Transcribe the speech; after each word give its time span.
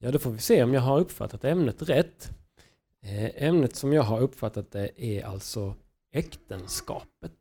Ja, 0.00 0.10
då 0.10 0.18
får 0.18 0.30
vi 0.30 0.38
se 0.38 0.62
om 0.62 0.74
jag 0.74 0.80
har 0.80 1.00
uppfattat 1.00 1.44
ämnet 1.44 1.82
rätt. 1.82 2.30
Eh, 3.02 3.42
ämnet 3.48 3.76
som 3.76 3.92
jag 3.92 4.02
har 4.02 4.20
uppfattat 4.20 4.72
det 4.72 5.04
är 5.04 5.24
alltså 5.24 5.74
äktenskapet. 6.12 7.32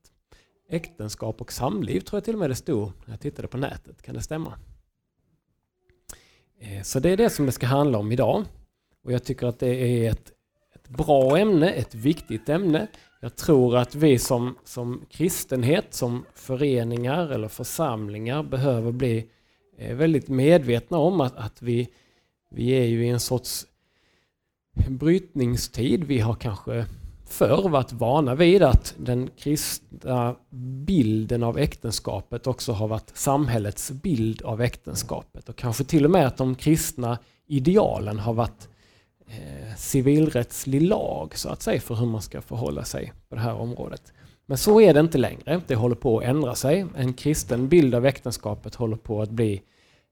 Äktenskap 0.69 1.41
och 1.41 1.53
samliv 1.53 1.99
tror 1.99 2.17
jag 2.17 2.23
till 2.23 2.33
och 2.33 2.39
med 2.39 2.49
det 2.49 2.55
stod 2.55 2.91
när 3.05 3.13
jag 3.13 3.21
tittade 3.21 3.47
på 3.47 3.57
nätet. 3.57 4.01
Kan 4.01 4.15
det 4.15 4.21
stämma? 4.21 4.59
Eh, 6.59 6.81
så 6.81 6.99
det 6.99 7.09
är 7.09 7.17
det 7.17 7.29
som 7.29 7.45
det 7.45 7.51
ska 7.51 7.65
handla 7.65 7.97
om 7.97 8.11
idag. 8.11 8.45
Och 9.03 9.11
jag 9.11 9.23
tycker 9.23 9.47
att 9.47 9.59
det 9.59 9.75
är 9.75 10.11
ett, 10.11 10.31
ett 10.75 10.89
bra 10.89 11.37
ämne, 11.37 11.71
ett 11.71 11.95
viktigt 11.95 12.49
ämne. 12.49 12.87
Jag 13.19 13.35
tror 13.35 13.77
att 13.77 13.95
vi 13.95 14.19
som, 14.19 14.57
som 14.63 15.05
kristenhet, 15.09 15.93
som 15.93 16.25
föreningar 16.33 17.29
eller 17.29 17.47
församlingar 17.47 18.43
behöver 18.43 18.91
bli 18.91 19.29
eh, 19.77 19.95
väldigt 19.95 20.27
medvetna 20.27 20.97
om 20.97 21.21
att, 21.21 21.35
att 21.35 21.61
vi, 21.61 21.89
vi 22.49 22.69
är 22.69 22.85
ju 22.85 23.05
i 23.05 23.09
en 23.09 23.19
sorts 23.19 23.65
brytningstid. 24.87 26.03
Vi 26.03 26.19
har 26.19 26.33
kanske 26.33 26.85
förr 27.25 27.69
varit 27.69 27.91
vana 27.91 28.35
vid 28.35 28.63
att 28.63 28.95
den 28.97 29.29
kristna 29.37 30.35
bilden 30.85 31.43
av 31.43 31.57
äktenskapet 31.57 32.47
också 32.47 32.71
har 32.71 32.87
varit 32.87 33.11
samhällets 33.17 33.91
bild 33.91 34.41
av 34.41 34.61
äktenskapet 34.61 35.49
och 35.49 35.55
kanske 35.55 35.83
till 35.83 36.05
och 36.05 36.11
med 36.11 36.27
att 36.27 36.37
de 36.37 36.55
kristna 36.55 37.17
idealen 37.47 38.19
har 38.19 38.33
varit 38.33 38.69
eh, 39.27 39.75
civilrättslig 39.77 40.81
lag 40.81 41.37
så 41.37 41.49
att 41.49 41.61
säga 41.61 41.81
för 41.81 41.95
hur 41.95 42.05
man 42.05 42.21
ska 42.21 42.41
förhålla 42.41 42.83
sig 42.83 43.13
på 43.29 43.35
det 43.35 43.41
här 43.41 43.55
området. 43.55 44.13
Men 44.45 44.57
så 44.57 44.81
är 44.81 44.93
det 44.93 44.99
inte 44.99 45.17
längre. 45.17 45.61
Det 45.67 45.75
håller 45.75 45.95
på 45.95 46.19
att 46.19 46.25
ändra 46.25 46.55
sig. 46.55 46.85
En 46.95 47.13
kristen 47.13 47.67
bild 47.67 47.95
av 47.95 48.05
äktenskapet 48.05 48.75
håller 48.75 48.97
på 48.97 49.21
att 49.21 49.29
bli 49.29 49.61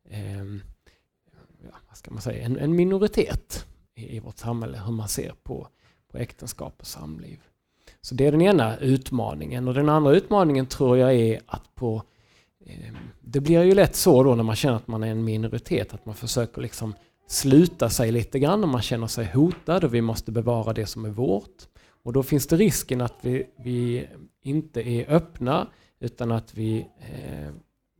eh, 0.09 0.74
vad 1.95 1.99
ska 1.99 2.11
man 2.11 2.21
säga, 2.21 2.45
en, 2.45 2.59
en 2.59 2.75
minoritet 2.75 3.65
i, 3.95 4.15
i 4.15 4.19
vårt 4.19 4.37
samhälle, 4.37 4.81
hur 4.85 4.91
man 4.91 5.07
ser 5.07 5.33
på 5.43 5.67
på 6.11 6.17
äktenskap 6.17 6.75
och 6.79 6.87
samliv. 6.87 7.39
Så 8.01 8.15
det 8.15 8.25
är 8.25 8.31
den 8.31 8.41
ena 8.41 8.77
utmaningen. 8.77 9.67
Och 9.67 9.73
den 9.73 9.89
andra 9.89 10.11
utmaningen 10.11 10.65
tror 10.65 10.97
jag 10.97 11.13
är 11.13 11.41
att 11.45 11.75
på 11.75 12.03
eh, 12.65 12.93
det 13.21 13.39
blir 13.39 13.63
ju 13.63 13.75
lätt 13.75 13.95
så 13.95 14.23
då 14.23 14.35
när 14.35 14.43
man 14.43 14.55
känner 14.55 14.75
att 14.75 14.87
man 14.87 15.03
är 15.03 15.07
en 15.07 15.23
minoritet 15.23 15.93
att 15.93 16.05
man 16.05 16.15
försöker 16.15 16.61
liksom 16.61 16.93
sluta 17.27 17.89
sig 17.89 18.11
lite 18.11 18.39
grann 18.39 18.63
och 18.63 18.69
man 18.69 18.81
känner 18.81 19.07
sig 19.07 19.25
hotad 19.25 19.83
och 19.83 19.93
vi 19.93 20.01
måste 20.01 20.31
bevara 20.31 20.73
det 20.73 20.85
som 20.85 21.05
är 21.05 21.09
vårt. 21.09 21.67
Och 22.03 22.13
då 22.13 22.23
finns 22.23 22.47
det 22.47 22.55
risken 22.55 23.01
att 23.01 23.15
vi, 23.21 23.45
vi 23.57 24.07
inte 24.43 24.89
är 24.89 25.09
öppna 25.09 25.67
utan 25.99 26.31
att 26.31 26.53
vi 26.53 26.87
eh, 26.99 27.49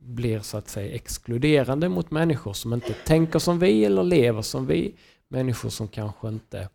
blir 0.06 0.40
så 0.40 0.56
att 0.56 0.68
säga 0.68 0.94
exkluderande 0.94 1.88
mot 1.88 2.10
människor 2.10 2.52
som 2.52 2.72
inte 2.72 2.92
tänker 2.92 3.38
som 3.38 3.58
vi 3.58 3.84
eller 3.84 4.04
lever 4.04 4.42
som 4.42 4.66
vi. 4.66 4.94
Människor 5.28 5.68
som 5.68 5.88
kanske 5.88 6.28
inte 6.28 6.68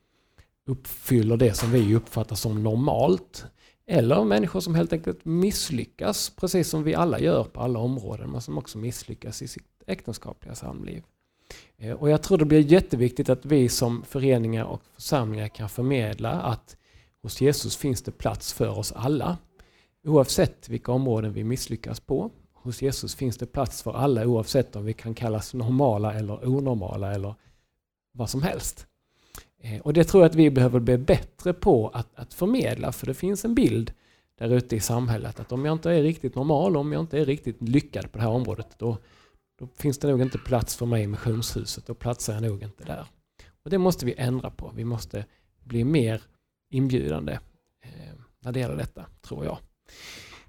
uppfyller 0.67 1.37
det 1.37 1.53
som 1.53 1.71
vi 1.71 1.95
uppfattar 1.95 2.35
som 2.35 2.63
normalt. 2.63 3.45
Eller 3.85 4.23
människor 4.23 4.59
som 4.59 4.75
helt 4.75 4.93
enkelt 4.93 5.25
misslyckas, 5.25 6.29
precis 6.29 6.69
som 6.69 6.83
vi 6.83 6.95
alla 6.95 7.19
gör 7.19 7.43
på 7.43 7.61
alla 7.61 7.79
områden, 7.79 8.31
men 8.31 8.41
som 8.41 8.57
också 8.57 8.77
misslyckas 8.77 9.41
i 9.41 9.47
sitt 9.47 9.83
äktenskapliga 9.87 10.55
samliv. 10.55 11.03
Eh, 11.77 11.93
och 11.93 12.09
jag 12.09 12.23
tror 12.23 12.37
det 12.37 12.45
blir 12.45 12.59
jätteviktigt 12.59 13.29
att 13.29 13.45
vi 13.45 13.69
som 13.69 14.03
föreningar 14.03 14.65
och 14.65 14.81
församlingar 14.95 15.47
kan 15.47 15.69
förmedla 15.69 16.31
att 16.31 16.77
hos 17.23 17.41
Jesus 17.41 17.77
finns 17.77 18.01
det 18.01 18.11
plats 18.11 18.53
för 18.53 18.77
oss 18.79 18.91
alla. 18.91 19.37
Oavsett 20.03 20.69
vilka 20.69 20.91
områden 20.91 21.33
vi 21.33 21.43
misslyckas 21.43 21.99
på. 21.99 22.31
Hos 22.63 22.81
Jesus 22.81 23.15
finns 23.15 23.37
det 23.37 23.45
plats 23.45 23.83
för 23.83 23.93
alla 23.93 24.27
oavsett 24.27 24.75
om 24.75 24.85
vi 24.85 24.93
kan 24.93 25.13
kallas 25.13 25.53
normala 25.53 26.13
eller 26.13 26.47
onormala 26.49 27.13
eller 27.13 27.35
vad 28.11 28.29
som 28.29 28.43
helst. 28.43 28.87
Eh, 29.59 29.81
och 29.81 29.93
det 29.93 30.03
tror 30.03 30.23
jag 30.23 30.29
att 30.29 30.35
vi 30.35 30.51
behöver 30.51 30.79
bli 30.79 30.97
bättre 30.97 31.53
på 31.53 31.89
att, 31.89 32.07
att 32.15 32.33
förmedla, 32.33 32.91
för 32.91 33.05
det 33.05 33.13
finns 33.13 33.45
en 33.45 33.55
bild 33.55 33.93
där 34.37 34.49
ute 34.49 34.75
i 34.75 34.79
samhället 34.79 35.39
att 35.39 35.51
om 35.51 35.65
jag 35.65 35.73
inte 35.73 35.91
är 35.91 36.03
riktigt 36.03 36.35
normal, 36.35 36.77
om 36.77 36.93
jag 36.93 36.99
inte 36.99 37.19
är 37.19 37.25
riktigt 37.25 37.61
lyckad 37.61 38.11
på 38.11 38.17
det 38.17 38.23
här 38.23 38.31
området, 38.31 38.67
då, 38.77 38.97
då 39.59 39.67
finns 39.75 39.97
det 39.97 40.07
nog 40.07 40.21
inte 40.21 40.37
plats 40.37 40.75
för 40.75 40.85
mig 40.85 41.03
i 41.03 41.07
missionshuset, 41.07 41.85
då 41.85 41.93
platsar 41.93 42.33
jag 42.33 42.43
nog 42.43 42.63
inte 42.63 42.83
där. 42.83 43.05
Och 43.63 43.69
det 43.69 43.77
måste 43.77 44.05
vi 44.05 44.13
ändra 44.17 44.49
på. 44.49 44.71
Vi 44.75 44.85
måste 44.85 45.25
bli 45.63 45.83
mer 45.83 46.21
inbjudande 46.69 47.33
eh, 47.81 48.13
när 48.39 48.51
det 48.51 48.59
gäller 48.59 48.75
detta, 48.75 49.05
tror 49.21 49.45
jag. 49.45 49.57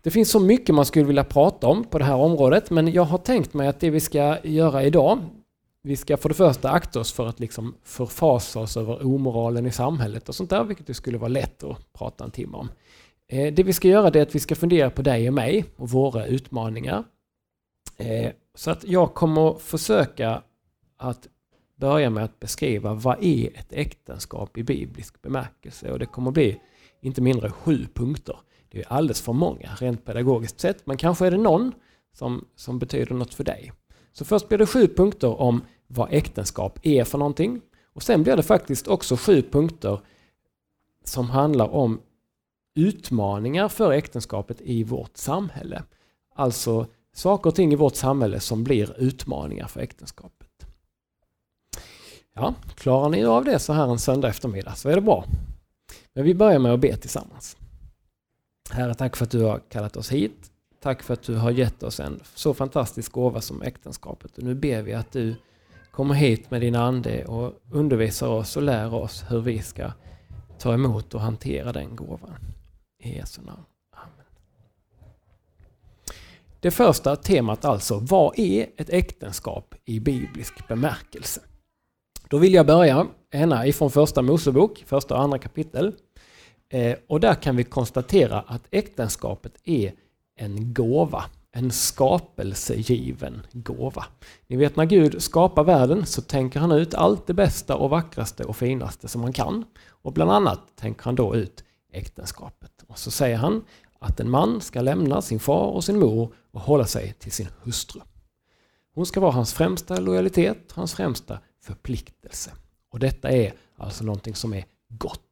Det 0.02 0.10
finns 0.10 0.30
så 0.30 0.40
mycket 0.40 0.74
man 0.74 0.86
skulle 0.86 1.04
vilja 1.04 1.24
prata 1.24 1.66
om 1.66 1.84
på 1.84 1.98
det 1.98 2.04
här 2.04 2.16
området, 2.16 2.70
men 2.70 2.92
jag 2.92 3.04
har 3.04 3.18
tänkt 3.18 3.54
mig 3.54 3.68
att 3.68 3.80
det 3.80 3.90
vi 3.90 4.00
ska 4.00 4.38
göra 4.42 4.82
idag, 4.82 5.18
vi 5.82 5.96
ska 5.96 6.16
för 6.16 6.28
det 6.28 6.34
första 6.34 6.70
akta 6.70 7.00
oss 7.00 7.12
för 7.12 7.26
att 7.26 7.40
liksom 7.40 7.74
förfasa 7.82 8.60
oss 8.60 8.76
över 8.76 9.06
omoralen 9.06 9.66
i 9.66 9.72
samhället 9.72 10.28
och 10.28 10.34
sånt 10.34 10.50
där, 10.50 10.64
vilket 10.64 10.86
det 10.86 10.94
skulle 10.94 11.18
vara 11.18 11.28
lätt 11.28 11.62
att 11.62 11.92
prata 11.92 12.24
en 12.24 12.30
timme 12.30 12.56
om. 12.56 12.68
Eh, 13.28 13.54
det 13.54 13.62
vi 13.62 13.72
ska 13.72 13.88
göra 13.88 14.08
är 14.08 14.22
att 14.22 14.34
vi 14.34 14.40
ska 14.40 14.54
fundera 14.54 14.90
på 14.90 15.02
dig 15.02 15.28
och 15.28 15.34
mig 15.34 15.64
och 15.76 15.90
våra 15.90 16.26
utmaningar. 16.26 17.04
Eh, 17.96 18.30
så 18.54 18.70
att 18.70 18.84
jag 18.84 19.14
kommer 19.14 19.54
försöka 19.58 20.42
att 20.96 21.28
börja 21.76 22.10
med 22.10 22.24
att 22.24 22.40
beskriva 22.40 22.94
vad 22.94 23.24
är 23.24 23.58
ett 23.58 23.72
äktenskap 23.72 24.58
i 24.58 24.62
biblisk 24.62 25.22
bemärkelse 25.22 25.92
och 25.92 25.98
det 25.98 26.06
kommer 26.06 26.30
bli 26.30 26.60
inte 27.00 27.20
mindre 27.20 27.46
än 27.46 27.52
sju 27.52 27.86
punkter. 27.94 28.36
Det 28.72 28.80
är 28.80 28.92
alldeles 28.92 29.20
för 29.20 29.32
många 29.32 29.70
rent 29.80 30.04
pedagogiskt 30.04 30.60
sett, 30.60 30.86
men 30.86 30.96
kanske 30.96 31.26
är 31.26 31.30
det 31.30 31.36
någon 31.36 31.72
som, 32.12 32.44
som 32.56 32.78
betyder 32.78 33.14
något 33.14 33.34
för 33.34 33.44
dig. 33.44 33.72
Så 34.12 34.24
först 34.24 34.48
blir 34.48 34.58
det 34.58 34.66
sju 34.66 34.88
punkter 34.88 35.40
om 35.40 35.64
vad 35.86 36.08
äktenskap 36.12 36.78
är 36.82 37.04
för 37.04 37.18
någonting. 37.18 37.60
Och 37.92 38.02
sen 38.02 38.22
blir 38.22 38.36
det 38.36 38.42
faktiskt 38.42 38.88
också 38.88 39.16
sju 39.16 39.42
punkter 39.42 40.00
som 41.04 41.30
handlar 41.30 41.68
om 41.68 42.00
utmaningar 42.74 43.68
för 43.68 43.92
äktenskapet 43.92 44.60
i 44.60 44.84
vårt 44.84 45.16
samhälle. 45.16 45.82
Alltså 46.34 46.86
saker 47.14 47.50
och 47.50 47.54
ting 47.54 47.72
i 47.72 47.76
vårt 47.76 47.94
samhälle 47.94 48.40
som 48.40 48.64
blir 48.64 48.94
utmaningar 48.98 49.66
för 49.66 49.80
äktenskapet. 49.80 50.48
Ja, 52.34 52.54
klarar 52.74 53.08
ni 53.08 53.24
av 53.24 53.44
det 53.44 53.58
så 53.58 53.72
här 53.72 53.88
en 53.88 53.98
söndag 53.98 54.28
eftermiddag 54.28 54.74
så 54.74 54.88
är 54.88 54.94
det 54.94 55.00
bra. 55.00 55.24
Men 56.12 56.24
vi 56.24 56.34
börjar 56.34 56.58
med 56.58 56.72
att 56.72 56.80
be 56.80 56.96
tillsammans. 56.96 57.56
Herre, 58.72 58.94
tack 58.94 59.16
för 59.16 59.24
att 59.24 59.30
du 59.30 59.42
har 59.42 59.60
kallat 59.68 59.96
oss 59.96 60.12
hit. 60.12 60.50
Tack 60.80 61.02
för 61.02 61.14
att 61.14 61.22
du 61.22 61.36
har 61.36 61.50
gett 61.50 61.82
oss 61.82 62.00
en 62.00 62.20
så 62.34 62.54
fantastisk 62.54 63.12
gåva 63.12 63.40
som 63.40 63.62
äktenskapet. 63.62 64.38
Och 64.38 64.44
nu 64.44 64.54
ber 64.54 64.82
vi 64.82 64.94
att 64.94 65.12
du 65.12 65.34
kommer 65.90 66.14
hit 66.14 66.50
med 66.50 66.60
din 66.60 66.74
ande 66.74 67.24
och 67.24 67.52
undervisar 67.70 68.28
oss 68.28 68.56
och 68.56 68.62
lär 68.62 68.94
oss 68.94 69.24
hur 69.28 69.40
vi 69.40 69.62
ska 69.62 69.92
ta 70.58 70.74
emot 70.74 71.14
och 71.14 71.20
hantera 71.20 71.72
den 71.72 71.96
gåvan. 71.96 72.36
I 73.02 73.16
Jesu 73.16 73.42
namn. 73.42 73.64
Amen. 73.96 74.26
Det 76.60 76.70
första 76.70 77.16
temat 77.16 77.64
alltså, 77.64 77.98
vad 77.98 78.38
är 78.38 78.66
ett 78.76 78.90
äktenskap 78.90 79.74
i 79.84 80.00
biblisk 80.00 80.68
bemärkelse? 80.68 81.40
Då 82.28 82.38
vill 82.38 82.54
jag 82.54 82.66
börja 82.66 83.06
ena 83.30 83.66
ifrån 83.66 83.90
första 83.90 84.22
Mosebok, 84.22 84.84
första 84.86 85.14
och 85.14 85.20
andra 85.20 85.38
kapitel. 85.38 85.94
Eh, 86.72 86.96
och 87.06 87.20
där 87.20 87.34
kan 87.34 87.56
vi 87.56 87.64
konstatera 87.64 88.40
att 88.40 88.62
äktenskapet 88.70 89.52
är 89.64 89.92
en 90.36 90.74
gåva. 90.74 91.24
En 91.54 91.70
skapelsegiven 91.70 93.42
gåva. 93.52 94.04
Ni 94.46 94.56
vet 94.56 94.76
när 94.76 94.84
Gud 94.84 95.22
skapar 95.22 95.64
världen 95.64 96.06
så 96.06 96.22
tänker 96.22 96.60
han 96.60 96.72
ut 96.72 96.94
allt 96.94 97.26
det 97.26 97.34
bästa 97.34 97.76
och 97.76 97.90
vackraste 97.90 98.44
och 98.44 98.56
finaste 98.56 99.08
som 99.08 99.22
han 99.22 99.32
kan. 99.32 99.64
Och 99.88 100.12
bland 100.12 100.30
annat 100.30 100.60
tänker 100.76 101.04
han 101.04 101.14
då 101.14 101.36
ut 101.36 101.64
äktenskapet. 101.92 102.72
Och 102.86 102.98
så 102.98 103.10
säger 103.10 103.36
han 103.36 103.64
att 103.98 104.20
en 104.20 104.30
man 104.30 104.60
ska 104.60 104.80
lämna 104.80 105.22
sin 105.22 105.40
far 105.40 105.66
och 105.66 105.84
sin 105.84 105.98
mor 105.98 106.34
och 106.50 106.60
hålla 106.60 106.84
sig 106.84 107.12
till 107.12 107.32
sin 107.32 107.48
hustru. 107.62 108.00
Hon 108.94 109.06
ska 109.06 109.20
vara 109.20 109.32
hans 109.32 109.52
främsta 109.54 110.00
lojalitet, 110.00 110.72
hans 110.72 110.94
främsta 110.94 111.38
förpliktelse. 111.60 112.50
Och 112.90 112.98
detta 112.98 113.30
är 113.30 113.54
alltså 113.76 114.04
någonting 114.04 114.34
som 114.34 114.54
är 114.54 114.64
gott. 114.88 115.31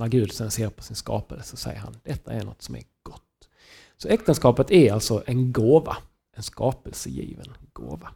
När 0.00 0.08
Gud 0.08 0.32
sen 0.32 0.50
ser 0.50 0.70
på 0.70 0.82
sin 0.82 0.96
skapelse 0.96 1.50
så 1.50 1.56
säger 1.56 1.78
han 1.78 1.96
detta 2.02 2.32
är 2.32 2.44
något 2.44 2.62
som 2.62 2.74
är 2.74 2.82
gott. 3.02 3.48
Så 3.96 4.08
äktenskapet 4.08 4.70
är 4.70 4.92
alltså 4.92 5.22
en 5.26 5.52
gåva, 5.52 5.96
en 6.36 6.42
skapelsegiven 6.42 7.56
gåva. 7.72 8.14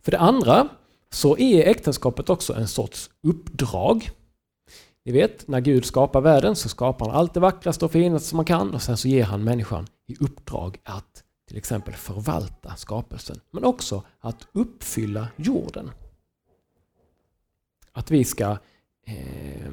För 0.00 0.10
det 0.10 0.18
andra 0.18 0.68
så 1.10 1.38
är 1.38 1.66
äktenskapet 1.66 2.30
också 2.30 2.54
en 2.54 2.68
sorts 2.68 3.10
uppdrag. 3.22 4.10
Ni 5.04 5.12
vet, 5.12 5.48
när 5.48 5.60
Gud 5.60 5.84
skapar 5.84 6.20
världen 6.20 6.56
så 6.56 6.68
skapar 6.68 7.06
han 7.06 7.16
allt 7.16 7.34
det 7.34 7.40
vackraste 7.40 7.84
och 7.84 7.92
finaste 7.92 8.28
som 8.28 8.36
man 8.36 8.44
kan 8.44 8.74
och 8.74 8.82
sen 8.82 8.96
så 8.96 9.08
ger 9.08 9.24
han 9.24 9.44
människan 9.44 9.86
i 10.06 10.16
uppdrag 10.20 10.80
att 10.82 11.22
till 11.48 11.56
exempel 11.56 11.94
förvalta 11.94 12.76
skapelsen, 12.76 13.40
men 13.50 13.64
också 13.64 14.02
att 14.18 14.48
uppfylla 14.52 15.28
jorden. 15.36 15.90
Att 17.92 18.10
vi 18.10 18.24
ska 18.24 18.58
eh, 19.06 19.72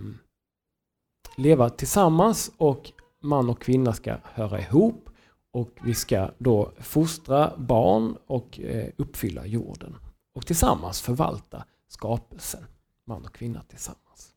leva 1.37 1.69
tillsammans 1.69 2.51
och 2.57 2.91
man 3.21 3.49
och 3.49 3.61
kvinna 3.61 3.93
ska 3.93 4.17
höra 4.23 4.59
ihop 4.59 5.09
och 5.51 5.69
vi 5.83 5.93
ska 5.93 6.31
då 6.37 6.71
fostra 6.79 7.53
barn 7.57 8.17
och 8.27 8.59
eh, 8.59 8.89
uppfylla 8.97 9.45
jorden 9.45 9.95
och 10.35 10.45
tillsammans 10.45 11.01
förvalta 11.01 11.65
skapelsen, 11.87 12.65
man 13.07 13.25
och 13.25 13.35
kvinna 13.35 13.63
tillsammans. 13.63 14.33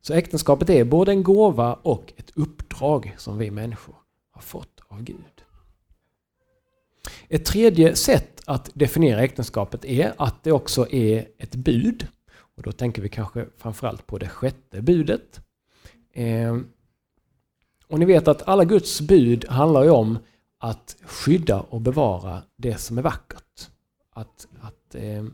Så 0.00 0.14
äktenskapet 0.14 0.70
är 0.70 0.84
både 0.84 1.12
en 1.12 1.22
gåva 1.22 1.74
och 1.74 2.12
ett 2.16 2.30
uppdrag 2.34 3.14
som 3.18 3.38
vi 3.38 3.50
människor 3.50 3.94
har 4.30 4.42
fått 4.42 4.80
av 4.88 5.02
Gud. 5.02 5.42
Ett 7.28 7.44
tredje 7.44 7.96
sätt 7.96 8.42
att 8.46 8.70
definiera 8.74 9.22
äktenskapet 9.22 9.84
är 9.84 10.14
att 10.18 10.44
det 10.44 10.52
också 10.52 10.90
är 10.90 11.28
ett 11.38 11.54
bud. 11.54 12.06
Och 12.56 12.62
då 12.62 12.72
tänker 12.72 13.02
vi 13.02 13.08
kanske 13.08 13.46
framförallt 13.56 14.06
på 14.06 14.18
det 14.18 14.28
sjätte 14.28 14.82
budet. 14.82 15.40
Eh, 16.16 16.56
och 17.88 17.98
ni 17.98 18.04
vet 18.04 18.28
att 18.28 18.48
alla 18.48 18.64
Guds 18.64 19.00
bud 19.00 19.48
handlar 19.48 19.82
ju 19.82 19.90
om 19.90 20.18
att 20.58 20.96
skydda 21.02 21.60
och 21.60 21.80
bevara 21.80 22.42
det 22.56 22.76
som 22.76 22.98
är 22.98 23.02
vackert. 23.02 23.70
Att, 24.12 24.48
att, 24.60 24.94
eh, 24.94 25.24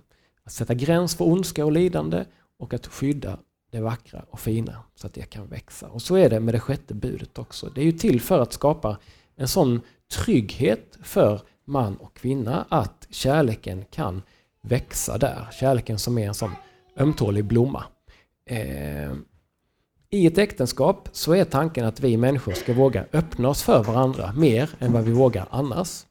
att 0.44 0.52
sätta 0.52 0.75
gräns 0.75 1.14
för 1.14 1.25
ondska 1.25 1.64
och 1.64 1.73
lidande 1.73 2.25
och 2.58 2.75
att 2.75 2.87
skydda 2.87 3.38
det 3.70 3.81
vackra 3.81 4.25
och 4.31 4.40
fina 4.40 4.82
så 4.94 5.06
att 5.06 5.14
det 5.14 5.23
kan 5.23 5.46
växa. 5.46 5.88
Och 5.88 6.02
så 6.02 6.14
är 6.14 6.31
det 6.31 6.40
med 6.40 6.55
det 6.55 6.61
sjätte 6.61 6.94
budet 6.94 7.38
också. 7.38 7.70
Det 7.75 7.81
är 7.81 7.85
ju 7.85 7.93
till 7.93 8.20
för 8.20 8.40
att 8.40 8.52
skapa 8.52 8.99
en 9.37 9.49
sån 9.49 9.81
trygghet 10.14 10.99
för 11.02 11.40
man 11.64 11.96
och 11.96 12.17
kvinna 12.17 12.67
att 12.69 13.06
kärleken 13.11 13.85
kan 13.85 14.23
växa 14.62 15.19
där. 15.19 15.49
Kärleken 15.52 15.99
som 15.99 16.19
är 16.19 16.28
en 16.28 16.35
sån 16.35 16.52
ömtålig 16.96 17.44
blomma. 17.44 17.85
Eh, 18.46 19.12
i 20.14 20.26
ett 20.26 20.38
äktenskap 20.38 21.09
så 21.12 21.35
är 21.35 21.44
tanken 21.44 21.85
att 21.85 22.00
vi 22.00 22.17
människor 22.17 22.53
ska 22.53 22.75
våga 22.75 23.05
öppna 23.12 23.49
oss 23.49 23.62
för 23.62 23.82
varandra 23.82 24.32
mer 24.32 24.70
än 24.79 24.93
vad 24.93 25.05
vi 25.05 25.12
vågar 25.12 25.49
annars. 25.50 26.06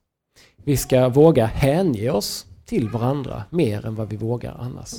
Vi 0.56 0.77
ska 0.77 1.09
våga 1.09 1.45
hänge 1.45 2.09
oss 2.09 2.45
till 2.65 2.89
varandra 2.89 3.44
mer 3.50 3.86
än 3.86 3.95
vad 3.95 4.09
vi 4.09 4.18
vågar 4.18 4.57
annars. 4.59 4.94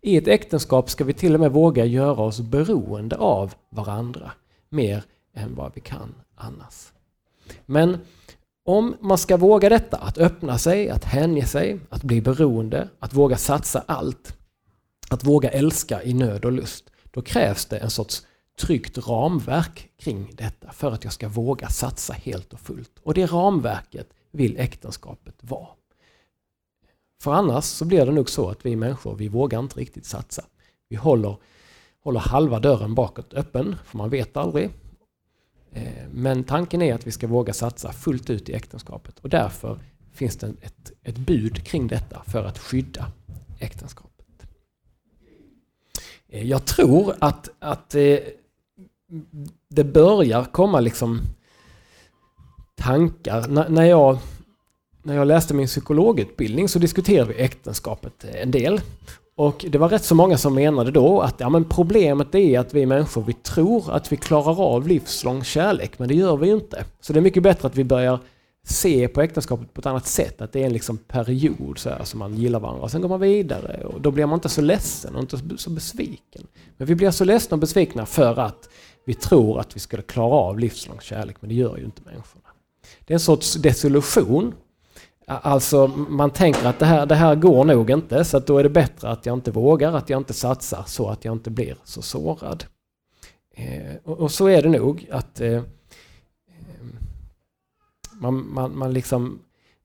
I 0.00 0.16
ett 0.16 0.28
äktenskap 0.28 0.90
ska 0.90 1.04
vi 1.04 1.12
till 1.12 1.34
och 1.34 1.40
med 1.40 1.52
våga 1.52 1.84
göra 1.84 2.22
oss 2.22 2.40
beroende 2.40 3.16
av 3.16 3.54
varandra 3.70 4.32
mer 4.68 5.04
än 5.34 5.54
vad 5.54 5.74
vi 5.74 5.80
kan 5.80 6.14
annars. 6.34 6.92
Men 7.66 7.98
om 8.64 8.96
man 9.00 9.18
ska 9.18 9.36
våga 9.36 9.68
detta, 9.68 9.96
att 9.96 10.18
öppna 10.18 10.58
sig, 10.58 10.90
att 10.90 11.04
hänge 11.04 11.46
sig, 11.46 11.80
att 11.88 12.02
bli 12.02 12.20
beroende, 12.20 12.88
att 12.98 13.14
våga 13.14 13.36
satsa 13.36 13.84
allt, 13.86 14.36
att 15.10 15.24
våga 15.24 15.50
älska 15.50 16.02
i 16.02 16.14
nöd 16.14 16.44
och 16.44 16.52
lust, 16.52 16.84
då 17.10 17.22
krävs 17.22 17.66
det 17.66 17.78
en 17.78 17.90
sorts 17.90 18.26
tryggt 18.60 18.98
ramverk 19.08 19.90
kring 19.96 20.30
detta 20.34 20.72
för 20.72 20.92
att 20.92 21.04
jag 21.04 21.12
ska 21.12 21.28
våga 21.28 21.68
satsa 21.68 22.12
helt 22.12 22.52
och 22.52 22.60
fullt. 22.60 22.92
Och 23.02 23.14
det 23.14 23.26
ramverket 23.26 24.08
vill 24.30 24.58
äktenskapet 24.58 25.34
vara. 25.40 25.68
För 27.22 27.32
annars 27.32 27.64
så 27.64 27.84
blir 27.84 28.06
det 28.06 28.12
nog 28.12 28.30
så 28.30 28.50
att 28.50 28.66
vi 28.66 28.76
människor, 28.76 29.14
vi 29.14 29.28
vågar 29.28 29.58
inte 29.58 29.80
riktigt 29.80 30.06
satsa. 30.06 30.44
Vi 30.88 30.96
håller, 30.96 31.36
håller 32.04 32.20
halva 32.20 32.60
dörren 32.60 32.94
bakåt 32.94 33.34
öppen, 33.34 33.76
för 33.84 33.98
man 33.98 34.10
vet 34.10 34.36
aldrig. 34.36 34.70
Eh, 35.72 36.08
men 36.12 36.44
tanken 36.44 36.82
är 36.82 36.94
att 36.94 37.06
vi 37.06 37.10
ska 37.10 37.26
våga 37.26 37.52
satsa 37.52 37.92
fullt 37.92 38.30
ut 38.30 38.48
i 38.48 38.54
äktenskapet 38.54 39.18
och 39.18 39.28
därför 39.28 39.78
finns 40.12 40.36
det 40.36 40.46
ett, 40.46 40.92
ett 41.02 41.18
bud 41.18 41.64
kring 41.66 41.86
detta 41.86 42.22
för 42.26 42.44
att 42.44 42.58
skydda 42.58 43.12
äktenskapet. 43.58 44.10
Eh, 46.28 46.46
jag 46.48 46.66
tror 46.66 47.14
att, 47.18 47.48
att 47.58 47.94
eh, 47.94 48.18
det 49.68 49.84
börjar 49.84 50.44
komma 50.44 50.80
liksom 50.80 51.20
tankar. 52.76 53.68
när 53.68 53.84
jag 53.84 54.18
när 55.02 55.16
jag 55.16 55.26
läste 55.26 55.54
min 55.54 55.66
psykologutbildning 55.66 56.68
så 56.68 56.78
diskuterade 56.78 57.32
vi 57.32 57.40
äktenskapet 57.40 58.24
eh, 58.24 58.42
en 58.42 58.50
del. 58.50 58.80
Och 59.36 59.64
det 59.68 59.78
var 59.78 59.88
rätt 59.88 60.04
så 60.04 60.14
många 60.14 60.38
som 60.38 60.54
menade 60.54 60.90
då 60.90 61.20
att 61.20 61.40
ja, 61.40 61.48
men 61.48 61.64
problemet 61.64 62.34
är 62.34 62.58
att 62.58 62.74
vi 62.74 62.86
människor 62.86 63.22
vi 63.22 63.32
tror 63.32 63.92
att 63.92 64.12
vi 64.12 64.16
klarar 64.16 64.60
av 64.60 64.88
livslång 64.88 65.44
kärlek 65.44 65.98
men 65.98 66.08
det 66.08 66.14
gör 66.14 66.36
vi 66.36 66.46
ju 66.46 66.54
inte. 66.54 66.84
Så 67.00 67.12
det 67.12 67.18
är 67.18 67.22
mycket 67.22 67.42
bättre 67.42 67.68
att 67.68 67.76
vi 67.76 67.84
börjar 67.84 68.18
se 68.64 69.08
på 69.08 69.22
äktenskapet 69.22 69.74
på 69.74 69.80
ett 69.80 69.86
annat 69.86 70.06
sätt. 70.06 70.40
Att 70.40 70.52
det 70.52 70.62
är 70.62 70.66
en 70.66 70.72
liksom 70.72 70.98
period 70.98 71.78
så 71.78 71.90
här, 71.90 72.04
som 72.04 72.18
man 72.18 72.34
gillar 72.34 72.60
varandra. 72.60 72.82
och 72.82 72.90
Sen 72.90 73.00
går 73.00 73.08
man 73.08 73.20
vidare 73.20 73.84
och 73.84 74.00
då 74.00 74.10
blir 74.10 74.26
man 74.26 74.36
inte 74.36 74.48
så 74.48 74.60
ledsen 74.60 75.14
och 75.14 75.20
inte 75.20 75.38
så 75.56 75.70
besviken. 75.70 76.46
Men 76.76 76.86
vi 76.86 76.94
blir 76.94 77.10
så 77.10 77.24
ledsna 77.24 77.54
och 77.54 77.58
besvikna 77.58 78.06
för 78.06 78.38
att 78.38 78.68
vi 79.10 79.14
tror 79.14 79.60
att 79.60 79.76
vi 79.76 79.80
skulle 79.80 80.02
klara 80.02 80.34
av 80.34 80.58
livslång 80.58 81.00
kärlek 81.00 81.36
men 81.40 81.48
det 81.48 81.54
gör 81.54 81.76
ju 81.76 81.84
inte 81.84 82.02
människorna. 82.02 82.48
Det 83.04 83.12
är 83.12 83.14
en 83.14 83.20
sorts 83.20 83.54
desillusion 83.54 84.54
Alltså 85.26 85.86
man 85.86 86.30
tänker 86.30 86.66
att 86.66 86.78
det 86.78 86.86
här, 86.86 87.06
det 87.06 87.14
här 87.14 87.34
går 87.34 87.64
nog 87.64 87.90
inte 87.90 88.24
så 88.24 88.36
att 88.36 88.46
då 88.46 88.58
är 88.58 88.62
det 88.62 88.70
bättre 88.70 89.08
att 89.08 89.26
jag 89.26 89.36
inte 89.36 89.50
vågar, 89.50 89.92
att 89.92 90.10
jag 90.10 90.20
inte 90.20 90.32
satsar 90.32 90.84
så 90.86 91.08
att 91.08 91.24
jag 91.24 91.32
inte 91.32 91.50
blir 91.50 91.76
så 91.84 92.02
sårad. 92.02 92.64
Eh, 93.54 93.96
och, 94.04 94.18
och, 94.18 94.30
så 94.30 94.46
är 94.46 94.62
det 94.62 94.68
nog 94.68 95.08
att 95.10 95.40
eh, 95.40 95.52
eh 95.52 95.62
man, 98.12 98.54
man, 98.54 98.78
man, 98.78 98.92
liksom, 98.92 99.38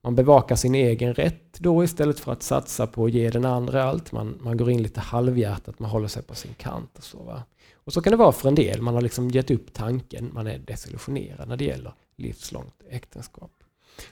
man 0.04 0.16
bevakar 0.16 0.56
sin 0.56 0.76
egen 0.76 1.14
rätt 1.14 1.60
då 1.60 1.84
istället 1.84 2.20
för 2.20 2.32
att 2.32 2.44
satsa 2.44 2.88
på 2.88 3.06
att 3.06 3.12
ge 3.12 3.30
den 3.30 3.46
andra 3.46 3.84
allt. 3.84 4.12
Man, 4.12 4.40
man 4.42 4.58
går 4.58 4.70
in 4.70 4.84
lite 4.84 5.00
halvhjärtat, 5.00 5.80
man 5.80 5.90
håller 5.90 6.08
sig 6.08 6.24
på 6.24 6.36
sin 6.36 6.54
kant 6.54 6.98
och 6.98 7.04
så. 7.04 7.24
Va? 7.24 7.44
Och 7.86 7.94
så 7.94 8.02
kan 8.02 8.12
det 8.12 8.18
vara 8.18 8.32
för 8.32 8.48
en 8.48 8.56
del, 8.56 8.82
man 8.82 8.94
har 8.94 9.02
liksom 9.02 9.30
gett 9.30 9.52
upp 9.52 9.74
tanken, 9.74 10.32
man 10.34 10.48
är 10.48 10.60
desillusionerad 10.60 11.48
när 11.48 11.58
det 11.58 11.66
gäller 11.66 11.94
livslångt 12.16 12.84
äktenskap. 12.90 13.52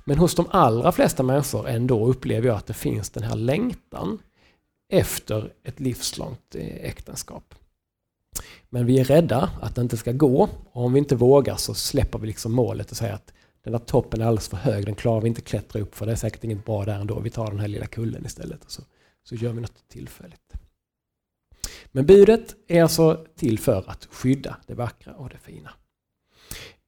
Men 0.04 0.18
hos 0.18 0.36
de 0.36 0.46
allra 0.50 0.92
flesta 0.92 1.24
människor 1.24 1.68
ändå 1.68 2.08
upplever 2.08 2.48
jag 2.48 2.58
att 2.58 2.66
det 2.66 2.74
finns 2.74 3.10
den 3.10 3.24
här 3.24 3.36
längtan 3.36 4.20
efter 4.90 5.54
ett 5.64 5.80
livslångt 5.80 6.56
eh, 6.56 6.86
äktenskap. 6.86 7.56
Men 8.70 8.86
vi 8.86 9.00
är 9.00 9.04
rädda 9.04 9.50
att 9.62 9.76
det 9.76 9.82
inte 9.82 9.98
ska 9.98 10.12
gå 10.12 10.50
och 10.72 10.86
om 10.86 10.94
vi 10.94 11.00
inte 11.00 11.16
vågar 11.16 11.56
så 11.56 11.74
släpper 11.74 12.20
vi 12.20 12.28
liksom 12.28 12.52
målet 12.52 12.92
och 12.92 12.98
säger 12.98 13.14
att 13.14 13.34
den 13.64 13.74
där 13.74 13.80
toppen 13.80 14.22
är 14.22 14.26
alldeles 14.26 14.48
för 14.48 14.58
hög, 14.58 14.86
den 14.86 14.96
klarar 14.96 15.22
vi 15.22 15.28
inte 15.28 15.42
klättra 15.42 15.82
upp 15.82 15.96
för 15.96 16.06
det 16.06 16.12
är 16.12 16.16
säkert 16.16 16.44
inget 16.44 16.66
bra 16.66 16.86
där 16.86 17.00
ändå. 17.00 17.20
Vi 17.20 17.30
tar 17.30 17.48
den 17.48 17.60
här 17.60 17.68
lilla 17.68 17.86
kullen 17.86 18.26
istället 18.26 18.66
och 18.66 18.72
så, 18.72 18.82
så 19.24 19.36
gör 19.36 19.54
vi 19.54 19.62
något 19.62 19.88
tillfälligt. 19.88 20.43
Men 21.92 22.06
budet 22.06 22.56
är 22.68 22.84
alltså 22.84 23.26
till 23.36 23.60
för 23.60 23.84
att 23.88 24.08
skydda 24.12 24.56
det 24.68 24.74
vackra 24.74 25.14
och 25.14 25.30
det 25.30 25.38
fina. 25.38 25.70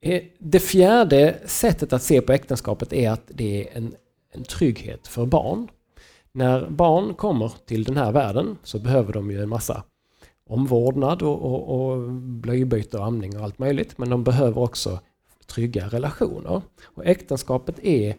Eh, 0.01 0.23
det 0.39 0.59
fjärde 0.59 1.39
sättet 1.45 1.93
att 1.93 2.03
se 2.03 2.21
på 2.21 2.33
äktenskapet 2.33 2.93
är 2.93 3.11
att 3.11 3.23
det 3.27 3.67
är 3.67 3.77
en, 3.77 3.95
en 4.31 4.43
trygghet 4.43 5.07
för 5.07 5.25
barn. 5.25 5.67
När 6.31 6.69
barn 6.69 7.13
kommer 7.13 7.53
till 7.65 7.83
den 7.83 7.97
här 7.97 8.11
världen 8.11 8.57
så 8.63 8.79
behöver 8.79 9.13
de 9.13 9.31
ju 9.31 9.41
en 9.41 9.49
massa 9.49 9.83
omvårdnad 10.49 11.21
och, 11.21 11.41
och, 11.41 11.91
och 11.91 12.11
blöjbyte 12.13 12.97
och 12.97 13.05
amning 13.05 13.37
och 13.37 13.43
allt 13.43 13.59
möjligt. 13.59 13.97
Men 13.97 14.09
de 14.09 14.23
behöver 14.23 14.61
också 14.61 14.99
trygga 15.45 15.87
relationer. 15.87 16.61
Och 16.83 17.05
äktenskapet 17.05 17.79
är, 17.83 18.09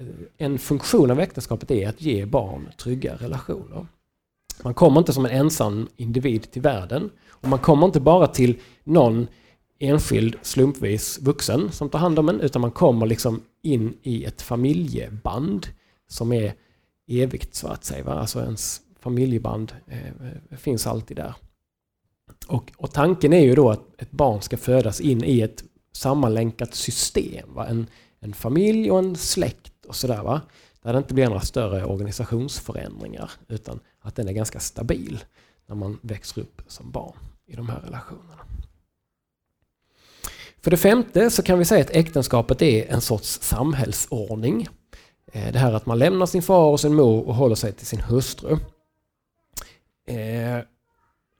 eh, 0.00 0.06
en 0.38 0.58
funktion 0.58 1.10
av 1.10 1.20
äktenskapet 1.20 1.70
är 1.70 1.88
att 1.88 2.02
ge 2.02 2.24
barn 2.24 2.68
trygga 2.78 3.16
relationer. 3.16 3.86
Man 4.62 4.74
kommer 4.74 4.98
inte 4.98 5.12
som 5.12 5.26
en 5.26 5.30
ensam 5.30 5.88
individ 5.96 6.50
till 6.50 6.62
världen. 6.62 7.10
Och 7.28 7.48
man 7.48 7.58
kommer 7.58 7.86
inte 7.86 8.00
bara 8.00 8.26
till 8.26 8.60
någon 8.84 9.26
enskild 9.78 10.36
slumpvis 10.42 11.18
vuxen 11.22 11.72
som 11.72 11.88
tar 11.88 11.98
hand 11.98 12.18
om 12.18 12.28
en 12.28 12.40
utan 12.40 12.62
man 12.62 12.70
kommer 12.70 13.06
liksom 13.06 13.42
in 13.62 13.96
i 14.02 14.24
ett 14.24 14.42
familjeband 14.42 15.66
som 16.08 16.32
är 16.32 16.54
evigt 17.08 17.54
så 17.54 17.68
att 17.68 17.84
säga. 17.84 18.04
Va? 18.04 18.12
Alltså 18.12 18.40
ens 18.40 18.80
familjeband 19.00 19.72
eh, 19.86 20.56
finns 20.56 20.86
alltid 20.86 21.16
där. 21.16 21.34
Och, 22.46 22.72
och, 22.76 22.92
tanken 22.92 23.32
är 23.32 23.44
ju 23.44 23.54
då 23.54 23.70
att 23.70 24.02
ett 24.02 24.10
barn 24.10 24.42
ska 24.42 24.56
födas 24.56 25.00
in 25.00 25.24
i 25.24 25.40
ett 25.40 25.64
sammanlänkat 25.92 26.74
system. 26.74 27.54
Va? 27.54 27.66
En, 27.66 27.86
en 28.20 28.32
familj 28.32 28.90
och 28.90 28.98
en 28.98 29.16
släkt 29.16 29.86
och 29.86 29.96
sådär. 29.96 30.40
Där 30.82 30.92
det 30.92 30.98
inte 30.98 31.14
blir 31.14 31.26
några 31.26 31.40
större 31.40 31.84
organisationsförändringar 31.84 33.30
utan 33.48 33.80
att 34.06 34.14
den 34.14 34.28
är 34.28 34.32
ganska 34.32 34.60
stabil 34.60 35.24
när 35.66 35.76
man 35.76 35.98
växer 36.02 36.40
upp 36.40 36.62
som 36.66 36.90
barn 36.90 37.16
i 37.46 37.56
de 37.56 37.68
här 37.68 37.80
relationerna. 37.80 38.44
För 40.60 40.70
det 40.70 40.76
femte 40.76 41.30
så 41.30 41.42
kan 41.42 41.58
vi 41.58 41.64
säga 41.64 41.84
att 41.84 41.90
äktenskapet 41.90 42.62
är 42.62 42.92
en 42.92 43.00
sorts 43.00 43.40
samhällsordning. 43.42 44.68
Eh, 45.32 45.52
det 45.52 45.58
här 45.58 45.72
att 45.72 45.86
man 45.86 45.98
lämnar 45.98 46.26
sin 46.26 46.42
far 46.42 46.70
och 46.70 46.80
sin 46.80 46.94
mor 46.94 47.26
och 47.26 47.34
håller 47.34 47.54
sig 47.54 47.72
till 47.72 47.86
sin 47.86 48.00
hustru. 48.00 48.58
Eh, 50.06 50.58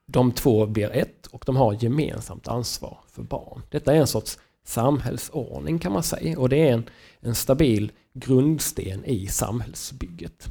de 0.06 0.32
två 0.32 0.66
blir 0.66 0.90
ett 0.90 1.26
och 1.26 1.42
de 1.46 1.56
har 1.56 1.84
gemensamt 1.84 2.48
ansvar 2.48 2.98
för 3.08 3.22
barn. 3.22 3.62
Detta 3.70 3.94
är 3.94 3.96
en 3.96 4.06
sorts 4.06 4.38
samhällsordning 4.64 5.78
kan 5.78 5.92
man 5.92 6.02
säga 6.02 6.38
och 6.38 6.48
det 6.48 6.68
är 6.68 6.72
en, 6.72 6.90
en 7.20 7.34
stabil 7.34 7.92
grundsten 8.12 9.04
i 9.04 9.26
samhällsbygget. 9.26 10.48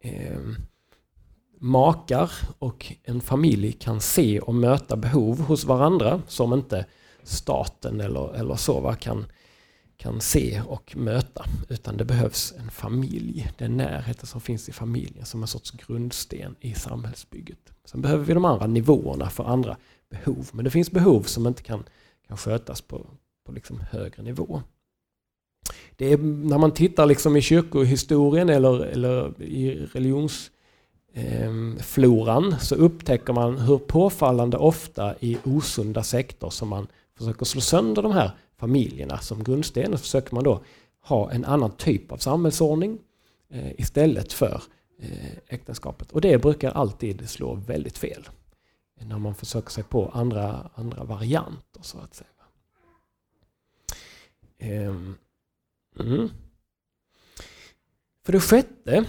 Eh, 0.00 0.38
Makar 1.64 2.30
och 2.58 2.92
en 3.02 3.20
familj 3.20 3.72
kan 3.72 4.00
se 4.00 4.40
och 4.40 4.54
möta 4.54 4.96
behov 4.96 5.40
hos 5.40 5.64
varandra 5.64 6.22
som 6.28 6.52
inte 6.52 6.86
staten 7.22 8.00
eller, 8.00 8.34
eller 8.34 8.54
så 8.54 8.80
va, 8.80 8.94
kan, 8.94 9.26
kan 9.96 10.20
se 10.20 10.62
och 10.68 10.96
möta. 10.96 11.44
Utan 11.68 11.96
det 11.96 12.04
behövs 12.04 12.54
en 12.58 12.70
familj. 12.70 13.52
Den 13.58 13.76
närheten 13.76 14.26
som 14.26 14.40
finns 14.40 14.68
i 14.68 14.72
familjen 14.72 15.26
som 15.26 15.42
en 15.42 15.48
sorts 15.48 15.70
grundsten 15.70 16.56
i 16.60 16.74
samhällsbygget. 16.74 17.72
Sen 17.84 18.02
behöver 18.02 18.24
vi 18.24 18.34
de 18.34 18.44
andra 18.44 18.66
nivåerna 18.66 19.30
för 19.30 19.44
andra 19.44 19.76
behov. 20.10 20.48
Men 20.52 20.64
det 20.64 20.70
finns 20.70 20.90
behov 20.90 21.22
som 21.22 21.46
inte 21.46 21.62
kan, 21.62 21.84
kan 22.28 22.36
skötas 22.36 22.80
på, 22.80 23.06
på 23.46 23.52
liksom 23.52 23.80
högre 23.90 24.22
nivå. 24.22 24.62
Det 25.96 26.12
är, 26.12 26.18
när 26.18 26.58
man 26.58 26.72
tittar 26.72 27.06
liksom 27.06 27.36
i 27.36 27.42
kyrkohistorien 27.42 28.48
eller, 28.48 28.80
eller 28.80 29.42
i 29.42 29.86
religions 29.92 30.50
Ehm, 31.16 31.78
floran 31.80 32.56
så 32.60 32.74
upptäcker 32.74 33.32
man 33.32 33.58
hur 33.58 33.78
påfallande 33.78 34.56
ofta 34.56 35.14
i 35.20 35.38
osunda 35.44 36.02
sektor 36.02 36.50
som 36.50 36.68
man 36.68 36.86
försöker 37.18 37.44
slå 37.44 37.60
sönder 37.60 38.02
de 38.02 38.12
här 38.12 38.30
familjerna 38.56 39.18
som 39.18 39.44
grundsten 39.44 39.94
och 39.94 40.00
försöker 40.00 40.34
man 40.34 40.44
då 40.44 40.60
ha 41.00 41.30
en 41.30 41.44
annan 41.44 41.70
typ 41.76 42.12
av 42.12 42.16
samhällsordning 42.16 42.98
eh, 43.50 43.80
istället 43.80 44.32
för 44.32 44.62
eh, 44.98 45.32
äktenskapet. 45.48 46.12
Och 46.12 46.20
det 46.20 46.42
brukar 46.42 46.70
alltid 46.70 47.30
slå 47.30 47.54
väldigt 47.54 47.98
fel 47.98 48.28
eh, 49.00 49.06
när 49.06 49.18
man 49.18 49.34
försöker 49.34 49.70
sig 49.70 49.84
på 49.84 50.08
andra, 50.08 50.70
andra 50.74 51.04
varianter 51.04 51.82
så 51.82 51.98
att 51.98 52.14
säga. 52.14 52.28
Ehm, 54.58 55.14
mm. 56.00 56.28
För 58.24 58.32
det 58.32 58.40
sjätte 58.40 59.04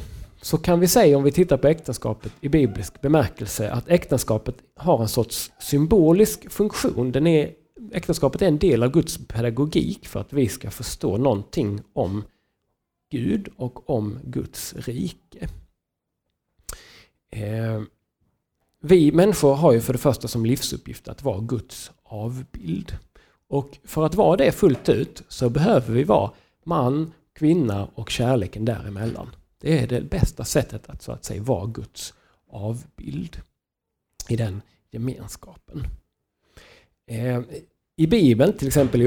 så 0.46 0.58
kan 0.58 0.80
vi 0.80 0.88
säga 0.88 1.18
om 1.18 1.24
vi 1.24 1.32
tittar 1.32 1.58
på 1.58 1.68
äktenskapet 1.68 2.32
i 2.42 2.50
biblisk 2.50 3.02
bemärkelse 3.02 3.72
att 3.72 3.90
äktenskapet 3.90 4.56
har 4.76 5.02
en 5.02 5.08
sorts 5.08 5.52
symbolisk 5.60 6.52
funktion. 6.52 7.12
Den 7.12 7.28
är, 7.28 7.52
äktenskapet 7.92 8.42
är 8.42 8.48
en 8.48 8.58
del 8.58 8.84
av 8.84 8.92
Guds 8.92 9.28
pedagogik 9.28 10.08
för 10.08 10.20
att 10.20 10.34
vi 10.34 10.50
ska 10.50 10.72
förstå 10.72 11.18
någonting 11.18 11.82
om 11.94 12.24
Gud 13.12 13.50
och 13.58 13.90
om 13.90 14.20
Guds 14.24 14.74
rike. 14.74 15.50
Eh, 17.32 17.82
vi 18.82 19.12
människor 19.12 19.56
har 19.56 19.74
ju 19.74 19.82
för 19.82 19.94
det 19.94 20.00
första 20.00 20.28
som 20.28 20.46
livsuppgift 20.46 21.08
att 21.08 21.24
vara 21.24 21.40
Guds 21.40 21.92
avbild. 22.04 22.98
Och 23.48 23.78
för 23.84 24.06
att 24.06 24.16
vara 24.16 24.38
det 24.38 24.52
fullt 24.52 24.90
ut 24.90 25.24
så 25.28 25.50
behöver 25.50 25.94
vi 25.94 26.04
vara 26.04 26.32
man, 26.64 27.14
kvinna 27.34 27.88
och 27.96 28.10
kärleken 28.10 28.66
däremellan. 28.66 29.30
Det 29.66 29.80
är 29.80 29.88
det 29.88 30.02
bästa 30.02 30.44
sättet 30.44 30.90
att 30.90 31.02
så 31.02 31.12
att 31.12 31.26
säga 31.26 31.42
vara 31.42 31.66
Guds 31.66 32.14
avbild 32.50 33.42
i 34.30 34.36
den 34.36 34.62
gemenskapen. 34.92 35.88
Eh, 37.08 37.42
I 37.98 38.08
Bibeln, 38.08 38.54
till 38.58 38.68
exempel 38.68 39.02
i 39.02 39.06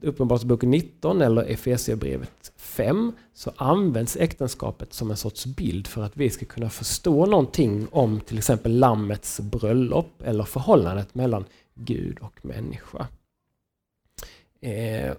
Uppenbarelseboken 0.00 0.70
19 0.70 1.22
eller 1.22 1.42
Efesierbrevet 1.42 2.52
5 2.56 3.12
så 3.34 3.52
används 3.56 4.16
äktenskapet 4.16 4.92
som 4.92 5.10
en 5.10 5.16
sorts 5.16 5.46
bild 5.46 5.86
för 5.86 6.02
att 6.02 6.16
vi 6.16 6.30
ska 6.30 6.46
kunna 6.46 6.70
förstå 6.70 7.26
någonting 7.26 7.88
om 7.90 8.20
till 8.20 8.38
exempel 8.38 8.78
Lammets 8.78 9.40
bröllop 9.40 10.22
eller 10.24 10.44
förhållandet 10.44 11.14
mellan 11.14 11.44
Gud 11.74 12.18
och 12.18 12.44
människa. 12.44 13.06
Eh, 14.60 15.12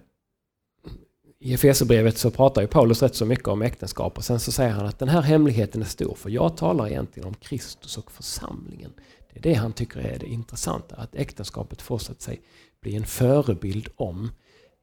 i 1.42 1.54
Efesierbrevet 1.54 2.18
så 2.18 2.30
pratar 2.30 2.62
ju 2.62 2.68
Paulus 2.68 3.02
rätt 3.02 3.14
så 3.14 3.26
mycket 3.26 3.48
om 3.48 3.62
äktenskap 3.62 4.16
och 4.16 4.24
sen 4.24 4.40
så 4.40 4.52
säger 4.52 4.70
han 4.70 4.86
att 4.86 4.98
den 4.98 5.08
här 5.08 5.20
hemligheten 5.20 5.82
är 5.82 5.86
stor 5.86 6.14
för 6.14 6.30
jag 6.30 6.56
talar 6.56 6.88
egentligen 6.88 7.28
om 7.28 7.34
Kristus 7.34 7.98
och 7.98 8.10
församlingen. 8.10 8.92
Det 9.32 9.38
är 9.38 9.42
det 9.42 9.54
han 9.54 9.72
tycker 9.72 10.00
är 10.00 10.18
det 10.18 10.26
intressanta, 10.26 10.96
att 10.96 11.14
äktenskapet 11.14 11.82
får 11.82 11.98
så 11.98 12.12
att 12.12 12.22
säga 12.22 12.40
bli 12.80 12.96
en 12.96 13.06
förebild 13.06 13.88
om 13.96 14.30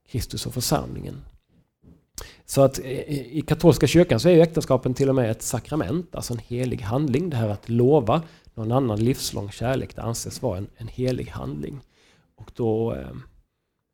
Kristus 0.09 0.45
och 0.45 0.53
församlingen. 0.53 1.21
Så 2.45 2.61
att 2.61 2.79
eh, 2.79 2.85
i 3.37 3.43
katolska 3.47 3.87
kyrkan 3.87 4.19
så 4.19 4.29
är 4.29 4.33
ju 4.33 4.41
äktenskapen 4.41 4.93
till 4.93 5.09
och 5.09 5.15
med 5.15 5.31
ett 5.31 5.41
sakrament, 5.41 6.15
alltså 6.15 6.33
en 6.33 6.39
helig 6.39 6.81
handling. 6.81 7.29
Det 7.29 7.37
här 7.37 7.49
att 7.49 7.69
lova 7.69 8.21
någon 8.53 8.71
annan 8.71 8.99
livslång 8.99 9.51
kärlek, 9.51 9.95
det 9.95 10.01
anses 10.01 10.41
vara 10.41 10.57
en, 10.57 10.67
en 10.77 10.87
helig 10.87 11.27
handling. 11.27 11.79
Och 12.35 12.51
då 12.55 12.93
eh, 12.93 13.09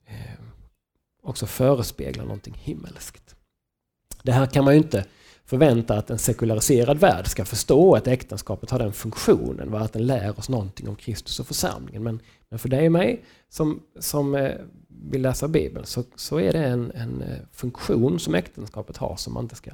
eh, 0.07 0.39
också 1.23 1.45
förespeglar 1.45 2.23
någonting 2.23 2.53
himmelskt. 2.53 3.35
Det 4.23 4.31
här 4.31 4.45
kan 4.45 4.65
man 4.65 4.73
ju 4.73 4.77
inte 4.77 5.05
förvänta 5.45 5.97
att 5.97 6.09
en 6.09 6.19
sekulariserad 6.19 6.97
värld 6.97 7.27
ska 7.27 7.45
förstå 7.45 7.95
att 7.95 8.07
äktenskapet 8.07 8.69
har 8.69 8.79
den 8.79 8.93
funktionen, 8.93 9.73
att 9.73 9.93
den 9.93 10.05
lär 10.05 10.39
oss 10.39 10.49
någonting 10.49 10.89
om 10.89 10.95
Kristus 10.95 11.39
och 11.39 11.47
församlingen. 11.47 12.03
Men, 12.03 12.19
men 12.49 12.59
för 12.59 12.69
dig 12.69 12.85
och 12.85 12.91
mig 12.91 13.23
som, 13.49 13.83
som 13.99 14.35
eh, 14.35 14.55
vill 14.87 15.21
läsa 15.21 15.47
Bibeln 15.47 15.85
så, 15.85 16.03
så 16.15 16.39
är 16.39 16.53
det 16.53 16.65
en, 16.65 16.91
en 16.91 17.21
eh, 17.21 17.39
funktion 17.51 18.19
som 18.19 18.35
äktenskapet 18.35 18.97
har 18.97 19.15
som 19.15 19.33
man 19.33 19.43
inte 19.43 19.55
ska 19.55 19.71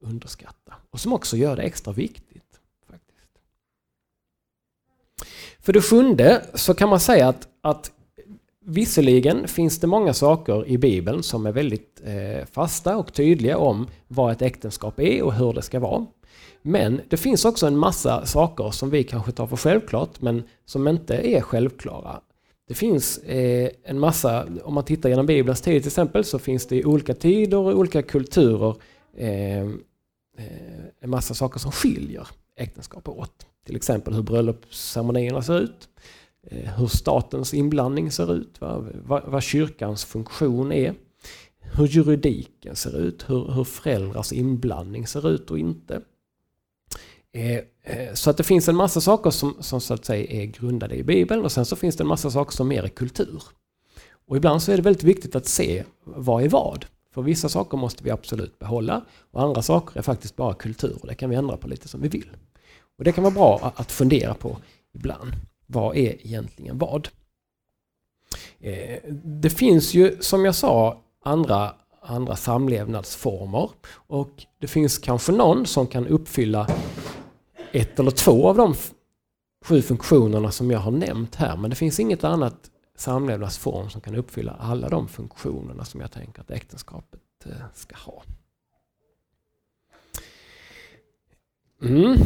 underskatta. 0.00 0.74
Och 0.90 1.00
som 1.00 1.12
också 1.12 1.36
gör 1.36 1.56
det 1.56 1.62
extra 1.62 1.92
viktigt. 1.92 2.60
faktiskt. 2.90 3.38
För 5.60 5.72
det 5.72 5.82
sjunde 5.82 6.46
så 6.54 6.74
kan 6.74 6.88
man 6.88 7.00
säga 7.00 7.28
att, 7.28 7.48
att 7.60 7.90
Visserligen 8.64 9.48
finns 9.48 9.78
det 9.78 9.86
många 9.86 10.14
saker 10.14 10.68
i 10.68 10.78
Bibeln 10.78 11.22
som 11.22 11.46
är 11.46 11.52
väldigt 11.52 12.02
eh, 12.04 12.46
fasta 12.46 12.96
och 12.96 13.12
tydliga 13.12 13.58
om 13.58 13.86
vad 14.08 14.32
ett 14.32 14.42
äktenskap 14.42 15.00
är 15.00 15.22
och 15.22 15.34
hur 15.34 15.52
det 15.52 15.62
ska 15.62 15.80
vara. 15.80 16.06
Men 16.62 17.00
det 17.08 17.16
finns 17.16 17.44
också 17.44 17.66
en 17.66 17.78
massa 17.78 18.26
saker 18.26 18.70
som 18.70 18.90
vi 18.90 19.04
kanske 19.04 19.32
tar 19.32 19.46
för 19.46 19.56
självklart 19.56 20.20
men 20.20 20.42
som 20.64 20.88
inte 20.88 21.16
är 21.16 21.40
självklara. 21.40 22.20
Det 22.68 22.74
finns 22.74 23.18
eh, 23.18 23.70
en 23.84 23.98
massa, 23.98 24.46
om 24.64 24.74
man 24.74 24.84
tittar 24.84 25.08
genom 25.08 25.26
Bibelns 25.26 25.60
tid 25.60 25.82
till 25.82 25.88
exempel, 25.88 26.24
så 26.24 26.38
finns 26.38 26.66
det 26.66 26.76
i 26.76 26.84
olika 26.84 27.14
tider 27.14 27.58
och 27.58 27.78
olika 27.78 28.02
kulturer 28.02 28.76
eh, 29.16 29.62
eh 29.62 29.66
en 31.00 31.10
massa 31.10 31.34
saker 31.34 31.58
som 31.58 31.72
skiljer 31.72 32.28
äktenskap 32.56 33.08
åt. 33.08 33.46
Till 33.66 33.76
exempel 33.76 34.14
hur 34.14 34.22
bröllopsceremonierna 34.22 35.42
ser 35.42 35.60
ut, 35.60 35.88
Eh, 36.46 36.74
hur 36.74 36.86
statens 36.86 37.54
inblandning 37.54 38.10
ser 38.10 38.34
ut, 38.34 38.60
vad, 38.60 38.88
vad, 39.04 39.22
vad 39.26 39.42
kyrkans 39.42 40.04
funktion 40.04 40.72
är, 40.72 40.94
hur 41.60 41.86
juridiken 41.86 42.76
ser 42.76 42.98
ut, 42.98 43.30
hur, 43.30 43.52
hur 43.52 43.64
föräldrars 43.64 44.32
inblandning 44.32 45.06
ser 45.06 45.30
ut 45.30 45.50
och 45.50 45.58
inte. 45.58 46.02
Eh, 47.32 47.56
eh, 47.82 48.14
så 48.14 48.30
att 48.30 48.36
det 48.36 48.42
finns 48.42 48.68
en 48.68 48.76
massa 48.76 49.00
saker 49.00 49.30
som, 49.30 49.56
som 49.60 49.80
så 49.80 49.94
att 49.94 50.04
säga 50.04 50.42
är 50.42 50.46
grundade 50.46 50.96
i 50.96 51.02
Bibeln 51.02 51.44
och 51.44 51.52
sen 51.52 51.64
så 51.64 51.76
finns 51.76 51.96
det 51.96 52.02
en 52.02 52.08
massa 52.08 52.30
saker 52.30 52.52
som 52.52 52.68
mer 52.68 52.82
är 52.82 52.88
kultur. 52.88 53.42
Och 54.26 54.36
ibland 54.36 54.62
så 54.62 54.72
är 54.72 54.76
det 54.76 54.82
väldigt 54.82 55.04
viktigt 55.04 55.36
att 55.36 55.46
se 55.46 55.84
vad 56.04 56.44
är 56.44 56.48
vad. 56.48 56.86
För 57.14 57.22
vissa 57.22 57.48
saker 57.48 57.76
måste 57.76 58.04
vi 58.04 58.10
absolut 58.10 58.58
behålla 58.58 59.04
och 59.30 59.42
andra 59.42 59.62
saker 59.62 59.98
är 59.98 60.02
faktiskt 60.02 60.36
bara 60.36 60.54
kultur 60.54 60.98
och 61.00 61.06
det 61.06 61.14
kan 61.14 61.30
vi 61.30 61.36
ändra 61.36 61.56
på 61.56 61.68
lite 61.68 61.88
som 61.88 62.00
vi 62.00 62.08
vill. 62.08 62.30
Och 62.98 63.04
Det 63.04 63.12
kan 63.12 63.24
vara 63.24 63.34
bra 63.34 63.72
att 63.76 63.92
fundera 63.92 64.34
på 64.34 64.58
ibland. 64.94 65.32
Vad 65.72 65.96
är 65.96 66.26
egentligen 66.26 66.78
vad? 66.78 67.08
Eh, 68.60 68.98
det 69.24 69.50
finns 69.50 69.94
ju 69.94 70.16
som 70.20 70.44
jag 70.44 70.54
sa 70.54 71.02
andra, 71.24 71.74
andra 72.00 72.36
samlevnadsformer 72.36 73.70
och 73.92 74.44
det 74.58 74.66
finns 74.66 74.98
kanske 74.98 75.32
någon 75.32 75.66
som 75.66 75.86
kan 75.86 76.06
uppfylla 76.06 76.68
ett 77.72 78.00
eller 78.00 78.10
två 78.10 78.48
av 78.48 78.56
de 78.56 78.74
sju 79.64 79.82
funktionerna 79.82 80.50
som 80.50 80.70
jag 80.70 80.78
har 80.78 80.90
nämnt 80.90 81.34
här 81.34 81.56
men 81.56 81.70
det 81.70 81.76
finns 81.76 82.00
inget 82.00 82.24
annat 82.24 82.70
samlevnadsform 82.96 83.90
som 83.90 84.00
kan 84.00 84.14
uppfylla 84.14 84.52
alla 84.52 84.88
de 84.88 85.08
funktionerna 85.08 85.84
som 85.84 86.00
jag 86.00 86.12
tänker 86.12 86.40
att 86.40 86.50
äktenskapet 86.50 87.20
eh, 87.44 87.52
ska 87.74 87.96
ha. 87.96 88.22
Mm. 91.82 92.16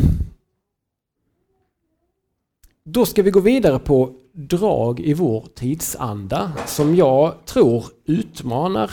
Då 2.88 3.06
ska 3.06 3.22
vi 3.22 3.30
gå 3.30 3.40
vidare 3.40 3.78
på 3.78 4.14
drag 4.32 5.00
i 5.00 5.14
vår 5.14 5.46
tidsanda 5.54 6.52
som 6.66 6.96
jag 6.96 7.34
tror 7.44 7.84
utmanar 8.04 8.90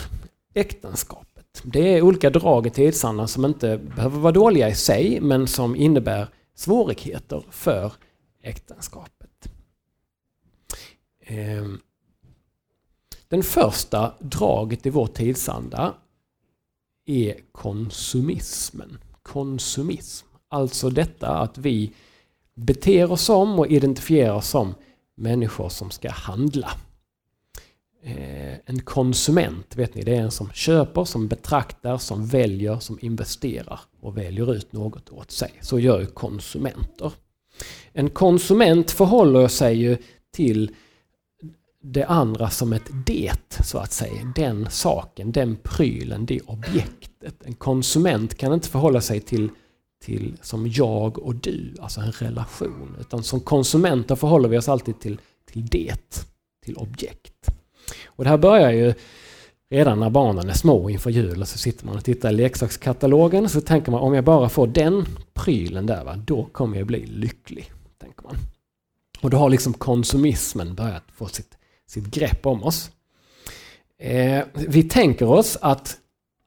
äktenskapet. 0.54 1.62
Det 1.64 1.94
är 1.94 2.02
olika 2.02 2.30
drag 2.30 2.66
i 2.66 2.70
tidsandan 2.70 3.28
som 3.28 3.44
inte 3.44 3.78
behöver 3.78 4.20
vara 4.20 4.32
dåliga 4.32 4.68
i 4.68 4.74
sig 4.74 5.20
men 5.20 5.46
som 5.46 5.76
innebär 5.76 6.28
svårigheter 6.54 7.42
för 7.50 7.92
äktenskapet. 8.42 9.48
Ehm, 11.20 11.80
den 13.28 13.42
första 13.42 14.14
draget 14.18 14.86
i 14.86 14.90
vår 14.90 15.06
tidsanda 15.06 15.94
är 17.06 17.36
konsumismen. 17.52 18.98
Konsumism, 19.22 20.26
alltså 20.48 20.90
detta 20.90 21.28
att 21.28 21.58
vi 21.58 21.92
beter 22.54 23.12
oss 23.12 23.22
som 23.22 23.58
och 23.58 23.66
identifierar 23.66 24.34
oss 24.34 24.48
som 24.48 24.74
människor 25.16 25.68
som 25.68 25.90
ska 25.90 26.10
handla. 26.10 26.70
Eh, 28.02 28.54
en 28.66 28.80
konsument, 28.80 29.76
vet 29.76 29.94
ni, 29.94 30.02
det 30.02 30.16
är 30.16 30.20
en 30.20 30.30
som 30.30 30.50
köper, 30.50 31.04
som 31.04 31.28
betraktar, 31.28 31.98
som 31.98 32.26
väljer, 32.26 32.78
som 32.78 32.98
investerar 33.02 33.80
och 34.00 34.18
väljer 34.18 34.54
ut 34.54 34.72
något 34.72 35.10
åt 35.10 35.30
sig. 35.30 35.52
Så 35.60 35.78
gör 35.78 36.00
ju 36.00 36.06
konsumenter. 36.06 37.12
En 37.92 38.10
konsument 38.10 38.90
förhåller 38.90 39.48
sig 39.48 39.76
ju 39.76 39.96
till 40.30 40.74
det 41.82 42.04
andra 42.04 42.50
som 42.50 42.72
ett 42.72 42.90
det, 43.06 43.64
så 43.64 43.78
att 43.78 43.92
säga. 43.92 44.32
Den 44.36 44.70
saken, 44.70 45.32
den 45.32 45.56
prylen, 45.56 46.26
det 46.26 46.40
objektet. 46.40 47.34
En 47.44 47.54
konsument 47.54 48.34
kan 48.34 48.52
inte 48.52 48.68
förhålla 48.68 49.00
sig 49.00 49.20
till, 49.20 49.50
till 50.04 50.36
som 50.42 50.68
jag 50.68 51.18
och 51.18 51.34
du, 51.34 51.74
alltså 51.80 52.00
en 52.00 52.12
relation. 52.12 52.96
Utan 53.00 53.22
som 53.22 53.40
konsumenter 53.40 54.16
förhåller 54.16 54.48
vi 54.48 54.58
oss 54.58 54.68
alltid 54.68 55.00
till, 55.00 55.20
till 55.52 55.66
det, 55.66 56.26
till 56.64 56.76
objekt. 56.76 57.50
Och 58.06 58.24
det 58.24 58.30
här 58.30 58.38
börjar 58.38 58.70
ju 58.70 58.94
redan 59.70 60.00
när 60.00 60.10
barnen 60.10 60.48
är 60.48 60.54
små 60.54 60.90
inför 60.90 61.10
jul. 61.10 61.40
och 61.40 61.48
Så 61.48 61.58
sitter 61.58 61.86
man 61.86 61.96
och 61.96 62.04
tittar 62.04 62.30
i 62.30 62.32
leksakskatalogen 62.32 63.48
så 63.48 63.60
tänker 63.60 63.90
man 63.90 64.00
om 64.00 64.14
jag 64.14 64.24
bara 64.24 64.48
får 64.48 64.66
den 64.66 65.06
prylen 65.34 65.86
där, 65.86 66.04
va, 66.04 66.16
då 66.16 66.44
kommer 66.44 66.78
jag 66.78 66.86
bli 66.86 67.06
lycklig. 67.06 67.72
tänker 67.98 68.22
man. 68.22 68.36
Och 69.20 69.30
då 69.30 69.36
har 69.36 69.50
liksom 69.50 69.72
konsumismen 69.72 70.74
börjat 70.74 71.04
få 71.14 71.26
sitt, 71.26 71.58
sitt 71.86 72.04
grepp 72.04 72.46
om 72.46 72.64
oss. 72.64 72.90
Eh, 73.98 74.44
vi 74.54 74.82
tänker 74.82 75.26
oss 75.26 75.58
att 75.60 75.96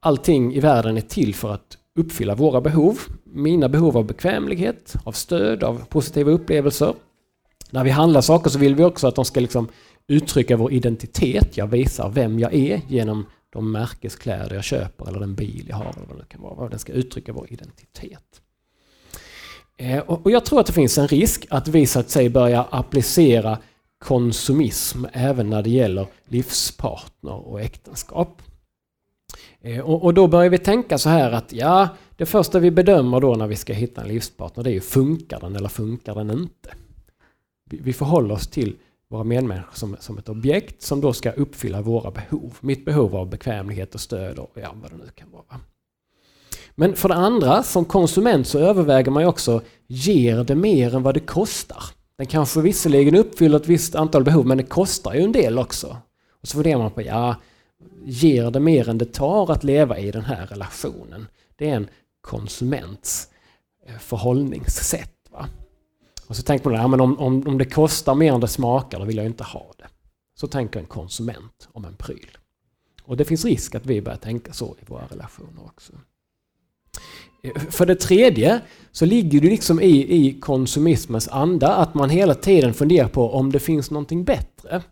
allting 0.00 0.54
i 0.54 0.60
världen 0.60 0.96
är 0.96 1.00
till 1.00 1.34
för 1.34 1.54
att 1.54 1.77
uppfylla 1.98 2.34
våra 2.34 2.60
behov. 2.60 2.98
Mina 3.24 3.68
behov 3.68 3.96
av 3.96 4.06
bekvämlighet, 4.06 4.94
av 5.04 5.12
stöd, 5.12 5.62
av 5.62 5.84
positiva 5.88 6.30
upplevelser. 6.30 6.94
När 7.70 7.84
vi 7.84 7.90
handlar 7.90 8.20
saker 8.20 8.50
så 8.50 8.58
vill 8.58 8.74
vi 8.74 8.84
också 8.84 9.06
att 9.06 9.14
de 9.14 9.24
ska 9.24 9.40
liksom 9.40 9.68
uttrycka 10.06 10.56
vår 10.56 10.72
identitet. 10.72 11.56
Jag 11.56 11.66
visar 11.66 12.08
vem 12.08 12.38
jag 12.38 12.54
är 12.54 12.80
genom 12.88 13.26
de 13.50 13.72
märkeskläder 13.72 14.54
jag 14.54 14.64
köper 14.64 15.08
eller 15.08 15.20
den 15.20 15.34
bil 15.34 15.66
jag 15.68 15.76
har. 15.76 15.92
Eller 15.96 16.06
vad 16.08 16.18
det 16.18 16.24
kan 16.28 16.40
vara. 16.40 16.68
Den 16.68 16.78
ska 16.78 16.92
uttrycka 16.92 17.32
vår 17.32 17.46
identitet. 17.52 18.40
Eh, 19.76 19.98
och 19.98 20.30
jag 20.30 20.44
tror 20.44 20.60
att 20.60 20.66
det 20.66 20.72
finns 20.72 20.98
en 20.98 21.08
risk 21.08 21.46
att 21.50 21.68
vi 21.68 21.86
så 21.86 22.00
att 22.00 22.10
säga 22.10 22.30
börjar 22.30 22.66
applicera 22.70 23.58
konsumism 23.98 25.04
även 25.12 25.50
när 25.50 25.62
det 25.62 25.70
gäller 25.70 26.06
livspartner 26.24 27.48
och 27.48 27.60
äktenskap. 27.60 28.42
Eh, 29.62 29.80
och, 29.80 30.04
och 30.04 30.14
då 30.14 30.26
börjar 30.26 30.50
vi 30.50 30.58
tänka 30.58 30.98
så 30.98 31.08
här 31.08 31.32
att 31.32 31.52
ja, 31.52 31.88
det 32.16 32.26
första 32.26 32.58
vi 32.58 32.70
bedömer 32.70 33.20
då 33.20 33.34
när 33.34 33.46
vi 33.46 33.56
ska 33.56 33.72
hitta 33.72 34.00
en 34.00 34.08
livspartner 34.08 34.64
det 34.64 34.70
är 34.70 34.74
ju 34.74 34.80
funkar 34.80 35.40
den 35.40 35.56
eller 35.56 35.68
funkar 35.68 36.14
den 36.14 36.30
inte? 36.30 36.70
Vi 37.70 37.92
förhåller 37.92 38.34
oss 38.34 38.46
till 38.48 38.76
våra 39.10 39.24
medmänniskor 39.24 39.74
som, 39.74 39.96
som 40.00 40.18
ett 40.18 40.28
objekt 40.28 40.82
som 40.82 41.00
då 41.00 41.12
ska 41.12 41.30
uppfylla 41.30 41.82
våra 41.82 42.10
behov. 42.10 42.56
Mitt 42.60 42.84
behov 42.84 43.16
av 43.16 43.30
bekvämlighet 43.30 43.94
och 43.94 44.00
stöd 44.00 44.38
och 44.38 44.50
ja, 44.54 44.74
vad 44.82 44.90
det 44.90 44.96
nu 44.96 45.10
kan 45.14 45.30
vara. 45.30 45.60
Men 46.74 46.96
för 46.96 47.08
det 47.08 47.14
andra, 47.14 47.62
som 47.62 47.84
konsument 47.84 48.46
så 48.46 48.58
överväger 48.58 49.10
man 49.10 49.22
ju 49.22 49.28
också, 49.28 49.62
ger 49.86 50.44
det 50.44 50.54
mer 50.54 50.94
än 50.94 51.02
vad 51.02 51.14
det 51.14 51.20
kostar? 51.20 51.82
Den 52.18 52.26
kanske 52.26 52.60
visserligen 52.60 53.14
uppfyller 53.14 53.56
ett 53.56 53.68
visst 53.68 53.94
antal 53.94 54.24
behov 54.24 54.46
men 54.46 54.56
det 54.56 54.64
kostar 54.64 55.14
ju 55.14 55.20
en 55.20 55.32
del 55.32 55.58
också. 55.58 55.96
Och 56.42 56.48
så 56.48 56.54
funderar 56.54 56.78
man 56.78 56.90
på, 56.90 57.02
ja, 57.02 57.36
ger 58.04 58.50
det 58.50 58.60
mer 58.60 58.88
än 58.88 58.98
det 58.98 59.12
tar 59.12 59.52
att 59.52 59.64
leva 59.64 59.98
i 59.98 60.10
den 60.10 60.24
här 60.24 60.46
relationen? 60.46 61.26
Det 61.56 61.70
är 61.70 61.76
en 61.76 61.88
konsuments 62.20 63.28
eh, 63.86 63.98
förhållningssätt. 63.98 65.28
Va? 65.30 65.48
Och 66.26 66.36
så 66.36 66.42
tänker 66.42 66.70
man, 66.70 66.80
ja, 66.80 66.88
men 66.88 67.00
om, 67.00 67.18
om, 67.18 67.46
om 67.46 67.58
det 67.58 67.64
kostar 67.64 68.14
mer 68.14 68.32
än 68.32 68.40
det 68.40 68.48
smakar, 68.48 68.98
då 68.98 69.04
vill 69.04 69.16
jag 69.16 69.26
inte 69.26 69.44
ha 69.44 69.72
det. 69.78 69.86
Så 70.34 70.46
tänker 70.46 70.80
en 70.80 70.86
konsument 70.86 71.68
om 71.72 71.84
en 71.84 71.96
pryl. 71.96 72.38
Och 73.02 73.16
det 73.16 73.24
finns 73.24 73.44
risk 73.44 73.74
att 73.74 73.86
vi 73.86 74.02
börjar 74.02 74.18
tänka 74.18 74.52
så 74.52 74.76
i 74.80 74.84
våra 74.86 75.06
relationer 75.06 75.64
också. 75.64 75.92
Eh, 77.42 77.60
för 77.70 77.86
det 77.86 77.94
tredje 77.94 78.60
så 78.92 79.06
ligger 79.06 79.40
det 79.40 79.48
liksom 79.48 79.80
i, 79.80 80.26
i 80.26 80.40
konsumismens 80.40 81.28
anda 81.28 81.74
att 81.74 81.94
man 81.94 82.10
hela 82.10 82.34
tiden 82.34 82.74
funderar 82.74 83.08
på 83.08 83.30
om 83.30 83.52
det 83.52 83.60
finns 83.60 83.90
någonting 83.90 84.24
bättre. 84.24 84.82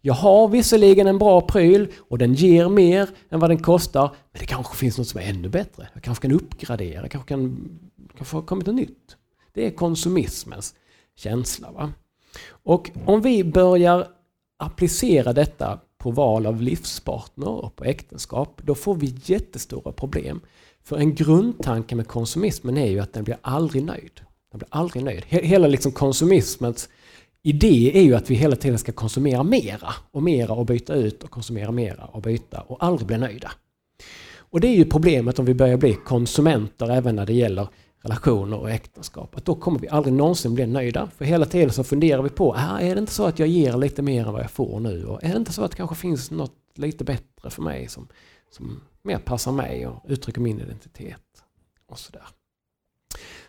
Jag 0.00 0.14
har 0.14 0.48
visserligen 0.48 1.06
en 1.06 1.18
bra 1.18 1.40
pryl 1.40 1.88
och 2.08 2.18
den 2.18 2.34
ger 2.34 2.68
mer 2.68 3.08
än 3.30 3.40
vad 3.40 3.50
den 3.50 3.62
kostar, 3.62 4.10
men 4.32 4.40
det 4.40 4.46
kanske 4.46 4.76
finns 4.76 4.98
något 4.98 5.08
som 5.08 5.20
är 5.20 5.24
ännu 5.24 5.48
bättre. 5.48 5.88
Jag 5.94 6.02
kanske 6.02 6.22
kan 6.22 6.36
uppgradera, 6.36 7.02
jag 7.02 7.10
kanske 7.10 7.28
kan 7.28 7.68
kanske 8.16 8.36
har 8.36 8.42
kommit 8.42 8.66
något 8.66 8.76
nytt. 8.76 9.16
Det 9.52 9.66
är 9.66 9.70
konsumismens 9.70 10.74
känsla. 11.16 11.70
Va? 11.70 11.92
Och 12.48 12.90
om 13.04 13.20
vi 13.20 13.44
börjar 13.44 14.06
applicera 14.58 15.32
detta 15.32 15.80
på 15.98 16.10
val 16.10 16.46
av 16.46 16.62
livspartner 16.62 17.48
och 17.48 17.76
på 17.76 17.84
äktenskap, 17.84 18.60
då 18.64 18.74
får 18.74 18.94
vi 18.94 19.14
jättestora 19.24 19.92
problem. 19.92 20.40
För 20.82 20.96
en 20.96 21.14
grundtanke 21.14 21.94
med 21.94 22.08
konsumismen 22.08 22.78
är 22.78 22.86
ju 22.86 22.98
att 22.98 23.12
den 23.12 23.24
blir 23.24 23.38
aldrig 23.42 23.84
nöjd. 23.84 24.20
Den 24.50 24.58
blir 24.58 24.68
aldrig 24.70 25.04
nöjd. 25.04 25.24
Hela 25.26 25.68
liksom 25.68 25.92
konsumismens 25.92 26.88
idé 27.42 27.98
är 27.98 28.02
ju 28.02 28.14
att 28.14 28.30
vi 28.30 28.34
hela 28.34 28.56
tiden 28.56 28.78
ska 28.78 28.92
konsumera 28.92 29.42
mera 29.42 29.94
och 30.10 30.22
mera 30.22 30.52
och 30.52 30.66
byta 30.66 30.94
ut 30.94 31.22
och 31.22 31.30
konsumera 31.30 31.72
mera 31.72 32.04
och 32.04 32.22
byta 32.22 32.60
och 32.60 32.84
aldrig 32.84 33.06
bli 33.06 33.18
nöjda. 33.18 33.50
Och 34.50 34.60
det 34.60 34.68
är 34.68 34.76
ju 34.76 34.84
problemet 34.84 35.38
om 35.38 35.44
vi 35.44 35.54
börjar 35.54 35.76
bli 35.76 35.94
konsumenter 35.94 36.90
även 36.90 37.16
när 37.16 37.26
det 37.26 37.32
gäller 37.32 37.68
relationer 38.02 38.58
och 38.58 38.70
äktenskap. 38.70 39.36
Att 39.36 39.44
då 39.44 39.54
kommer 39.54 39.78
vi 39.78 39.88
aldrig 39.88 40.14
någonsin 40.14 40.54
bli 40.54 40.66
nöjda. 40.66 41.10
För 41.16 41.24
hela 41.24 41.46
tiden 41.46 41.72
så 41.72 41.84
funderar 41.84 42.22
vi 42.22 42.28
på, 42.28 42.54
ah, 42.54 42.80
är 42.80 42.94
det 42.94 43.00
inte 43.00 43.12
så 43.12 43.24
att 43.24 43.38
jag 43.38 43.48
ger 43.48 43.76
lite 43.76 44.02
mer 44.02 44.26
än 44.26 44.32
vad 44.32 44.42
jag 44.42 44.50
får 44.50 44.80
nu? 44.80 45.04
Och 45.04 45.24
är 45.24 45.28
det 45.28 45.36
inte 45.36 45.52
så 45.52 45.62
att 45.62 45.70
det 45.70 45.76
kanske 45.76 45.96
finns 45.96 46.30
något 46.30 46.56
lite 46.74 47.04
bättre 47.04 47.50
för 47.50 47.62
mig 47.62 47.88
som, 47.88 48.08
som 48.50 48.80
mer 49.02 49.18
passar 49.18 49.52
mig 49.52 49.86
och 49.86 50.04
uttrycker 50.08 50.40
min 50.40 50.60
identitet? 50.60 51.22
Och 51.86 51.98
sådär. 51.98 52.26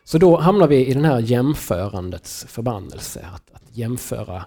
Så 0.09 0.17
då 0.17 0.37
hamnar 0.37 0.67
vi 0.67 0.85
i 0.85 0.93
den 0.93 1.05
här 1.05 1.19
jämförandets 1.19 2.45
förbannelse. 2.45 3.27
Att, 3.33 3.51
att 3.51 3.77
jämföra 3.77 4.45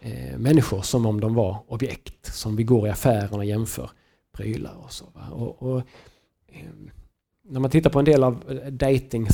eh, 0.00 0.38
människor 0.38 0.82
som 0.82 1.06
om 1.06 1.20
de 1.20 1.34
var 1.34 1.64
objekt. 1.68 2.34
Som 2.34 2.56
vi 2.56 2.62
går 2.62 2.86
i 2.86 2.90
affären 2.90 3.34
och 3.34 3.44
jämför 3.44 3.90
prylar 4.36 4.74
och 4.84 4.92
så. 4.92 5.04
Och, 5.30 5.62
och 5.62 5.78
eh, 6.48 6.62
när 7.48 7.60
man 7.60 7.70
tittar 7.70 7.90
på 7.90 7.98
en 7.98 8.04
del 8.04 8.24
av 8.24 8.44
eh, 8.48 8.72
dating 8.72 9.28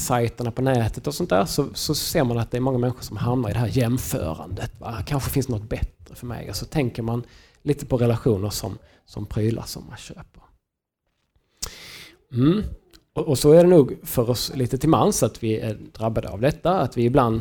på 0.55 0.63
nätet 0.63 1.07
och 1.07 1.15
sånt 1.15 1.31
där 1.31 1.45
så, 1.45 1.67
så 1.75 1.95
ser 1.95 2.25
man 2.25 2.39
att 2.39 2.51
det 2.51 2.57
är 2.57 2.61
många 2.61 2.79
människor 2.79 3.03
som 3.03 3.17
hamnar 3.17 3.51
i 3.51 3.53
det 3.53 3.59
här 3.59 3.79
jämförandet. 3.79 4.81
Va? 4.81 5.03
Kanske 5.07 5.31
finns 5.31 5.49
något 5.49 5.69
bättre 5.69 6.15
för 6.15 6.27
mig. 6.27 6.51
Och 6.51 6.57
så 6.57 6.65
tänker 6.65 7.03
man 7.03 7.23
lite 7.63 7.87
på 7.87 7.97
relationer 7.97 8.51
som, 8.51 8.79
som 9.07 9.27
prylar 9.27 9.65
som 9.67 9.87
man 9.87 9.97
köper. 9.97 10.43
Mm. 12.33 12.63
Och, 13.27 13.39
så 13.39 13.53
är 13.53 13.63
det 13.65 13.71
nog 13.71 13.99
för 14.03 14.31
oss 14.31 14.53
lite 14.55 14.79
till 14.79 14.89
mans 14.89 15.23
att 15.23 15.43
vi 15.43 15.59
är 15.59 15.75
drabbade 15.75 16.29
av 16.29 16.41
detta. 16.41 16.81
Att 16.81 16.97
vi 16.97 17.05
ibland 17.05 17.41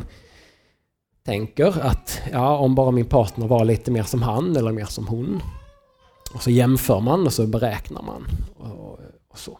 tänker 1.24 1.80
att 1.80 2.20
ja, 2.32 2.56
om 2.58 2.74
bara 2.74 2.90
min 2.90 3.06
partner 3.06 3.46
var 3.46 3.64
lite 3.64 3.90
mer 3.90 4.02
som 4.02 4.22
han 4.22 4.56
eller 4.56 4.72
mer 4.72 4.84
som 4.84 5.06
hon. 5.06 5.40
Och 6.34 6.42
så 6.42 6.50
jämför 6.50 7.00
man 7.00 7.26
och 7.26 7.32
så 7.32 7.46
beräknar 7.46 8.02
man. 8.02 8.24
och, 8.56 9.00
och 9.28 9.38
så. 9.38 9.58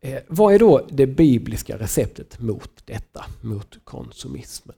Eh, 0.00 0.18
vad 0.28 0.54
är 0.54 0.58
då 0.58 0.86
det 0.90 1.06
bibliska 1.06 1.78
receptet 1.78 2.40
mot 2.40 2.70
detta, 2.84 3.24
mot 3.40 3.84
konsumismen? 3.84 4.76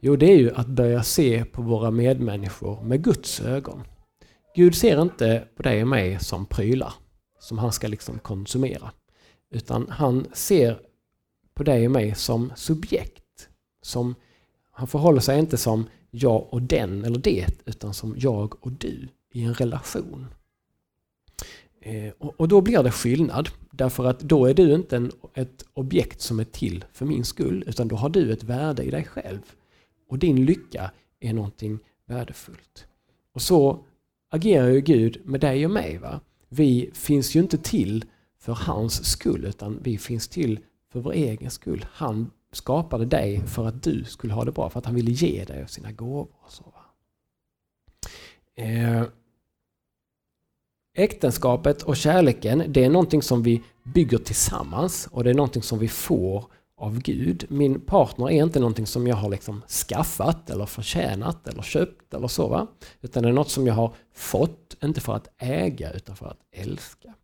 Jo, 0.00 0.16
det 0.16 0.26
är 0.26 0.36
ju 0.36 0.54
att 0.54 0.66
börja 0.66 1.02
se 1.02 1.44
på 1.44 1.62
våra 1.62 1.90
medmänniskor 1.90 2.82
med 2.82 3.04
Guds 3.04 3.40
ögon. 3.40 3.82
Gud 4.54 4.74
ser 4.74 5.02
inte 5.02 5.44
på 5.56 5.62
dig 5.62 5.82
och 5.82 5.88
mig 5.88 6.18
som 6.20 6.46
prylar, 6.46 6.92
som 7.38 7.58
han 7.58 7.72
ska 7.72 7.88
liksom 7.88 8.18
konsumera. 8.18 8.92
Utan 9.50 9.88
han 9.88 10.26
ser 10.32 10.80
på 11.54 11.62
dig 11.62 11.86
och 11.86 11.92
mig 11.92 12.14
som 12.14 12.52
subjekt. 12.56 13.48
Som, 13.82 14.14
han 14.70 14.86
förhåller 14.86 15.20
sig 15.20 15.38
inte 15.38 15.56
som 15.56 15.86
jag 16.10 16.46
och 16.50 16.62
den 16.62 17.04
eller 17.04 17.18
det, 17.18 17.46
utan 17.64 17.94
som 17.94 18.14
jag 18.18 18.66
och 18.66 18.72
du 18.72 19.08
i 19.32 19.42
en 19.42 19.54
relation. 19.54 20.26
Eh, 21.80 22.12
och 22.18 22.48
då 22.48 22.60
blir 22.60 22.82
det 22.82 22.90
skillnad. 22.90 23.48
Därför 23.70 24.04
att 24.04 24.20
då 24.20 24.46
är 24.46 24.54
du 24.54 24.74
inte 24.74 24.96
en, 24.96 25.12
ett 25.34 25.64
objekt 25.74 26.20
som 26.20 26.40
är 26.40 26.44
till 26.44 26.84
för 26.92 27.06
min 27.06 27.24
skull, 27.24 27.64
utan 27.66 27.88
då 27.88 27.96
har 27.96 28.08
du 28.08 28.32
ett 28.32 28.42
värde 28.42 28.82
i 28.82 28.90
dig 28.90 29.04
själv. 29.04 29.40
Och 30.08 30.18
din 30.18 30.44
lycka 30.44 30.90
är 31.20 31.32
någonting 31.32 31.78
värdefullt. 32.06 32.86
Och 33.32 33.42
så 33.42 33.84
agerar 34.30 34.68
ju 34.68 34.80
Gud 34.80 35.20
med 35.24 35.40
dig 35.40 35.64
och 35.64 35.70
mig. 35.70 35.98
Va? 35.98 36.20
Vi 36.48 36.90
finns 36.94 37.36
ju 37.36 37.40
inte 37.40 37.58
till 37.58 38.04
för 38.38 38.52
hans 38.52 39.04
skull, 39.06 39.44
utan 39.44 39.78
vi 39.82 39.98
finns 39.98 40.28
till 40.28 40.60
för 40.92 41.00
vår 41.00 41.12
egen 41.12 41.50
skull. 41.50 41.86
Han 41.92 42.30
skapade 42.52 43.06
dig 43.06 43.46
för 43.46 43.66
att 43.66 43.82
du 43.82 44.04
skulle 44.04 44.32
ha 44.32 44.44
det 44.44 44.52
bra, 44.52 44.70
för 44.70 44.78
att 44.78 44.86
han 44.86 44.94
ville 44.94 45.10
ge 45.10 45.44
dig 45.44 45.68
sina 45.68 45.92
gåvor. 45.92 46.28
Och 46.44 46.50
så. 46.52 46.74
Eh, 48.54 49.02
Äktenskapet 50.94 51.82
och 51.82 51.96
kärleken, 51.96 52.64
det 52.68 52.84
är 52.84 52.90
någonting 52.90 53.22
som 53.22 53.42
vi 53.42 53.62
bygger 53.82 54.18
tillsammans 54.18 55.08
och 55.12 55.24
det 55.24 55.30
är 55.30 55.34
någonting 55.34 55.62
som 55.62 55.78
vi 55.78 55.88
får 55.88 56.44
av 56.78 56.98
Gud. 56.98 57.44
Min 57.48 57.80
partner 57.80 58.30
är 58.30 58.42
inte 58.42 58.60
någonting 58.60 58.86
som 58.86 59.06
jag 59.06 59.16
har 59.16 59.30
liksom 59.30 59.62
skaffat 59.88 60.50
eller 60.50 60.66
förtjänat 60.66 61.48
eller 61.48 61.62
köpt 61.62 62.14
eller 62.14 62.28
så. 62.28 62.48
Va? 62.48 62.66
Utan 63.00 63.22
det 63.22 63.28
är 63.28 63.32
något 63.32 63.50
som 63.50 63.66
jag 63.66 63.74
har 63.74 63.94
fått, 64.14 64.76
inte 64.82 65.00
för 65.00 65.14
att 65.14 65.28
äga 65.38 65.92
utan 65.92 66.16
för 66.16 66.26
att 66.26 66.40
älska. 66.52 67.14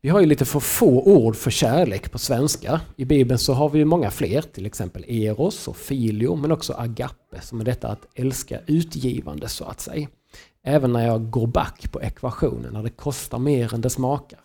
Vi 0.00 0.10
har 0.10 0.20
ju 0.20 0.26
lite 0.26 0.44
för 0.44 0.60
få 0.60 1.02
ord 1.02 1.36
för 1.36 1.50
kärlek 1.50 2.10
på 2.10 2.18
svenska. 2.18 2.80
I 2.96 3.04
Bibeln 3.04 3.38
så 3.38 3.52
har 3.52 3.68
vi 3.68 3.78
ju 3.78 3.84
många 3.84 4.10
fler, 4.10 4.42
till 4.42 4.66
exempel 4.66 5.04
eros 5.08 5.68
och 5.68 5.76
filio, 5.76 6.36
men 6.36 6.52
också 6.52 6.72
agape, 6.72 7.40
som 7.42 7.60
är 7.60 7.64
detta 7.64 7.88
att 7.88 8.06
älska 8.14 8.60
utgivande 8.66 9.48
så 9.48 9.64
att 9.64 9.80
säga. 9.80 10.08
Även 10.62 10.92
när 10.92 11.06
jag 11.06 11.30
går 11.30 11.46
back 11.46 11.92
på 11.92 12.02
ekvationen, 12.02 12.72
när 12.72 12.82
det 12.82 12.90
kostar 12.90 13.38
mer 13.38 13.74
än 13.74 13.80
det 13.80 13.90
smakar. 13.90 14.40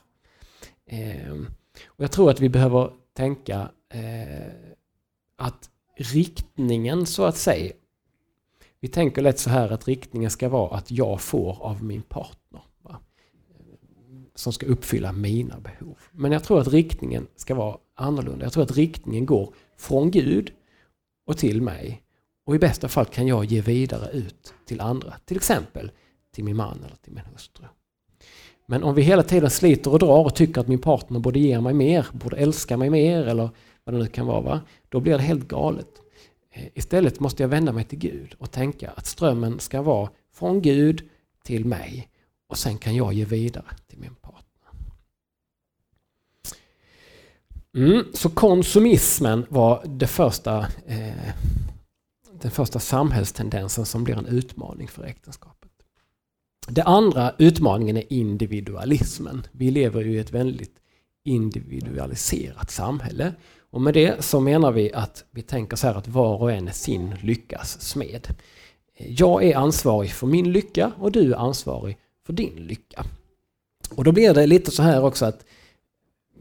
Ehm, 0.89 1.47
och 1.88 2.03
jag 2.03 2.12
tror 2.12 2.29
att 2.29 2.39
vi 2.39 2.49
behöver 2.49 2.91
tänka 3.19 3.71
eh, 3.89 4.53
att 5.38 5.69
riktningen 5.95 7.05
så 7.05 7.25
att 7.25 7.38
säga, 7.38 7.73
vi 8.79 8.88
tänker 8.88 9.21
lätt 9.21 9.39
så 9.39 9.49
här 9.49 9.69
att 9.69 9.88
riktningen 9.88 10.29
ska 10.29 10.49
vara 10.49 10.77
att 10.77 10.91
jag 10.91 11.21
får 11.21 11.63
av 11.63 11.84
min 11.84 12.01
partner. 12.01 12.62
Va? 12.82 12.99
Som 14.36 14.53
ska 14.53 14.65
uppfylla 14.65 15.12
mina 15.12 15.60
behov. 15.60 15.97
Men 16.12 16.32
jag 16.32 16.43
tror 16.43 16.60
att 16.62 16.67
riktningen 16.67 17.27
ska 17.36 17.55
vara 17.55 17.77
annorlunda. 17.95 18.45
Jag 18.45 18.53
tror 18.53 18.63
att 18.63 18.77
riktningen 18.77 19.25
går 19.25 19.53
från 19.77 20.12
Gud 20.12 20.51
och 21.25 21.38
till 21.38 21.62
mig. 21.62 22.03
Och 22.45 22.55
i 22.55 22.60
bästa 22.60 22.88
fall 22.88 23.05
kan 23.05 23.27
jag 23.27 23.45
ge 23.45 23.62
vidare 23.62 24.12
ut 24.12 24.53
till 24.65 24.82
andra. 24.82 25.13
Till 25.25 25.38
exempel 25.38 25.91
till 26.34 26.43
min 26.43 26.55
man 26.55 26.84
eller 26.84 26.95
till 26.95 27.13
min 27.13 27.25
hustru. 27.25 27.65
Men 28.69 28.84
om 28.84 28.95
vi 28.95 29.01
hela 29.01 29.23
tiden 29.23 29.49
sliter 29.49 29.91
och 29.91 29.99
drar 29.99 30.25
och 30.25 30.36
tycker 30.36 30.62
att 30.62 30.67
min 30.67 30.79
partner 30.79 31.19
borde 31.19 31.39
ge 31.39 31.62
mig 31.62 31.73
mer, 31.73 32.08
borde 32.12 32.38
älska 32.38 32.77
mig 32.77 32.89
mer 32.89 33.27
eller 33.27 33.49
vad 33.84 33.95
det 33.95 33.99
nu 33.99 34.08
kan 34.08 34.25
vara, 34.25 34.41
va? 34.41 34.62
då 34.89 34.99
blir 34.99 35.13
det 35.13 35.23
helt 35.23 35.47
galet. 35.47 35.88
Eh, 36.51 36.63
istället 36.73 37.19
måste 37.19 37.43
jag 37.43 37.47
vända 37.47 37.71
mig 37.71 37.84
till 37.84 37.99
Gud 37.99 38.36
och 38.38 38.51
tänka 38.51 38.91
att 38.95 39.05
strömmen 39.05 39.60
ska 39.60 39.82
vara 39.82 40.10
från 40.34 40.62
Gud 40.62 41.10
till 41.43 41.65
mig 41.65 42.10
och 42.49 42.58
sen 42.58 42.77
kan 42.77 42.95
jag 42.95 43.13
ge 43.13 43.25
vidare 43.25 43.65
till 43.88 43.99
min 43.99 44.15
partner. 44.15 44.69
Mm, 47.75 48.05
så 48.13 48.29
konsumismen 48.29 49.45
var 49.49 49.84
det 49.86 50.08
första, 50.08 50.60
eh, 50.86 51.34
den 52.41 52.51
första 52.51 52.79
samhällstendensen 52.79 53.86
som 53.86 54.03
blir 54.03 54.17
en 54.17 54.25
utmaning 54.25 54.88
för 54.88 55.03
äktenskapet. 55.03 55.68
Det 56.71 56.84
andra 56.84 57.34
utmaningen 57.38 57.97
är 57.97 58.13
individualismen. 58.13 59.47
Vi 59.51 59.71
lever 59.71 60.01
ju 60.01 60.15
i 60.15 60.19
ett 60.19 60.32
väldigt 60.32 60.75
individualiserat 61.23 62.71
samhälle. 62.71 63.34
Och 63.71 63.82
med 63.82 63.93
det 63.93 64.23
så 64.23 64.39
menar 64.39 64.71
vi 64.71 64.93
att 64.93 65.23
vi 65.32 65.41
tänker 65.41 65.77
så 65.77 65.88
här 65.88 65.95
att 65.95 66.08
var 66.08 66.41
och 66.41 66.51
en 66.51 66.67
är 66.67 66.71
sin 66.71 67.15
lyckas 67.21 67.82
smed. 67.82 68.27
Jag 68.97 69.43
är 69.43 69.55
ansvarig 69.55 70.12
för 70.12 70.27
min 70.27 70.51
lycka 70.51 70.91
och 70.97 71.12
du 71.12 71.34
är 71.34 71.38
ansvarig 71.38 71.97
för 72.25 72.34
din 72.34 72.55
lycka. 72.55 73.05
Och 73.95 74.03
då 74.03 74.12
blir 74.12 74.34
det 74.34 74.47
lite 74.47 74.71
så 74.71 74.84
här 74.84 75.03
också 75.03 75.25
att 75.25 75.45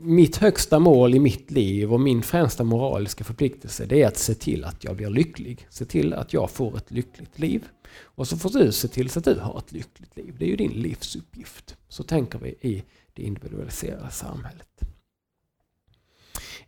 mitt 0.00 0.36
högsta 0.36 0.78
mål 0.78 1.14
i 1.14 1.20
mitt 1.20 1.50
liv 1.50 1.92
och 1.92 2.00
min 2.00 2.22
främsta 2.22 2.64
moraliska 2.64 3.24
förpliktelse 3.24 3.86
det 3.86 4.02
är 4.02 4.06
att 4.06 4.18
se 4.18 4.34
till 4.34 4.64
att 4.64 4.84
jag 4.84 4.96
blir 4.96 5.10
lycklig. 5.10 5.66
Se 5.70 5.84
till 5.84 6.14
att 6.14 6.32
jag 6.32 6.50
får 6.50 6.76
ett 6.76 6.90
lyckligt 6.90 7.38
liv. 7.38 7.64
Och 8.00 8.28
så 8.28 8.36
får 8.36 8.50
du 8.50 8.72
se 8.72 8.88
till 8.88 9.10
så 9.10 9.18
att 9.18 9.24
du 9.24 9.34
har 9.34 9.58
ett 9.58 9.72
lyckligt 9.72 10.16
liv. 10.16 10.34
Det 10.38 10.44
är 10.44 10.48
ju 10.48 10.56
din 10.56 10.72
livsuppgift. 10.72 11.76
Så 11.88 12.02
tänker 12.02 12.38
vi 12.38 12.48
i 12.48 12.84
det 13.12 13.22
individualiserade 13.22 14.10
samhället. 14.10 14.80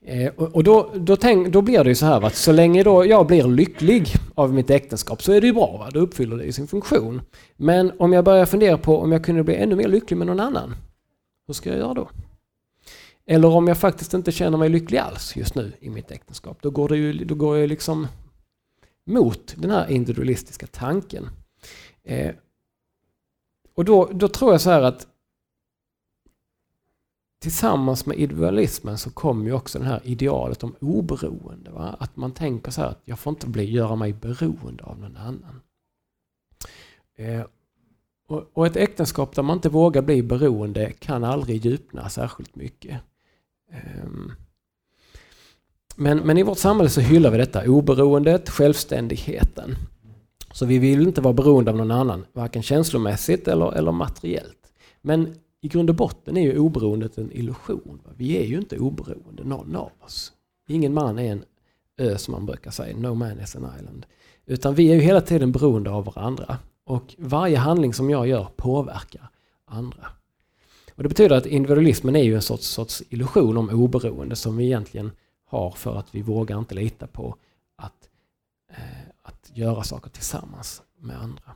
Eh, 0.03 0.33
och 0.35 0.65
då, 0.65 0.91
då, 0.95 1.17
tänk, 1.17 1.49
då 1.49 1.63
blir 1.63 1.85
det 1.85 1.91
ju 1.91 1.95
så 1.95 2.07
här 2.07 2.27
att 2.27 2.37
så 2.37 2.53
länge 2.53 2.83
då 2.83 3.07
jag 3.07 3.27
blir 3.27 3.45
lycklig 3.45 4.09
av 4.35 4.55
mitt 4.55 4.71
äktenskap 4.71 5.23
så 5.23 5.33
är 5.33 5.41
det 5.41 5.47
ju 5.47 5.53
bra. 5.53 5.77
Va? 5.77 5.91
Då 5.93 6.01
uppfyller 6.01 6.37
det 6.37 6.53
sin 6.53 6.67
funktion. 6.67 7.23
Men 7.57 7.93
om 7.99 8.13
jag 8.13 8.25
börjar 8.25 8.47
fundera 8.47 8.79
på 8.79 8.99
om 8.99 9.13
jag 9.13 9.25
kunde 9.25 9.45
bli 9.45 9.55
ännu 9.55 9.77
mer 9.77 9.89
lycklig 9.89 10.17
med 10.17 10.27
någon 10.27 10.41
annan. 10.41 10.75
Hur 11.47 11.55
ska 11.55 11.71
jag 11.71 11.79
göra 11.79 11.95
då? 11.95 12.09
Eller 13.27 13.49
om 13.49 13.69
jag 13.69 13.79
faktiskt 13.79 14.15
inte 14.15 14.33
känner 14.33 14.59
mig 14.59 14.69
lycklig 14.69 14.99
alls 14.99 15.37
just 15.37 15.55
nu 15.55 15.73
i 15.81 15.91
mitt 15.91 16.11
äktenskap. 16.11 16.59
Då 16.63 16.71
går, 16.71 16.89
det 16.89 16.97
ju, 16.97 17.13
då 17.13 17.35
går 17.35 17.59
jag 17.59 17.69
liksom 17.69 18.07
mot 19.05 19.55
den 19.57 19.71
här 19.71 19.91
individualistiska 19.91 20.67
tanken. 20.67 21.29
Eh, 22.03 22.35
och 23.75 23.85
då, 23.85 24.11
då 24.13 24.29
tror 24.29 24.53
jag 24.53 24.61
så 24.61 24.71
här 24.71 24.83
att 24.83 25.07
tillsammans 27.41 28.07
med 28.07 28.19
individualismen 28.19 28.99
så 28.99 29.11
kommer 29.11 29.45
ju 29.45 29.53
också 29.53 29.79
det 29.79 29.85
här 29.85 30.01
idealet 30.05 30.65
om 30.65 30.75
oberoende. 30.81 31.71
Va? 31.71 31.97
Att 32.01 32.17
man 32.17 32.33
tänker 32.33 32.71
så 32.71 32.81
här 32.81 32.89
att 32.89 33.03
jag 33.05 33.19
får 33.19 33.31
inte 33.31 33.47
bli, 33.47 33.71
göra 33.71 33.97
mig 33.97 34.13
beroende 34.13 34.85
av 34.85 34.99
någon 34.99 35.17
annan. 35.17 35.61
Eh, 37.17 37.45
och, 38.29 38.51
och, 38.53 38.67
ett 38.67 38.77
äktenskap 38.77 39.35
där 39.35 39.43
man 39.43 39.57
inte 39.57 39.69
vågar 39.69 40.03
bli 40.03 40.23
beroende 40.23 40.93
kan 40.93 41.25
aldrig 41.25 41.65
djupna 41.65 42.09
särskilt 42.09 42.57
mycket. 42.57 43.01
Eh, 43.71 44.11
men, 46.01 46.19
men 46.19 46.39
i 46.39 46.43
vårt 46.43 46.59
samhälle 46.59 46.91
så 46.91 47.01
hyllar 47.01 47.31
vi 47.31 47.39
detta 47.39 47.71
oberoendet, 47.71 48.51
självständigheten. 48.51 49.77
Så 50.53 50.67
vi 50.67 50.79
vill 50.79 51.07
inte 51.07 51.21
vara 51.21 51.35
beroende 51.35 51.71
av 51.71 51.77
någon 51.77 51.91
annan, 51.91 52.25
varken 52.33 52.63
känslomässigt 52.63 53.49
eller, 53.49 53.73
eller 53.73 53.93
materiellt. 53.93 54.73
Men 55.03 55.35
i 55.61 55.69
grund 55.69 55.91
och 55.91 55.97
botten 55.97 56.37
är 56.37 56.43
ju 56.43 56.59
oberoendet 56.59 57.19
en 57.19 57.33
illusion. 57.33 58.01
Vi 58.17 58.39
är 58.39 58.45
ju 58.45 58.59
inte 58.59 58.79
oberoende, 58.79 59.45
någon 59.45 59.77
av 59.77 59.91
oss. 60.01 60.33
Ingen 60.69 60.95
man 60.95 61.19
är 61.19 61.33
en 61.33 61.45
ö 61.99 62.19
som 62.19 62.33
man 62.33 62.47
brukar 62.47 62.71
säga, 62.71 62.97
no 62.97 63.15
man 63.15 63.41
is 63.41 63.57
an 63.57 63.71
island. 63.79 64.07
Utan 64.47 64.75
vi 64.75 64.91
är 64.91 64.95
ju 64.95 65.01
hela 65.01 65.21
tiden 65.21 65.53
beroende 65.53 65.91
av 65.91 66.05
varandra. 66.05 66.59
Och 66.85 67.15
varje 67.19 67.57
handling 67.57 67.95
som 67.95 68.11
jag 68.11 68.29
gör 68.29 68.49
påverkar 68.57 69.29
andra. 69.67 70.07
Och 70.95 71.03
Det 71.03 71.09
betyder 71.09 71.37
att 71.37 71.47
individualismen 71.47 72.17
är 72.17 72.25
ju 72.25 72.35
en 72.35 72.43
sorts, 72.43 72.67
sorts 72.67 73.03
illusion 73.09 73.57
om 73.57 73.71
oberoende 73.71 74.37
som 74.37 74.57
vi 74.57 74.65
egentligen 74.65 75.11
har 75.51 75.71
för 75.71 75.97
att 75.97 76.15
vi 76.15 76.23
vågar 76.23 76.59
inte 76.59 76.75
lita 76.75 77.07
på 77.07 77.37
att, 77.77 78.09
eh, 78.71 79.09
att 79.23 79.51
göra 79.55 79.83
saker 79.83 80.11
tillsammans 80.11 80.83
med 80.99 81.17
andra. 81.17 81.53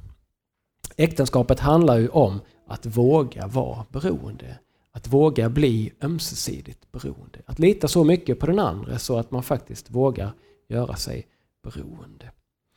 Äktenskapet 0.97 1.61
handlar 1.61 1.99
ju 1.99 2.09
om 2.09 2.41
att 2.67 2.87
våga 2.87 3.47
vara 3.47 3.87
beroende. 3.89 4.59
Att 4.93 5.09
våga 5.09 5.49
bli 5.49 5.93
ömsesidigt 6.03 6.93
beroende. 6.93 7.43
Att 7.47 7.59
lita 7.59 7.89
så 7.89 8.05
mycket 8.05 8.41
på 8.41 8.47
den 8.47 8.59
andra 8.59 8.99
så 8.99 9.19
att 9.19 9.31
man 9.31 9.43
faktiskt 9.43 9.91
vågar 9.91 10.33
göra 10.69 10.97
sig 10.97 11.27
beroende. 11.63 12.31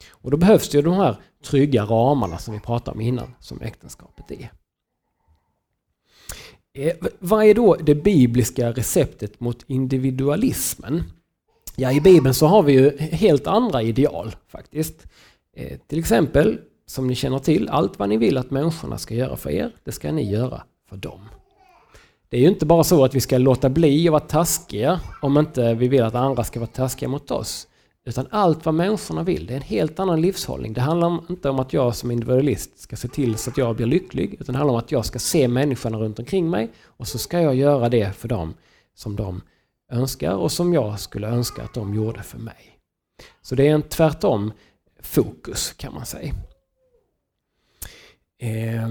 Och 0.09 0.31
då 0.31 0.37
behövs 0.37 0.69
det 0.69 0.77
ju 0.77 0.81
de 0.81 0.93
här 0.93 1.17
trygga 1.43 1.83
ramarna 1.85 2.37
som 2.37 2.53
vi 2.53 2.59
pratade 2.59 2.95
om 2.95 3.01
innan, 3.01 3.35
som 3.39 3.61
äktenskapet 3.61 4.31
är. 4.31 4.51
Eh, 6.77 6.93
vad 7.19 7.45
är 7.45 7.53
då 7.53 7.75
det 7.75 7.95
bibliska 7.95 8.71
receptet 8.71 9.39
mot 9.39 9.63
individualismen? 9.67 11.03
Ja, 11.75 11.91
i 11.91 12.01
Bibeln 12.01 12.33
så 12.33 12.47
har 12.47 12.63
vi 12.63 12.73
ju 12.73 12.97
helt 12.97 13.47
andra 13.47 13.81
ideal 13.81 14.35
faktiskt. 14.47 15.07
Eh, 15.55 15.77
till 15.87 15.99
exempel 15.99 16.59
som 16.85 17.07
ni 17.07 17.15
känner 17.15 17.39
till, 17.39 17.69
allt 17.69 17.99
vad 17.99 18.09
ni 18.09 18.17
vill 18.17 18.37
att 18.37 18.51
människorna 18.51 18.97
ska 18.97 19.15
göra 19.15 19.35
för 19.35 19.49
er, 19.49 19.71
det 19.83 19.91
ska 19.91 20.11
ni 20.11 20.31
göra 20.31 20.63
för 20.89 20.97
dem. 20.97 21.21
Det 22.29 22.37
är 22.37 22.41
ju 22.41 22.47
inte 22.47 22.65
bara 22.65 22.83
så 22.83 23.03
att 23.03 23.15
vi 23.15 23.21
ska 23.21 23.37
låta 23.37 23.69
bli 23.69 24.07
att 24.07 24.11
vara 24.11 24.19
taskiga 24.19 24.99
om 25.21 25.37
inte 25.37 25.73
vi 25.73 25.87
vill 25.87 26.03
att 26.03 26.15
andra 26.15 26.43
ska 26.43 26.59
vara 26.59 26.67
taskiga 26.67 27.09
mot 27.09 27.31
oss. 27.31 27.67
Utan 28.07 28.27
allt 28.29 28.65
vad 28.65 28.75
människorna 28.75 29.23
vill, 29.23 29.45
det 29.45 29.53
är 29.53 29.57
en 29.57 29.61
helt 29.61 29.99
annan 29.99 30.21
livshållning. 30.21 30.73
Det 30.73 30.81
handlar 30.81 31.21
inte 31.29 31.49
om 31.49 31.59
att 31.59 31.73
jag 31.73 31.95
som 31.95 32.11
individualist 32.11 32.79
ska 32.79 32.95
se 32.95 33.07
till 33.07 33.37
så 33.37 33.49
att 33.49 33.57
jag 33.57 33.75
blir 33.75 33.85
lycklig, 33.85 34.37
utan 34.39 34.53
det 34.53 34.57
handlar 34.57 34.73
om 34.73 34.79
att 34.79 34.91
jag 34.91 35.05
ska 35.05 35.19
se 35.19 35.47
människorna 35.47 35.97
runt 35.97 36.19
omkring 36.19 36.49
mig 36.49 36.71
och 36.83 37.07
så 37.07 37.17
ska 37.17 37.41
jag 37.41 37.55
göra 37.55 37.89
det 37.89 38.11
för 38.11 38.27
dem 38.27 38.53
som 38.95 39.15
de 39.15 39.41
önskar 39.91 40.33
och 40.33 40.51
som 40.51 40.73
jag 40.73 40.99
skulle 40.99 41.27
önska 41.27 41.63
att 41.63 41.73
de 41.73 41.95
gjorde 41.95 42.23
för 42.23 42.37
mig. 42.39 42.79
Så 43.41 43.55
det 43.55 43.67
är 43.67 43.73
en 43.73 43.81
tvärtom 43.81 44.53
fokus 44.99 45.73
kan 45.73 45.93
man 45.93 46.05
säga. 46.05 46.33
Eh, 48.39 48.89